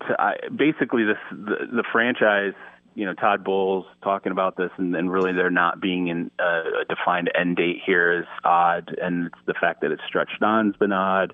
I, 0.00 0.34
basically 0.54 1.04
this 1.04 1.18
the, 1.30 1.66
the 1.72 1.84
franchise. 1.90 2.54
You 2.94 3.04
know, 3.04 3.14
Todd 3.14 3.44
Bowles 3.44 3.86
talking 4.02 4.32
about 4.32 4.56
this, 4.56 4.70
and, 4.76 4.96
and 4.96 5.08
really 5.08 5.32
there 5.32 5.50
not 5.50 5.80
being 5.80 6.08
in, 6.08 6.32
uh, 6.40 6.80
a 6.80 6.84
defined 6.88 7.30
end 7.32 7.56
date 7.56 7.76
here 7.86 8.18
is 8.18 8.26
odd, 8.44 8.92
and 9.00 9.26
it's 9.26 9.38
the 9.46 9.54
fact 9.54 9.82
that 9.82 9.92
it's 9.92 10.02
stretched 10.08 10.42
on's 10.42 10.74
been 10.76 10.90
odd. 10.90 11.32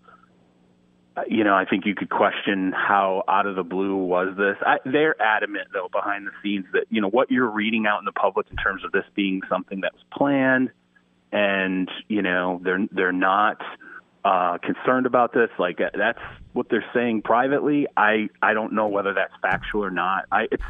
You 1.29 1.45
know, 1.45 1.55
I 1.55 1.65
think 1.65 1.87
you 1.87 1.95
could 1.95 2.11
question 2.11 2.73
how 2.73 3.23
out 3.29 3.47
of 3.47 3.55
the 3.55 3.62
blue 3.62 3.95
was 3.97 4.37
this. 4.37 4.57
I, 4.67 4.79
they're 4.85 5.21
adamant 5.23 5.69
though 5.73 5.89
behind 5.93 6.27
the 6.27 6.33
scenes 6.43 6.67
that 6.73 6.87
you 6.91 7.01
know 7.01 7.09
what 7.09 7.31
you're 7.31 7.51
reading 7.51 7.87
out 7.87 8.01
in 8.01 8.05
the 8.05 8.12
public 8.12 8.49
in 8.51 8.57
terms 8.57 8.85
of 8.85 8.91
this 8.91 9.05
being 9.15 9.41
something 9.49 9.83
that 9.83 9.93
was 9.93 10.03
planned, 10.12 10.71
and 11.31 11.89
you 12.09 12.23
know 12.23 12.61
they're 12.65 12.89
they're 12.91 13.12
not 13.12 13.62
uh, 14.25 14.59
concerned 14.59 15.07
about 15.07 15.33
this. 15.33 15.51
Like 15.57 15.81
uh, 15.81 15.91
that's 15.97 16.19
what 16.53 16.69
they're 16.69 16.85
saying 16.93 17.23
privately. 17.23 17.87
I 17.97 18.29
I 18.43 18.55
don't 18.55 18.73
know 18.73 18.89
whether 18.89 19.15
that's 19.15 19.35
factual 19.41 19.85
or 19.85 19.93
not. 19.93 20.25
I 20.33 20.49
it's 20.51 20.65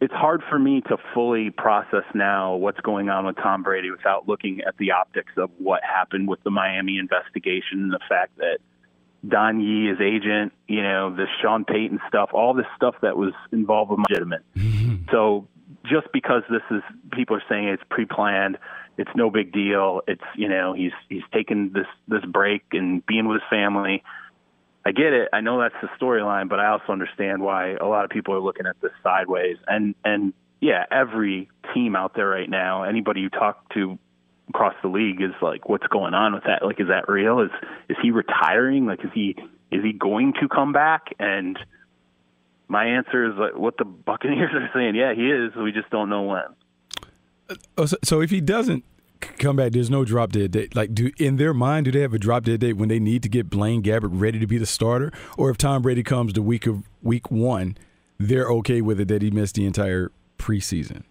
it's 0.00 0.14
hard 0.14 0.42
for 0.48 0.58
me 0.58 0.80
to 0.88 0.96
fully 1.12 1.50
process 1.50 2.04
now 2.14 2.56
what's 2.56 2.80
going 2.80 3.08
on 3.08 3.26
with 3.26 3.36
Tom 3.36 3.62
Brady 3.62 3.90
without 3.90 4.26
looking 4.26 4.62
at 4.66 4.76
the 4.78 4.92
optics 4.92 5.32
of 5.36 5.50
what 5.58 5.82
happened 5.84 6.26
with 6.26 6.42
the 6.42 6.50
Miami 6.50 6.98
investigation 6.98 7.82
and 7.82 7.92
the 7.92 8.00
fact 8.08 8.36
that 8.38 8.58
Don 9.26 9.60
Yee, 9.60 9.88
his 9.88 10.00
agent, 10.00 10.52
you 10.66 10.82
know, 10.82 11.14
the 11.14 11.26
Sean 11.40 11.64
Payton 11.64 12.00
stuff, 12.08 12.30
all 12.32 12.54
this 12.54 12.66
stuff 12.76 12.96
that 13.02 13.16
was 13.16 13.32
involved 13.52 13.90
with 13.90 14.00
legitimate. 14.08 14.42
Mm-hmm. 14.56 15.10
so 15.10 15.46
just 15.84 16.12
because 16.12 16.42
this 16.50 16.62
is 16.70 16.82
people 17.12 17.36
are 17.36 17.42
saying 17.48 17.68
it's 17.68 17.82
pre-planned, 17.90 18.58
it's 18.98 19.10
no 19.14 19.30
big 19.30 19.52
deal. 19.52 20.02
It's 20.06 20.22
you 20.36 20.48
know 20.48 20.74
he's 20.74 20.92
he's 21.08 21.22
taking 21.32 21.70
this 21.72 21.86
this 22.08 22.24
break 22.24 22.62
and 22.72 23.04
being 23.06 23.26
with 23.26 23.40
his 23.40 23.48
family. 23.50 24.02
I 24.84 24.92
get 24.92 25.12
it. 25.12 25.28
I 25.32 25.40
know 25.40 25.60
that's 25.60 25.74
the 25.80 25.88
storyline, 26.00 26.48
but 26.48 26.58
I 26.58 26.68
also 26.68 26.92
understand 26.92 27.40
why 27.40 27.74
a 27.74 27.86
lot 27.86 28.04
of 28.04 28.10
people 28.10 28.34
are 28.34 28.40
looking 28.40 28.66
at 28.66 28.80
this 28.80 28.92
sideways. 29.02 29.56
And 29.66 29.94
and 30.04 30.34
yeah, 30.60 30.84
every 30.90 31.50
team 31.74 31.96
out 31.96 32.14
there 32.14 32.28
right 32.28 32.50
now, 32.50 32.84
anybody 32.84 33.20
you 33.20 33.30
talk 33.30 33.72
to 33.74 33.98
across 34.54 34.74
the 34.82 34.88
league 34.88 35.22
is 35.22 35.32
like, 35.40 35.68
what's 35.68 35.86
going 35.86 36.14
on 36.14 36.34
with 36.34 36.44
that? 36.44 36.64
Like, 36.64 36.78
is 36.80 36.88
that 36.88 37.08
real? 37.08 37.40
Is 37.40 37.50
is 37.88 37.96
he 38.02 38.10
retiring? 38.10 38.86
Like, 38.86 39.04
is 39.04 39.10
he 39.14 39.34
is 39.70 39.82
he 39.82 39.92
going 39.92 40.34
to 40.40 40.48
come 40.48 40.72
back? 40.72 41.14
And 41.18 41.58
my 42.68 42.84
answer 42.84 43.26
is 43.30 43.32
like 43.36 43.56
what 43.56 43.78
the 43.78 43.84
Buccaneers 43.84 44.50
are 44.54 44.70
saying. 44.74 44.94
Yeah, 44.94 45.14
he 45.14 45.26
is. 45.30 45.54
We 45.56 45.72
just 45.72 45.90
don't 45.90 46.10
know 46.10 46.22
when. 46.22 46.44
Uh, 47.48 47.54
oh, 47.78 47.86
so, 47.86 47.96
so 48.04 48.20
if 48.20 48.30
he 48.30 48.40
doesn't 48.40 48.84
come 49.38 49.56
back, 49.56 49.72
there's 49.72 49.90
no 49.90 50.04
drop 50.04 50.32
dead 50.32 50.50
date. 50.50 50.76
Like, 50.76 50.94
do 50.94 51.10
in 51.18 51.36
their 51.36 51.54
mind, 51.54 51.86
do 51.86 51.92
they 51.92 52.00
have 52.00 52.12
a 52.12 52.18
drop 52.18 52.44
dead 52.44 52.60
date 52.60 52.74
when 52.74 52.88
they 52.88 53.00
need 53.00 53.22
to 53.22 53.28
get 53.28 53.48
Blaine 53.48 53.82
Gabbert 53.82 54.10
ready 54.12 54.38
to 54.38 54.46
be 54.46 54.58
the 54.58 54.66
starter, 54.66 55.10
or 55.38 55.50
if 55.50 55.56
Tom 55.56 55.82
Brady 55.82 56.02
comes 56.02 56.34
the 56.34 56.42
week 56.42 56.66
of 56.66 56.88
week 57.02 57.30
one, 57.30 57.76
they're 58.18 58.48
okay 58.48 58.82
with 58.82 59.00
it 59.00 59.08
that 59.08 59.22
he 59.22 59.30
missed 59.30 59.54
the 59.54 59.64
entire 59.64 60.12
preseason? 60.38 61.04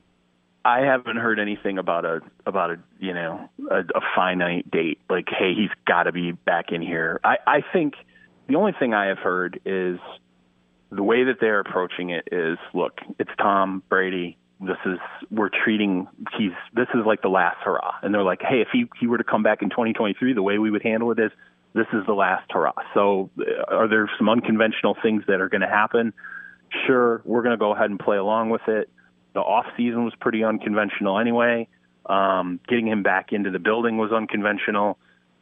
I 0.63 0.81
haven't 0.81 1.17
heard 1.17 1.39
anything 1.39 1.77
about 1.77 2.05
a 2.05 2.21
about 2.45 2.71
a 2.71 2.77
you 2.99 3.13
know 3.13 3.49
a, 3.69 3.79
a 3.79 4.01
finite 4.15 4.69
date. 4.69 4.99
Like, 5.09 5.27
hey, 5.29 5.53
he's 5.55 5.71
got 5.87 6.03
to 6.03 6.11
be 6.11 6.31
back 6.31 6.71
in 6.71 6.81
here. 6.81 7.19
I 7.23 7.37
I 7.47 7.61
think 7.73 7.95
the 8.47 8.55
only 8.55 8.73
thing 8.77 8.93
I 8.93 9.07
have 9.07 9.17
heard 9.17 9.59
is 9.65 9.99
the 10.91 11.03
way 11.03 11.23
that 11.23 11.37
they're 11.39 11.61
approaching 11.61 12.09
it 12.09 12.27
is, 12.31 12.57
look, 12.73 12.99
it's 13.17 13.31
Tom 13.37 13.81
Brady. 13.89 14.37
This 14.59 14.77
is 14.85 14.99
we're 15.31 15.49
treating 15.49 16.07
he's 16.37 16.51
this 16.73 16.87
is 16.93 17.05
like 17.05 17.23
the 17.23 17.29
last 17.29 17.57
hurrah, 17.63 17.95
and 18.03 18.13
they're 18.13 18.23
like, 18.23 18.41
hey, 18.41 18.61
if 18.61 18.67
he 18.71 18.85
he 18.99 19.07
were 19.07 19.17
to 19.17 19.23
come 19.23 19.41
back 19.41 19.63
in 19.63 19.69
2023, 19.71 20.33
the 20.33 20.43
way 20.43 20.59
we 20.59 20.69
would 20.69 20.83
handle 20.83 21.11
it 21.11 21.17
is 21.17 21.31
this 21.73 21.87
is 21.93 22.05
the 22.05 22.13
last 22.13 22.45
hurrah. 22.51 22.73
So, 22.93 23.31
uh, 23.39 23.73
are 23.73 23.87
there 23.87 24.07
some 24.19 24.29
unconventional 24.29 24.95
things 25.01 25.23
that 25.27 25.41
are 25.41 25.49
going 25.49 25.61
to 25.61 25.67
happen? 25.67 26.13
Sure, 26.85 27.21
we're 27.25 27.41
going 27.41 27.53
to 27.53 27.57
go 27.57 27.73
ahead 27.73 27.89
and 27.89 27.99
play 27.99 28.17
along 28.17 28.51
with 28.51 28.67
it. 28.67 28.89
The 29.33 29.39
off 29.39 29.65
season 29.77 30.03
was 30.03 30.13
pretty 30.19 30.43
unconventional 30.43 31.19
anyway. 31.19 31.67
Um, 32.05 32.59
getting 32.67 32.87
him 32.87 33.03
back 33.03 33.31
into 33.31 33.51
the 33.51 33.59
building 33.59 33.97
was 33.97 34.11
unconventional. 34.11 34.97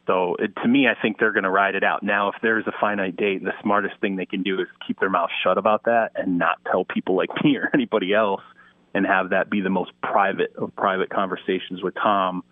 So 0.06 0.36
it, 0.38 0.54
to 0.62 0.68
me, 0.68 0.88
I 0.88 1.00
think 1.00 1.18
they're 1.18 1.32
going 1.32 1.44
to 1.44 1.50
ride 1.50 1.74
it 1.74 1.84
out. 1.84 2.02
Now, 2.02 2.28
if 2.30 2.36
there's 2.42 2.66
a 2.66 2.72
finite 2.80 3.16
date, 3.16 3.44
the 3.44 3.52
smartest 3.62 3.94
thing 4.00 4.16
they 4.16 4.26
can 4.26 4.42
do 4.42 4.60
is 4.60 4.66
keep 4.86 4.98
their 4.98 5.10
mouth 5.10 5.30
shut 5.42 5.58
about 5.58 5.84
that 5.84 6.12
and 6.14 6.38
not 6.38 6.58
tell 6.70 6.84
people 6.84 7.16
like 7.16 7.30
me 7.44 7.56
or 7.56 7.70
anybody 7.72 8.12
else, 8.12 8.42
and 8.92 9.06
have 9.06 9.30
that 9.30 9.48
be 9.48 9.60
the 9.60 9.70
most 9.70 9.92
private 10.02 10.52
of 10.56 10.74
private 10.74 11.10
conversations 11.10 11.82
with 11.82 11.94
Tom. 11.94 12.42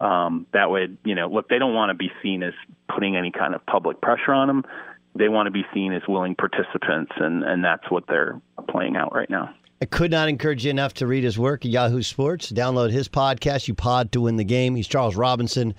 Um, 0.00 0.46
that 0.52 0.70
way, 0.70 0.88
you 1.04 1.14
know, 1.14 1.28
look, 1.28 1.48
they 1.48 1.58
don't 1.58 1.74
want 1.74 1.90
to 1.90 1.94
be 1.94 2.10
seen 2.22 2.42
as 2.42 2.54
putting 2.92 3.16
any 3.16 3.30
kind 3.30 3.54
of 3.54 3.64
public 3.66 4.00
pressure 4.00 4.32
on 4.32 4.50
him. 4.50 4.64
They 5.14 5.28
want 5.28 5.46
to 5.46 5.52
be 5.52 5.64
seen 5.72 5.92
as 5.92 6.02
willing 6.08 6.34
participants, 6.34 7.12
and 7.16 7.44
and 7.44 7.64
that's 7.64 7.88
what 7.88 8.04
they're 8.08 8.40
playing 8.68 8.96
out 8.96 9.14
right 9.14 9.30
now. 9.30 9.54
I 9.80 9.84
could 9.84 10.10
not 10.10 10.28
encourage 10.28 10.64
you 10.64 10.70
enough 10.70 10.94
to 10.94 11.06
read 11.06 11.24
his 11.24 11.38
work 11.38 11.64
at 11.64 11.70
Yahoo 11.70 12.02
Sports. 12.02 12.50
Download 12.50 12.90
his 12.90 13.08
podcast, 13.08 13.68
You 13.68 13.74
Pod 13.74 14.10
to 14.12 14.22
Win 14.22 14.36
the 14.36 14.44
Game. 14.44 14.74
He's 14.74 14.88
Charles 14.88 15.16
Robinson. 15.16 15.74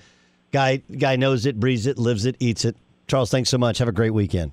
Guy 0.52 0.76
guy 0.98 1.16
knows 1.16 1.46
it, 1.46 1.58
breathes 1.58 1.86
it, 1.86 1.98
lives 1.98 2.24
it, 2.24 2.36
eats 2.38 2.64
it. 2.64 2.76
Charles, 3.08 3.30
thanks 3.30 3.50
so 3.50 3.58
much. 3.58 3.78
Have 3.78 3.88
a 3.88 3.92
great 3.92 4.14
weekend. 4.14 4.52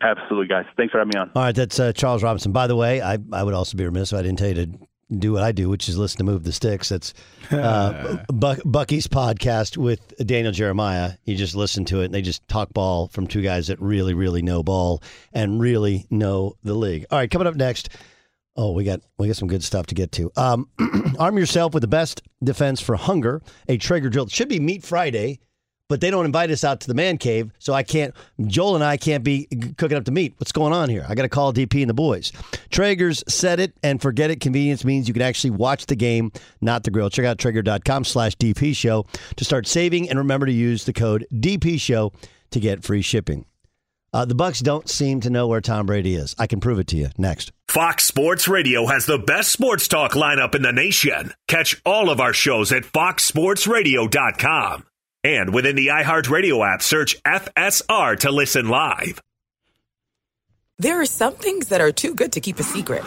Absolutely, 0.00 0.48
guys. 0.48 0.66
Thanks 0.76 0.90
for 0.90 0.98
having 0.98 1.12
me 1.14 1.20
on. 1.20 1.30
All 1.36 1.42
right, 1.44 1.54
that's 1.54 1.78
uh, 1.78 1.92
Charles 1.92 2.22
Robinson. 2.22 2.50
By 2.50 2.66
the 2.66 2.74
way, 2.74 3.00
I, 3.00 3.18
I 3.32 3.42
would 3.44 3.54
also 3.54 3.76
be 3.76 3.84
remiss 3.84 4.12
if 4.12 4.18
I 4.18 4.22
didn't 4.22 4.38
tell 4.38 4.48
you 4.48 4.66
to 4.66 4.68
do 5.16 5.32
what 5.32 5.42
I 5.42 5.52
do, 5.52 5.68
which 5.68 5.88
is 5.88 5.96
listen 5.96 6.18
to 6.18 6.24
Move 6.24 6.42
the 6.42 6.52
Sticks. 6.52 6.88
That's 6.88 7.14
uh, 7.52 8.24
Buck, 8.32 8.58
Bucky's 8.64 9.06
podcast 9.06 9.76
with 9.76 10.16
Daniel 10.26 10.52
Jeremiah. 10.52 11.12
You 11.24 11.36
just 11.36 11.54
listen 11.54 11.84
to 11.86 12.00
it, 12.00 12.06
and 12.06 12.14
they 12.14 12.22
just 12.22 12.46
talk 12.48 12.72
ball 12.72 13.08
from 13.08 13.28
two 13.28 13.42
guys 13.42 13.68
that 13.68 13.80
really, 13.80 14.14
really 14.14 14.42
know 14.42 14.62
ball 14.64 15.02
and 15.32 15.60
really 15.60 16.06
know 16.10 16.56
the 16.64 16.74
league. 16.74 17.06
All 17.10 17.18
right, 17.18 17.30
coming 17.30 17.46
up 17.46 17.54
next. 17.54 17.90
Oh, 18.54 18.72
we 18.72 18.84
got 18.84 19.00
we 19.18 19.28
got 19.28 19.36
some 19.36 19.48
good 19.48 19.64
stuff 19.64 19.86
to 19.86 19.94
get 19.94 20.12
to. 20.12 20.30
Um, 20.36 20.68
arm 21.18 21.38
yourself 21.38 21.72
with 21.72 21.80
the 21.80 21.88
best 21.88 22.22
defense 22.44 22.80
for 22.80 22.96
hunger. 22.96 23.40
A 23.68 23.78
Traeger 23.78 24.10
drill. 24.10 24.26
It 24.26 24.30
should 24.30 24.48
be 24.48 24.60
Meat 24.60 24.82
Friday, 24.84 25.40
but 25.88 26.02
they 26.02 26.10
don't 26.10 26.26
invite 26.26 26.50
us 26.50 26.62
out 26.62 26.80
to 26.80 26.86
the 26.86 26.92
man 26.92 27.16
cave, 27.16 27.50
so 27.58 27.72
I 27.72 27.82
can't. 27.82 28.14
Joel 28.46 28.74
and 28.74 28.84
I 28.84 28.98
can't 28.98 29.24
be 29.24 29.48
cooking 29.78 29.96
up 29.96 30.04
the 30.04 30.12
meat. 30.12 30.34
What's 30.36 30.52
going 30.52 30.74
on 30.74 30.90
here? 30.90 31.06
I 31.08 31.14
got 31.14 31.22
to 31.22 31.30
call 31.30 31.54
DP 31.54 31.80
and 31.80 31.88
the 31.88 31.94
boys. 31.94 32.30
Traeger's 32.70 33.24
set 33.26 33.58
it 33.58 33.74
and 33.82 34.02
forget 34.02 34.30
it. 34.30 34.40
Convenience 34.40 34.84
means 34.84 35.08
you 35.08 35.14
can 35.14 35.22
actually 35.22 35.50
watch 35.50 35.86
the 35.86 35.96
game, 35.96 36.30
not 36.60 36.84
the 36.84 36.90
grill. 36.90 37.08
Check 37.08 37.24
out 37.24 37.38
Traeger.com/slash 37.38 38.36
DP 38.36 38.76
Show 38.76 39.06
to 39.36 39.44
start 39.46 39.66
saving, 39.66 40.10
and 40.10 40.18
remember 40.18 40.44
to 40.44 40.52
use 40.52 40.84
the 40.84 40.92
code 40.92 41.26
DP 41.32 41.80
Show 41.80 42.12
to 42.50 42.60
get 42.60 42.84
free 42.84 43.00
shipping. 43.00 43.46
Uh, 44.14 44.26
the 44.26 44.34
Bucks 44.34 44.60
don't 44.60 44.90
seem 44.90 45.22
to 45.22 45.30
know 45.30 45.46
where 45.46 45.62
Tom 45.62 45.86
Brady 45.86 46.16
is. 46.16 46.34
I 46.38 46.46
can 46.46 46.60
prove 46.60 46.78
it 46.78 46.88
to 46.88 46.96
you 46.96 47.08
next. 47.16 47.50
Fox 47.68 48.04
Sports 48.04 48.46
Radio 48.46 48.84
has 48.86 49.06
the 49.06 49.16
best 49.16 49.50
sports 49.50 49.88
talk 49.88 50.12
lineup 50.12 50.54
in 50.54 50.60
the 50.60 50.72
nation. 50.72 51.32
Catch 51.48 51.80
all 51.86 52.10
of 52.10 52.20
our 52.20 52.34
shows 52.34 52.72
at 52.72 52.82
foxsportsradio.com. 52.82 54.84
And 55.24 55.54
within 55.54 55.76
the 55.76 55.86
iHeartRadio 55.86 56.74
app, 56.74 56.82
search 56.82 57.22
FSR 57.22 58.18
to 58.20 58.30
listen 58.30 58.68
live. 58.68 59.18
There 60.78 61.00
are 61.00 61.06
some 61.06 61.34
things 61.34 61.68
that 61.68 61.80
are 61.80 61.92
too 61.92 62.14
good 62.14 62.32
to 62.32 62.40
keep 62.40 62.58
a 62.58 62.64
secret. 62.64 63.04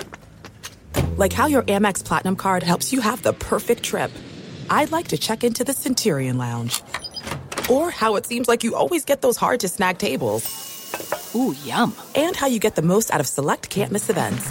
Like 1.18 1.34
how 1.34 1.46
your 1.46 1.62
Amex 1.64 2.04
Platinum 2.04 2.38
card 2.38 2.64
helps 2.64 2.92
you 2.92 3.02
have 3.02 3.22
the 3.22 3.34
perfect 3.34 3.84
trip. 3.84 4.10
I'd 4.72 4.92
like 4.92 5.10
to 5.10 5.18
check 5.18 5.44
into 5.44 5.64
the 5.64 5.74
Centurion 5.74 6.40
Lounge. 6.40 6.82
Or 7.70 7.92
how 7.92 8.16
it 8.16 8.26
seems 8.26 8.48
like 8.48 8.64
you 8.64 8.76
always 8.76 9.06
get 9.06 9.22
those 9.22 9.38
hard 9.38 9.60
to 9.60 9.68
snag 9.68 10.00
tables. 10.00 10.72
Ooh, 11.36 11.56
yum. 11.64 11.96
And 12.16 12.36
how 12.36 12.48
you 12.48 12.60
get 12.60 12.76
the 12.76 12.82
most 12.82 13.14
out 13.14 13.20
of 13.20 13.28
select 13.28 13.70
can't 13.70 13.92
miss 13.92 14.10
events. 14.10 14.50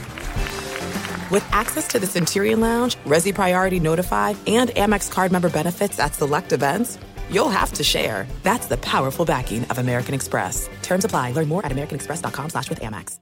With 1.30 1.45
access 1.53 1.89
to 1.89 1.99
the 1.99 2.07
Centurion 2.07 2.61
Lounge, 2.61 2.97
Resy 3.07 3.35
Priority 3.35 3.80
Notify, 3.80 4.35
and 4.47 4.70
Amex 4.70 5.11
card 5.11 5.32
member 5.32 5.51
benefits 5.51 5.99
at 5.99 6.14
select 6.14 6.53
events, 6.53 6.99
you'll 7.30 7.49
have 7.49 7.72
to 7.74 7.85
share. 7.85 8.26
That's 8.43 8.66
the 8.66 8.76
powerful 8.76 9.24
backing 9.24 9.64
of 9.64 9.78
American 9.78 10.14
Express. 10.14 10.68
Terms 10.82 11.05
apply. 11.05 11.32
Learn 11.32 11.49
more 11.49 11.64
at 11.64 11.72
americanexpress.com 11.72 12.51
slash 12.51 12.68
with 12.68 12.80
Amex. 12.80 13.18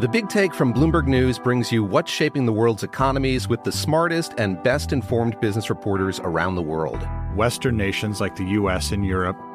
The 0.00 0.08
Big 0.08 0.28
Take 0.28 0.52
from 0.52 0.74
Bloomberg 0.74 1.06
News 1.06 1.38
brings 1.38 1.70
you 1.70 1.84
what's 1.84 2.10
shaping 2.10 2.44
the 2.44 2.52
world's 2.52 2.82
economies 2.82 3.46
with 3.46 3.62
the 3.62 3.70
smartest 3.70 4.32
and 4.36 4.60
best 4.64 4.92
informed 4.92 5.38
business 5.40 5.70
reporters 5.70 6.18
around 6.24 6.56
the 6.56 6.62
world. 6.62 7.06
Western 7.36 7.76
nations 7.76 8.20
like 8.20 8.34
the 8.34 8.44
U.S. 8.44 8.90
and 8.90 9.06
Europe. 9.06 9.36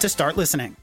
to 0.00 0.08
start 0.08 0.36
listening. 0.36 0.76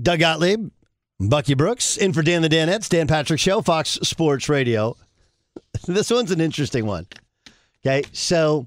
Doug 0.00 0.20
Gottlieb, 0.20 0.70
Bucky 1.18 1.54
Brooks, 1.54 1.96
in 1.96 2.12
for 2.12 2.22
Dan 2.22 2.42
the 2.42 2.48
Danettes, 2.48 2.88
Dan 2.88 3.06
Patrick 3.06 3.40
Show, 3.40 3.62
Fox 3.62 3.98
Sports 4.02 4.48
Radio. 4.48 4.96
this 5.86 6.10
one's 6.10 6.30
an 6.30 6.40
interesting 6.40 6.86
one. 6.86 7.06
Okay, 7.84 8.04
so 8.12 8.66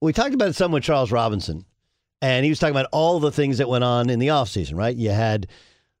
we 0.00 0.12
talked 0.12 0.34
about 0.34 0.48
it 0.48 0.56
some 0.56 0.72
with 0.72 0.82
Charles 0.82 1.12
Robinson, 1.12 1.64
and 2.20 2.44
he 2.44 2.50
was 2.50 2.58
talking 2.58 2.74
about 2.74 2.88
all 2.92 3.20
the 3.20 3.30
things 3.30 3.58
that 3.58 3.68
went 3.68 3.84
on 3.84 4.10
in 4.10 4.18
the 4.18 4.28
offseason, 4.28 4.74
right? 4.76 4.96
You 4.96 5.10
had 5.10 5.46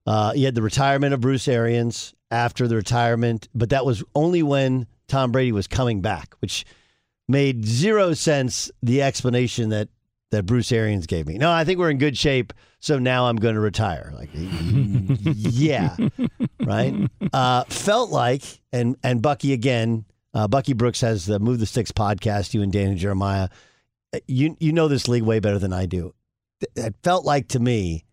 uh, 0.06 0.32
you 0.34 0.46
had 0.46 0.54
the 0.54 0.62
retirement 0.62 1.14
of 1.14 1.20
Bruce 1.20 1.46
Arians 1.46 2.14
after 2.30 2.66
the 2.66 2.76
retirement, 2.76 3.48
but 3.54 3.70
that 3.70 3.86
was 3.86 4.02
only 4.14 4.42
when 4.42 4.86
Tom 5.06 5.30
Brady 5.30 5.52
was 5.52 5.66
coming 5.66 6.00
back, 6.00 6.34
which 6.40 6.64
made 7.28 7.64
zero 7.64 8.14
sense. 8.14 8.70
The 8.82 9.02
explanation 9.02 9.68
that 9.68 9.88
that 10.30 10.44
Bruce 10.44 10.70
Arians 10.72 11.06
gave 11.06 11.26
me. 11.26 11.38
No, 11.38 11.50
I 11.50 11.64
think 11.64 11.78
we're 11.78 11.90
in 11.90 11.98
good 11.98 12.16
shape, 12.16 12.52
so 12.80 12.98
now 12.98 13.26
I'm 13.26 13.36
going 13.36 13.54
to 13.54 13.60
retire. 13.60 14.12
Like, 14.14 14.30
yeah, 14.34 15.96
right. 16.60 16.94
Uh, 17.32 17.64
felt 17.64 18.10
like, 18.10 18.42
and 18.72 18.96
and 19.02 19.22
Bucky 19.22 19.52
again. 19.52 20.04
Uh, 20.34 20.46
Bucky 20.46 20.74
Brooks 20.74 21.00
has 21.00 21.26
the 21.26 21.38
Move 21.38 21.58
the 21.58 21.66
Sticks 21.66 21.92
podcast. 21.92 22.54
You 22.54 22.62
and 22.62 22.72
Danny 22.72 22.94
Jeremiah. 22.96 23.48
You 24.26 24.56
you 24.60 24.72
know 24.72 24.88
this 24.88 25.08
league 25.08 25.22
way 25.22 25.40
better 25.40 25.58
than 25.58 25.72
I 25.72 25.86
do. 25.86 26.14
It 26.76 26.94
felt 27.02 27.24
like 27.24 27.48
to 27.48 27.60
me, 27.60 28.04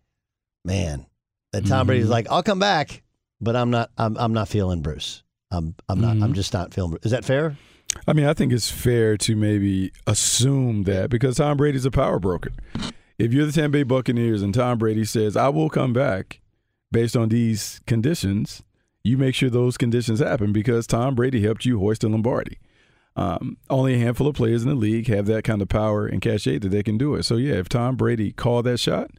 man, 0.64 1.06
that 1.52 1.66
Tom 1.66 1.80
mm-hmm. 1.80 1.86
Brady's 1.86 2.08
like, 2.08 2.26
I'll 2.30 2.42
come 2.42 2.58
back, 2.58 3.02
but 3.40 3.56
I'm 3.56 3.70
not. 3.70 3.90
I'm 3.98 4.16
I'm 4.16 4.32
not 4.32 4.48
feeling 4.48 4.82
Bruce. 4.82 5.22
I'm 5.50 5.74
I'm 5.88 6.00
not. 6.00 6.14
Mm-hmm. 6.14 6.24
I'm 6.24 6.34
just 6.34 6.52
not 6.52 6.72
feeling. 6.72 6.96
Is 7.02 7.12
that 7.12 7.24
fair? 7.24 7.56
I 8.06 8.12
mean, 8.12 8.26
I 8.26 8.34
think 8.34 8.52
it's 8.52 8.70
fair 8.70 9.16
to 9.18 9.36
maybe 9.36 9.92
assume 10.06 10.84
that 10.84 11.10
because 11.10 11.36
Tom 11.36 11.56
Brady's 11.56 11.84
a 11.84 11.90
power 11.90 12.18
broker. 12.18 12.50
If 13.18 13.32
you're 13.32 13.46
the 13.46 13.52
Tampa 13.52 13.78
Bay 13.78 13.82
Buccaneers 13.82 14.42
and 14.42 14.54
Tom 14.54 14.78
Brady 14.78 15.04
says, 15.04 15.36
I 15.36 15.48
will 15.48 15.70
come 15.70 15.92
back 15.92 16.40
based 16.92 17.16
on 17.16 17.28
these 17.28 17.80
conditions, 17.86 18.62
you 19.02 19.16
make 19.16 19.34
sure 19.34 19.48
those 19.48 19.76
conditions 19.76 20.20
happen 20.20 20.52
because 20.52 20.86
Tom 20.86 21.14
Brady 21.14 21.42
helped 21.42 21.64
you 21.64 21.78
hoist 21.78 22.02
the 22.02 22.08
Lombardi. 22.08 22.58
Um, 23.16 23.56
only 23.70 23.94
a 23.94 23.98
handful 23.98 24.26
of 24.26 24.34
players 24.34 24.62
in 24.62 24.68
the 24.68 24.74
league 24.74 25.08
have 25.08 25.26
that 25.26 25.44
kind 25.44 25.62
of 25.62 25.68
power 25.68 26.06
and 26.06 26.20
cachet 26.20 26.58
that 26.58 26.68
they 26.68 26.82
can 26.82 26.98
do 26.98 27.14
it. 27.14 27.22
So, 27.22 27.36
yeah, 27.36 27.54
if 27.54 27.68
Tom 27.68 27.96
Brady 27.96 28.32
called 28.32 28.66
that 28.66 28.78
shot, 28.78 29.10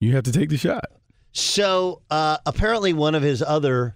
you 0.00 0.12
have 0.12 0.24
to 0.24 0.32
take 0.32 0.48
the 0.48 0.56
shot. 0.56 0.86
So 1.32 2.00
uh, 2.10 2.38
apparently, 2.46 2.94
one 2.94 3.14
of 3.14 3.22
his 3.22 3.42
other 3.42 3.94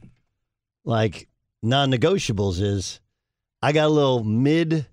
like 0.84 1.26
non-negotiables 1.62 2.60
is 2.60 3.00
I 3.62 3.72
got 3.72 3.86
a 3.86 3.88
little 3.88 4.24
mid 4.24 4.86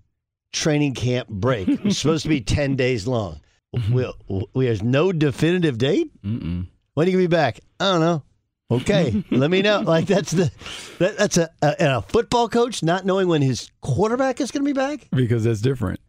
training 0.52 0.94
camp 0.94 1.28
break. 1.28 1.68
It's 1.68 1.98
supposed 1.98 2.22
to 2.24 2.28
be 2.28 2.40
ten 2.56 2.76
days 2.76 3.06
long. 3.06 3.40
Mm-hmm. 3.74 3.92
We, 4.28 4.46
we 4.54 4.64
there's 4.66 4.82
no 4.82 5.12
definitive 5.12 5.78
date. 5.78 6.10
Mm-mm. 6.22 6.66
When 6.94 7.06
are 7.06 7.10
you 7.10 7.16
gonna 7.16 7.28
be 7.28 7.36
back? 7.36 7.60
I 7.80 7.92
don't 7.92 8.00
know. 8.00 8.22
Okay, 8.70 9.24
let 9.30 9.50
me 9.50 9.62
know. 9.62 9.80
Like 9.80 10.06
that's 10.06 10.30
the 10.32 10.50
that, 10.98 11.16
that's 11.16 11.36
a, 11.38 11.50
a 11.62 11.74
a 11.78 12.02
football 12.02 12.48
coach 12.48 12.82
not 12.82 13.04
knowing 13.06 13.28
when 13.28 13.42
his 13.42 13.70
quarterback 13.80 14.40
is 14.40 14.50
gonna 14.50 14.64
be 14.64 14.72
back. 14.72 15.08
because 15.12 15.44
that's 15.44 15.60
different. 15.60 16.00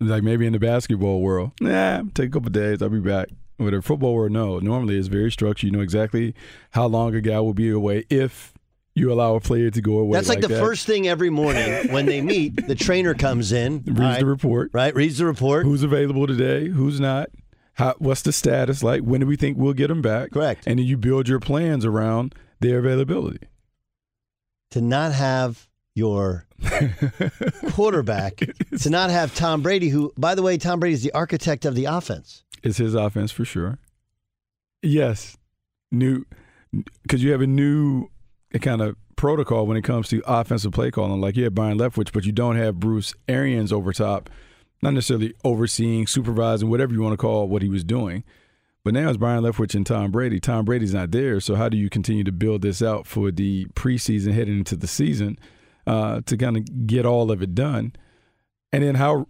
Like 0.00 0.22
maybe 0.22 0.46
in 0.46 0.52
the 0.52 0.60
basketball 0.60 1.20
world, 1.20 1.52
nah, 1.60 2.02
take 2.14 2.28
a 2.28 2.32
couple 2.32 2.50
days, 2.50 2.80
I'll 2.82 2.88
be 2.88 3.00
back. 3.00 3.28
But 3.58 3.74
in 3.74 3.82
football 3.82 4.14
world, 4.14 4.30
no. 4.30 4.60
Normally, 4.60 4.96
it's 4.96 5.08
very 5.08 5.32
structured. 5.32 5.66
You 5.66 5.72
know 5.76 5.82
exactly 5.82 6.34
how 6.70 6.86
long 6.86 7.14
a 7.16 7.20
guy 7.20 7.40
will 7.40 7.54
be 7.54 7.68
away 7.70 8.04
if 8.08 8.54
you 8.98 9.12
allow 9.12 9.34
a 9.36 9.40
player 9.40 9.70
to 9.70 9.80
go 9.80 9.98
away. 9.98 10.16
That's 10.16 10.28
like, 10.28 10.40
the 10.40 10.48
that. 10.48 10.58
first 10.60 10.86
thing 10.86 11.06
every 11.08 11.30
morning 11.30 11.88
when 11.92 12.06
they 12.06 12.20
meet. 12.20 12.66
The 12.66 12.74
trainer 12.74 13.14
comes 13.14 13.52
in, 13.52 13.82
Reads 13.86 13.98
right, 13.98 14.18
the 14.20 14.26
report. 14.26 14.70
right? 14.72 14.94
Reads 14.94 15.18
the 15.18 15.26
report. 15.26 15.64
Who's 15.64 15.82
available 15.82 16.26
today? 16.26 16.68
Who's 16.68 16.98
not? 17.00 17.30
How, 17.74 17.94
what's 17.98 18.22
the 18.22 18.32
status 18.32 18.82
like? 18.82 19.02
When 19.02 19.20
do 19.20 19.26
we 19.26 19.36
think 19.36 19.56
we'll 19.56 19.72
get 19.72 19.88
them 19.88 20.02
back? 20.02 20.32
Correct. 20.32 20.64
And 20.66 20.78
then 20.78 20.86
you 20.86 20.96
build 20.96 21.28
your 21.28 21.38
plans 21.40 21.84
around 21.84 22.34
their 22.60 22.78
availability. 22.80 23.46
to 24.72 24.80
not 24.80 25.12
have 25.12 25.68
your 25.94 26.46
quarterback, 27.70 28.36
to 28.80 28.90
not 28.90 29.10
have 29.10 29.34
Tom 29.34 29.62
Brady, 29.62 29.88
who, 29.88 30.12
by 30.16 30.34
the 30.34 30.42
way, 30.42 30.56
Tom 30.58 30.80
Brady 30.80 30.94
is 30.94 31.02
the 31.02 31.12
architect 31.12 31.64
of 31.64 31.74
the 31.74 31.84
offense. 31.86 32.44
It's 32.62 32.78
his 32.78 32.94
offense 32.94 33.30
for 33.30 33.44
sure. 33.44 33.78
Yes, 34.82 35.36
new 35.90 36.24
because 37.02 37.22
you 37.22 37.32
have 37.32 37.40
a 37.40 37.46
new 37.46 38.08
kind 38.60 38.80
of 38.80 38.96
protocol 39.16 39.66
when 39.66 39.76
it 39.76 39.82
comes 39.82 40.08
to 40.08 40.22
offensive 40.26 40.72
play 40.72 40.90
calling. 40.90 41.20
Like 41.20 41.36
have 41.36 41.54
Byron 41.54 41.78
Leftwich, 41.78 42.12
but 42.12 42.24
you 42.24 42.32
don't 42.32 42.56
have 42.56 42.80
Bruce 42.80 43.14
Arians 43.28 43.72
over 43.72 43.92
top, 43.92 44.30
not 44.80 44.94
necessarily 44.94 45.34
overseeing, 45.44 46.06
supervising, 46.06 46.70
whatever 46.70 46.94
you 46.94 47.02
want 47.02 47.12
to 47.12 47.18
call 47.18 47.48
what 47.48 47.62
he 47.62 47.68
was 47.68 47.84
doing. 47.84 48.24
But 48.84 48.94
now 48.94 49.08
it's 49.08 49.18
Byron 49.18 49.44
Leftwich 49.44 49.74
and 49.74 49.84
Tom 49.84 50.10
Brady. 50.10 50.40
Tom 50.40 50.64
Brady's 50.64 50.94
not 50.94 51.10
there, 51.10 51.40
so 51.40 51.56
how 51.56 51.68
do 51.68 51.76
you 51.76 51.90
continue 51.90 52.24
to 52.24 52.32
build 52.32 52.62
this 52.62 52.80
out 52.80 53.06
for 53.06 53.30
the 53.30 53.66
preseason 53.74 54.32
heading 54.32 54.58
into 54.58 54.76
the 54.76 54.86
season 54.86 55.38
uh, 55.86 56.22
to 56.24 56.36
kind 56.36 56.56
of 56.56 56.86
get 56.86 57.04
all 57.04 57.30
of 57.30 57.42
it 57.42 57.54
done? 57.54 57.92
And 58.72 58.82
then 58.82 58.94
how 58.94 59.26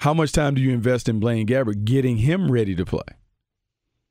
how 0.00 0.12
much 0.12 0.30
time 0.32 0.54
do 0.54 0.60
you 0.60 0.72
invest 0.72 1.08
in 1.08 1.18
Blaine 1.18 1.46
Gabbert 1.46 1.84
getting 1.84 2.18
him 2.18 2.50
ready 2.50 2.74
to 2.76 2.84
play? 2.84 3.00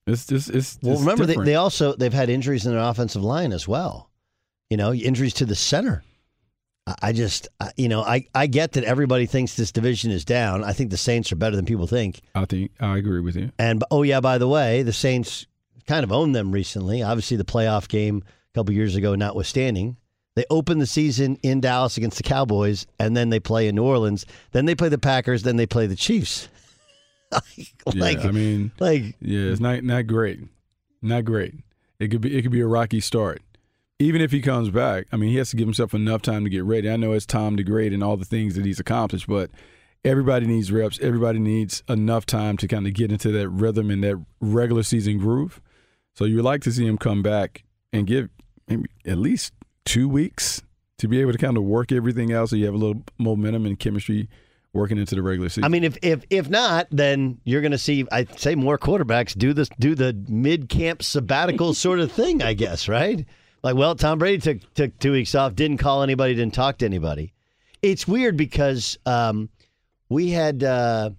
It's 0.08 0.26
just 0.26 0.50
it's, 0.50 0.78
Well, 0.82 1.00
remember 1.00 1.26
they, 1.26 1.36
they 1.36 1.56
also 1.56 1.96
they've 1.96 2.14
had 2.14 2.30
injuries 2.30 2.66
in 2.66 2.74
their 2.74 2.82
offensive 2.82 3.24
line 3.24 3.52
as 3.54 3.68
well. 3.68 4.10
You 4.70 4.78
know, 4.78 4.94
injuries 4.94 5.34
to 5.36 5.46
the 5.46 5.56
center. 5.56 6.04
I- 7.02 7.14
just, 7.14 7.48
you 7.78 7.90
know, 7.90 8.02
I, 8.02 8.28
I 8.36 8.46
get 8.48 8.74
that 8.74 8.84
everybody 8.84 9.26
thinks 9.26 9.56
this 9.56 9.72
division 9.72 10.12
is 10.12 10.24
down. 10.24 10.64
I 10.64 10.72
think 10.74 10.92
the 10.92 10.98
Saints 10.98 11.32
are 11.32 11.36
better 11.36 11.56
than 11.56 11.66
people 11.66 11.88
think. 11.88 12.22
I 12.36 12.46
think 12.46 12.72
I 12.80 12.98
agree 12.98 13.22
with 13.22 13.36
you. 13.36 13.52
And 13.58 13.84
oh 13.90 14.04
yeah, 14.04 14.20
by 14.20 14.38
the 14.38 14.48
way, 14.48 14.84
the 14.84 14.94
Saints 14.94 15.48
kind 15.88 16.04
of 16.04 16.12
owned 16.12 16.36
them 16.36 16.52
recently. 16.52 17.02
Obviously, 17.02 17.38
the 17.38 17.44
playoff 17.44 17.88
game 17.88 18.24
a 18.26 18.54
couple 18.54 18.74
years 18.74 18.96
ago, 18.96 19.16
notwithstanding, 19.16 19.98
they 20.36 20.46
open 20.50 20.80
the 20.80 20.86
season 20.86 21.38
in 21.44 21.62
Dallas 21.62 21.98
against 21.98 22.18
the 22.18 22.24
Cowboys, 22.24 22.86
and 23.00 23.16
then 23.16 23.30
they 23.30 23.40
play 23.40 23.68
in 23.68 23.76
New 23.76 23.84
Orleans. 23.84 24.26
Then 24.52 24.66
they 24.66 24.76
play 24.76 24.90
the 24.90 24.98
Packers. 24.98 25.44
Then 25.44 25.56
they 25.56 25.66
play 25.66 25.88
the 25.88 25.96
Chiefs. 25.96 26.50
like, 27.32 28.18
yeah, 28.20 28.28
I 28.28 28.32
mean, 28.32 28.72
like 28.80 29.16
yeah, 29.22 29.50
it's 29.52 29.60
not 29.60 29.84
not 29.84 30.08
great, 30.08 30.40
not 31.02 31.26
great. 31.26 31.56
It 32.00 32.10
could 32.10 32.22
be 32.22 32.38
it 32.38 32.44
could 32.44 32.52
be 32.52 32.62
a 32.62 32.68
rocky 32.68 33.00
start. 33.00 33.42
Even 33.98 34.22
if 34.22 34.32
he 34.32 34.42
comes 34.42 34.70
back, 34.70 35.08
I 35.12 35.16
mean, 35.16 35.30
he 35.30 35.38
has 35.38 35.52
to 35.52 35.56
give 35.56 35.68
himself 35.68 35.94
enough 35.94 36.22
time 36.22 36.44
to 36.44 36.50
get 36.50 36.66
ready. 36.66 36.90
I 36.90 36.98
know 36.98 37.14
it's 37.14 37.26
Tom 37.26 37.56
DeGrade 37.56 37.94
and 37.94 38.04
all 38.04 38.18
the 38.18 38.26
things 38.26 38.56
that 38.56 38.66
he's 38.66 38.80
accomplished, 38.80 39.28
but 39.28 39.50
everybody 40.04 40.46
needs 40.46 40.72
reps. 40.72 41.00
Everybody 41.02 41.40
needs 41.40 41.82
enough 41.88 42.26
time 42.26 42.58
to 42.58 42.68
kind 42.68 42.88
of 42.88 42.94
get 42.94 43.12
into 43.12 43.32
that 43.32 43.48
rhythm 43.48 43.90
and 43.90 44.04
that 44.04 44.24
regular 44.42 44.84
season 44.84 45.18
groove. 45.18 45.62
So 46.14 46.26
you 46.26 46.36
would 46.36 46.46
like 46.46 46.62
to 46.64 46.72
see 46.72 46.86
him 46.86 46.98
come 46.98 47.22
back 47.22 47.64
and 47.94 48.06
give 48.06 48.30
maybe 48.68 48.90
at 49.06 49.18
least 49.18 49.54
two 49.86 50.10
weeks 50.10 50.62
to 50.98 51.08
be 51.08 51.22
able 51.22 51.32
to 51.32 51.38
kind 51.38 51.58
of 51.58 51.64
work 51.64 51.92
everything 51.92 52.34
out, 52.34 52.50
so 52.50 52.56
you 52.56 52.66
have 52.66 52.74
a 52.74 52.78
little 52.78 53.04
momentum 53.18 53.66
and 53.66 53.80
chemistry 53.80 54.30
working 54.74 54.98
into 54.98 55.16
the 55.16 55.22
regular 55.22 55.50
season. 55.50 55.64
I 55.64 55.68
mean, 55.70 55.84
if 55.84 55.98
if 56.02 56.24
if 56.30 56.50
not, 56.50 56.88
then 56.92 57.40
you're 57.44 57.62
going 57.62 57.72
to 57.72 57.78
see. 57.78 58.06
I'd 58.12 58.40
say 58.40 58.56
more 58.56 58.78
quarterbacks 58.78 59.38
do 59.38 59.54
this, 59.54 59.70
do 59.80 59.96
the 59.96 60.14
mid 60.28 60.70
camp 60.70 61.04
sabbatical 61.04 61.74
sort 61.74 62.00
of 62.00 62.12
thing. 62.12 62.42
I 62.42 62.54
guess, 62.54 62.88
right? 62.88 63.26
Like, 63.66 63.78
well, 63.78 63.96
Tom 63.96 64.20
Brady 64.20 64.38
took 64.38 64.74
took 64.76 65.00
two 65.00 65.12
weeks 65.12 65.34
off, 65.34 65.56
didn't 65.56 65.80
call 65.80 66.04
anybody, 66.04 66.36
didn't 66.36 66.54
talk 66.54 66.78
to 66.78 66.86
anybody. 66.86 67.34
It's 67.82 68.08
weird 68.08 68.38
because 68.38 68.96
um, 69.08 69.50
we 70.08 70.30
had 70.30 70.64
uh, 70.64 71.10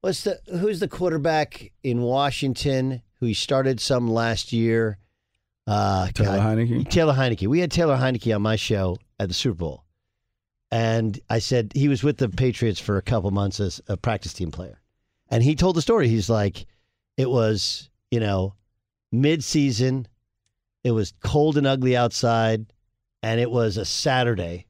what's 0.00 0.24
the 0.24 0.40
who's 0.58 0.80
the 0.80 0.88
quarterback 0.88 1.72
in 1.82 2.00
Washington 2.00 3.02
who 3.20 3.26
he 3.26 3.34
started 3.34 3.78
some 3.78 4.08
last 4.08 4.54
year. 4.54 4.96
Uh, 5.66 6.08
Taylor 6.14 6.38
God, 6.38 6.56
Heinicke? 6.56 6.88
Taylor 6.88 7.12
Heinicke. 7.12 7.46
We 7.46 7.60
had 7.60 7.70
Taylor 7.70 7.98
Heinicke 7.98 8.34
on 8.34 8.40
my 8.40 8.56
show 8.56 8.96
at 9.20 9.28
the 9.28 9.34
Super 9.34 9.58
Bowl. 9.58 9.84
And 10.70 11.20
I 11.28 11.40
said 11.40 11.72
he 11.74 11.88
was 11.88 12.02
with 12.02 12.16
the 12.16 12.30
Patriots 12.30 12.80
for 12.80 12.96
a 12.96 13.02
couple 13.02 13.30
months 13.32 13.60
as 13.60 13.82
a 13.86 13.98
practice 13.98 14.32
team 14.32 14.50
player. 14.50 14.80
And 15.28 15.42
he 15.42 15.54
told 15.54 15.76
the 15.76 15.82
story. 15.82 16.08
He's 16.08 16.30
like, 16.30 16.64
it 17.18 17.28
was, 17.28 17.90
you 18.10 18.20
know, 18.20 18.54
mid 19.12 19.44
season. 19.44 20.08
It 20.86 20.92
was 20.92 21.12
cold 21.20 21.56
and 21.56 21.66
ugly 21.66 21.96
outside. 21.96 22.66
And 23.22 23.40
it 23.40 23.50
was 23.50 23.76
a 23.76 23.84
Saturday. 23.84 24.66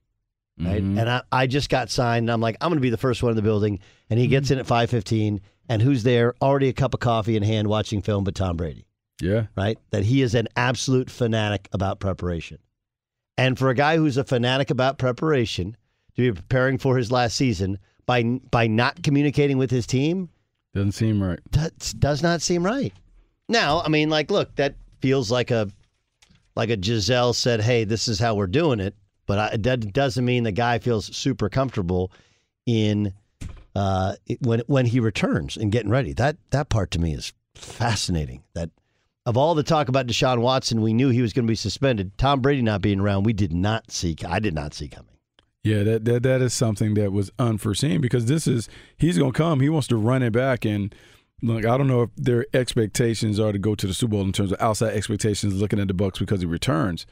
Right. 0.59 0.83
Mhm. 0.83 0.99
And 0.99 1.11
I, 1.11 1.23
I 1.31 1.47
just 1.47 1.69
got 1.69 1.91
signed. 1.91 2.25
And 2.25 2.31
I'm 2.31 2.41
like, 2.41 2.57
I'm 2.61 2.71
going 2.71 2.79
to 2.79 2.83
be 2.83 2.91
the 2.91 2.97
first 2.97 3.23
one 3.23 3.31
in 3.31 3.37
the 3.37 3.43
building. 3.43 3.81
And 4.09 4.19
he 4.19 4.27
gets 4.27 4.51
in 4.51 4.59
at 4.59 4.67
5:15. 4.67 5.41
And 5.69 5.83
who's 5.83 6.03
there? 6.05 6.35
Already 6.41 6.69
a 6.69 6.73
cup 6.73 6.95
of 6.95 7.01
coffee 7.01 7.37
in 7.37 7.43
hand, 7.43 7.69
watching 7.69 8.01
film, 8.01 8.25
but 8.25 8.35
Tom 8.35 8.57
Brady 8.57 8.87
yeah, 9.21 9.47
right? 9.57 9.79
That 9.91 10.05
he 10.05 10.23
is 10.23 10.35
an 10.35 10.49
absolute 10.57 11.11
fanatic 11.11 11.69
about 11.73 12.01
preparation. 12.01 12.59
And 13.39 13.59
for 13.59 13.71
a 13.71 13.75
guy 13.75 13.97
who's 13.97 14.17
a 14.17 14.25
fanatic 14.25 14.71
about 14.71 14.99
preparation 14.99 15.77
to 16.17 16.23
be 16.23 16.33
preparing 16.33 16.79
for 16.79 16.97
his 16.97 17.13
last 17.13 17.37
season 17.37 17.79
by 18.07 18.23
by 18.23 18.67
not 18.67 19.03
communicating 19.03 19.59
with 19.59 19.71
his 19.71 19.87
team 19.87 20.31
doesn't 20.75 20.93
seem 20.93 21.23
right. 21.23 21.41
that 21.53 21.95
does 21.99 22.23
not 22.23 22.43
seem 22.43 22.65
right. 22.65 22.93
Now, 23.49 23.81
I 23.83 23.89
mean, 23.89 24.11
like, 24.11 24.31
look, 24.31 24.55
that 24.57 24.75
feels 25.01 25.31
like 25.31 25.51
a 25.51 25.71
like 26.57 26.71
a 26.71 26.77
Gisele 26.77 27.35
said, 27.35 27.61
"Hey, 27.61 27.85
this 27.85 28.09
is 28.09 28.19
how 28.19 28.35
we're 28.35 28.47
doing 28.47 28.81
it," 28.81 28.95
but 29.27 29.39
I, 29.39 29.57
that 29.59 29.93
doesn't 29.93 30.25
mean 30.25 30.43
the 30.43 30.53
guy 30.53 30.79
feels 30.79 31.15
super 31.15 31.49
comfortable 31.49 32.11
in 32.65 33.13
uh, 33.75 34.17
when 34.41 34.63
when 34.67 34.87
he 34.87 35.01
returns 35.01 35.57
and 35.57 35.71
getting 35.71 35.91
ready. 35.91 36.13
That 36.13 36.37
that 36.51 36.69
part 36.69 36.91
to 36.93 36.99
me 36.99 37.13
is 37.13 37.33
fascinating. 37.55 38.43
That 38.55 38.71
of 39.27 39.37
all 39.37 39.55
the 39.55 39.63
talk 39.63 39.89
about 39.89 40.07
Deshaun 40.07 40.41
Watson, 40.41 40.81
we 40.81 40.95
knew 40.95 41.11
he 41.11 41.23
was 41.23 41.33
going 41.33 41.47
to 41.47 41.51
be 41.51 41.57
suspended. 41.57 42.17
Tom 42.17 42.41
Brady 42.41 42.63
not 42.63 42.81
being 42.81 43.01
around, 43.01 43.25
we 43.25 43.33
did 43.33 43.53
not 43.53 43.91
see. 43.91 44.17
I 44.27 44.39
did 44.39 44.55
not 44.55 44.73
see 44.73 44.89
coming. 44.89 45.11
Yeah, 45.63 45.83
that, 45.83 46.05
that 46.05 46.23
that 46.23 46.43
is 46.43 46.55
something 46.55 46.95
that 46.95 47.11
was 47.11 47.33
unforeseen 47.41 48.01
because 48.01 48.27
this 48.27 48.47
is 48.47 48.69
he's 48.97 49.19
gonna 49.19 49.33
come. 49.33 49.61
He 49.61 49.69
wants 49.69 49.89
to 49.89 49.97
run 49.97 50.23
it 50.23 50.33
back 50.33 50.65
and 50.65 50.95
look. 51.43 51.65
I 51.65 51.77
don't 51.77 51.89
know 51.89 52.03
if 52.03 52.11
their 52.17 52.47
expectations 52.55 53.39
are 53.41 53.53
to 53.53 53.59
go 53.59 53.75
to 53.75 53.87
the 53.87 53.95
Super 53.95 54.13
Bowl 54.13 54.23
in 54.23 54.33
terms 54.33 54.53
of 54.53 54.61
outside 54.61 54.95
expectations, 54.95 55.55
looking 55.55 55.81
at 55.81 55.89
the 55.89 55.95
Bucks 55.95 56.19
because 56.19 56.41
he 56.41 56.47
returns. 56.47 57.07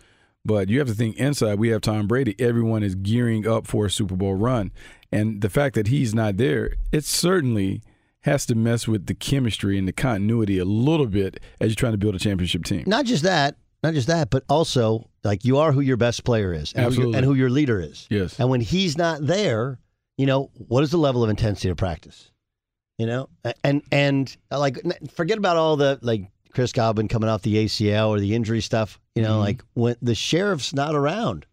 But 0.45 0.69
you 0.69 0.79
have 0.79 0.89
to 0.89 0.95
think 0.95 1.17
inside. 1.17 1.59
We 1.59 1.71
have 1.71 1.81
Tom 1.81 2.07
Brady. 2.07 2.35
Everyone 2.39 2.83
is 2.83 2.95
gearing 2.95 3.47
up 3.47 3.67
for 3.67 3.87
a 3.87 3.91
Super 3.91 4.15
Bowl 4.15 4.35
run, 4.35 4.73
and 5.11 5.41
the 5.41 5.49
fact 5.49 5.75
that 5.75 5.89
he's 5.89 6.15
not 6.15 6.37
there, 6.37 6.75
it 6.93 7.05
certainly 7.05 7.83
has 8.23 8.47
to 8.47 8.55
mess 8.55 8.89
with 8.89 9.07
the 9.07 9.15
chemistry 9.15 9.79
and 9.79 9.87
the 9.87 9.93
continuity 9.93 10.59
a 10.59 10.65
little 10.65 11.07
bit 11.07 11.41
as 11.61 11.69
you're 11.69 11.77
trying 11.77 11.93
to 11.93 11.99
build 11.99 12.15
a 12.15 12.19
championship 12.19 12.65
team. 12.65 12.83
Not 12.87 13.05
just 13.05 13.23
that, 13.23 13.57
not 13.83 13.93
just 13.93 14.07
that, 14.09 14.31
but 14.31 14.45
also 14.49 15.11
like 15.25 15.45
you 15.45 15.59
are 15.59 15.73
who 15.73 15.81
your 15.81 15.99
best 15.99 16.25
player 16.25 16.53
is, 16.53 16.73
and, 16.73 16.81
who 16.81 16.83
your, 16.83 16.87
Absolutely. 16.89 17.17
and 17.19 17.25
who 17.27 17.35
your 17.35 17.51
leader 17.51 17.81
is. 17.81 18.07
Yes. 18.11 18.41
And 18.41 18.49
when 18.49 18.63
he's 18.63 18.97
not 18.97 19.27
there, 19.27 19.79
you 20.17 20.27
know 20.27 20.51
what 20.55 20.83
is 20.83 20.91
the 20.91 20.97
level 20.97 21.23
of 21.23 21.31
intensity 21.31 21.69
of 21.69 21.77
practice? 21.77 22.31
You 22.99 23.07
know, 23.07 23.29
and 23.65 23.83
and 23.91 24.37
uh, 24.53 24.59
like 24.59 24.79
forget 25.13 25.37
about 25.39 25.57
all 25.57 25.77
the 25.77 25.99
like 26.03 26.31
Chris 26.53 26.73
Godwin 26.73 27.09
coming 27.09 27.29
off 27.29 27.43
the 27.43 27.57
ACL 27.65 28.09
or 28.11 28.21
the 28.21 28.35
injury 28.35 28.61
stuff. 28.61 29.01
You 29.17 29.23
know, 29.23 29.39
Mhm. 29.39 29.41
like 29.41 29.65
when 29.75 29.97
the 30.01 30.15
sheriff's 30.15 30.73
not 30.73 30.95
around. 30.95 31.47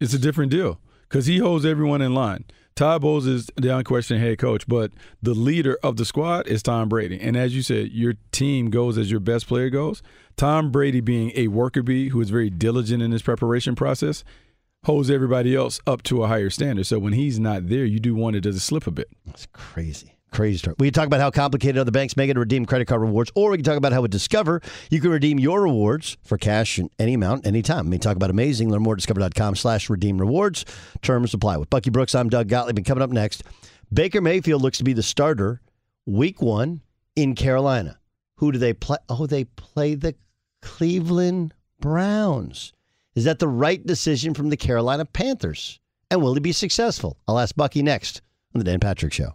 It's 0.00 0.14
a 0.14 0.18
different 0.18 0.50
deal 0.50 0.80
because 1.08 1.26
he 1.26 1.38
holds 1.38 1.64
everyone 1.66 2.00
in 2.02 2.14
line. 2.14 2.44
Todd 2.74 3.00
Bowles 3.02 3.26
is 3.26 3.50
the 3.56 3.74
unquestioned 3.74 4.20
head 4.20 4.36
coach, 4.38 4.66
but 4.68 4.92
the 5.22 5.32
leader 5.34 5.78
of 5.82 5.96
the 5.96 6.04
squad 6.04 6.46
is 6.46 6.62
Tom 6.62 6.88
Brady. 6.90 7.18
And 7.18 7.34
as 7.36 7.54
you 7.56 7.62
said, 7.62 7.90
your 7.92 8.14
team 8.32 8.68
goes 8.68 8.98
as 8.98 9.10
your 9.10 9.20
best 9.20 9.46
player 9.46 9.70
goes. 9.70 10.02
Tom 10.36 10.70
Brady, 10.70 11.00
being 11.00 11.32
a 11.34 11.48
worker 11.48 11.82
bee 11.82 12.08
who 12.10 12.20
is 12.20 12.28
very 12.28 12.50
diligent 12.50 13.02
in 13.02 13.12
his 13.12 13.22
preparation 13.22 13.74
process, 13.74 14.24
holds 14.84 15.10
everybody 15.10 15.56
else 15.56 15.80
up 15.86 16.02
to 16.04 16.22
a 16.22 16.26
higher 16.28 16.50
standard. 16.50 16.84
So 16.86 16.98
when 16.98 17.14
he's 17.14 17.38
not 17.40 17.68
there, 17.68 17.86
you 17.86 17.98
do 17.98 18.14
want 18.14 18.36
it 18.36 18.42
to 18.42 18.52
slip 18.60 18.86
a 18.86 18.90
bit. 18.90 19.08
That's 19.24 19.46
crazy. 19.54 20.15
Crazy 20.32 20.58
story. 20.58 20.76
We 20.78 20.88
can 20.88 20.94
talk 20.94 21.06
about 21.06 21.20
how 21.20 21.30
complicated 21.30 21.78
other 21.78 21.92
banks 21.92 22.16
make 22.16 22.28
it 22.28 22.34
to 22.34 22.40
redeem 22.40 22.66
credit 22.66 22.86
card 22.86 23.00
rewards, 23.00 23.30
or 23.34 23.50
we 23.50 23.56
can 23.56 23.64
talk 23.64 23.76
about 23.76 23.92
how 23.92 24.02
with 24.02 24.10
Discover 24.10 24.60
you 24.90 25.00
can 25.00 25.10
redeem 25.10 25.38
your 25.38 25.62
rewards 25.62 26.18
for 26.24 26.36
cash 26.36 26.78
in 26.78 26.90
any 26.98 27.14
amount, 27.14 27.46
anytime. 27.46 27.86
I 27.86 27.90
mean, 27.90 28.00
talk 28.00 28.16
about 28.16 28.30
amazing. 28.30 28.70
Learn 28.70 28.82
more 28.82 28.94
at 28.94 28.98
discover.com 28.98 29.56
slash 29.56 29.88
redeem 29.88 30.18
rewards. 30.18 30.64
Terms 31.00 31.32
apply. 31.32 31.56
With 31.56 31.70
Bucky 31.70 31.90
Brooks, 31.90 32.14
I'm 32.14 32.28
Doug 32.28 32.48
Gottlieb. 32.48 32.76
And 32.76 32.84
coming 32.86 33.02
up 33.02 33.10
next, 33.10 33.44
Baker 33.92 34.20
Mayfield 34.20 34.62
looks 34.62 34.78
to 34.78 34.84
be 34.84 34.92
the 34.92 35.02
starter 35.02 35.62
week 36.06 36.42
one 36.42 36.82
in 37.14 37.34
Carolina. 37.34 37.98
Who 38.38 38.52
do 38.52 38.58
they 38.58 38.74
play? 38.74 38.98
Oh, 39.08 39.26
they 39.26 39.44
play 39.44 39.94
the 39.94 40.14
Cleveland 40.60 41.54
Browns. 41.80 42.72
Is 43.14 43.24
that 43.24 43.38
the 43.38 43.48
right 43.48 43.84
decision 43.86 44.34
from 44.34 44.50
the 44.50 44.56
Carolina 44.58 45.06
Panthers? 45.06 45.80
And 46.10 46.20
will 46.20 46.34
he 46.34 46.40
be 46.40 46.52
successful? 46.52 47.16
I'll 47.26 47.38
ask 47.38 47.56
Bucky 47.56 47.82
next 47.82 48.20
on 48.54 48.58
the 48.58 48.64
Dan 48.64 48.80
Patrick 48.80 49.12
Show. 49.12 49.34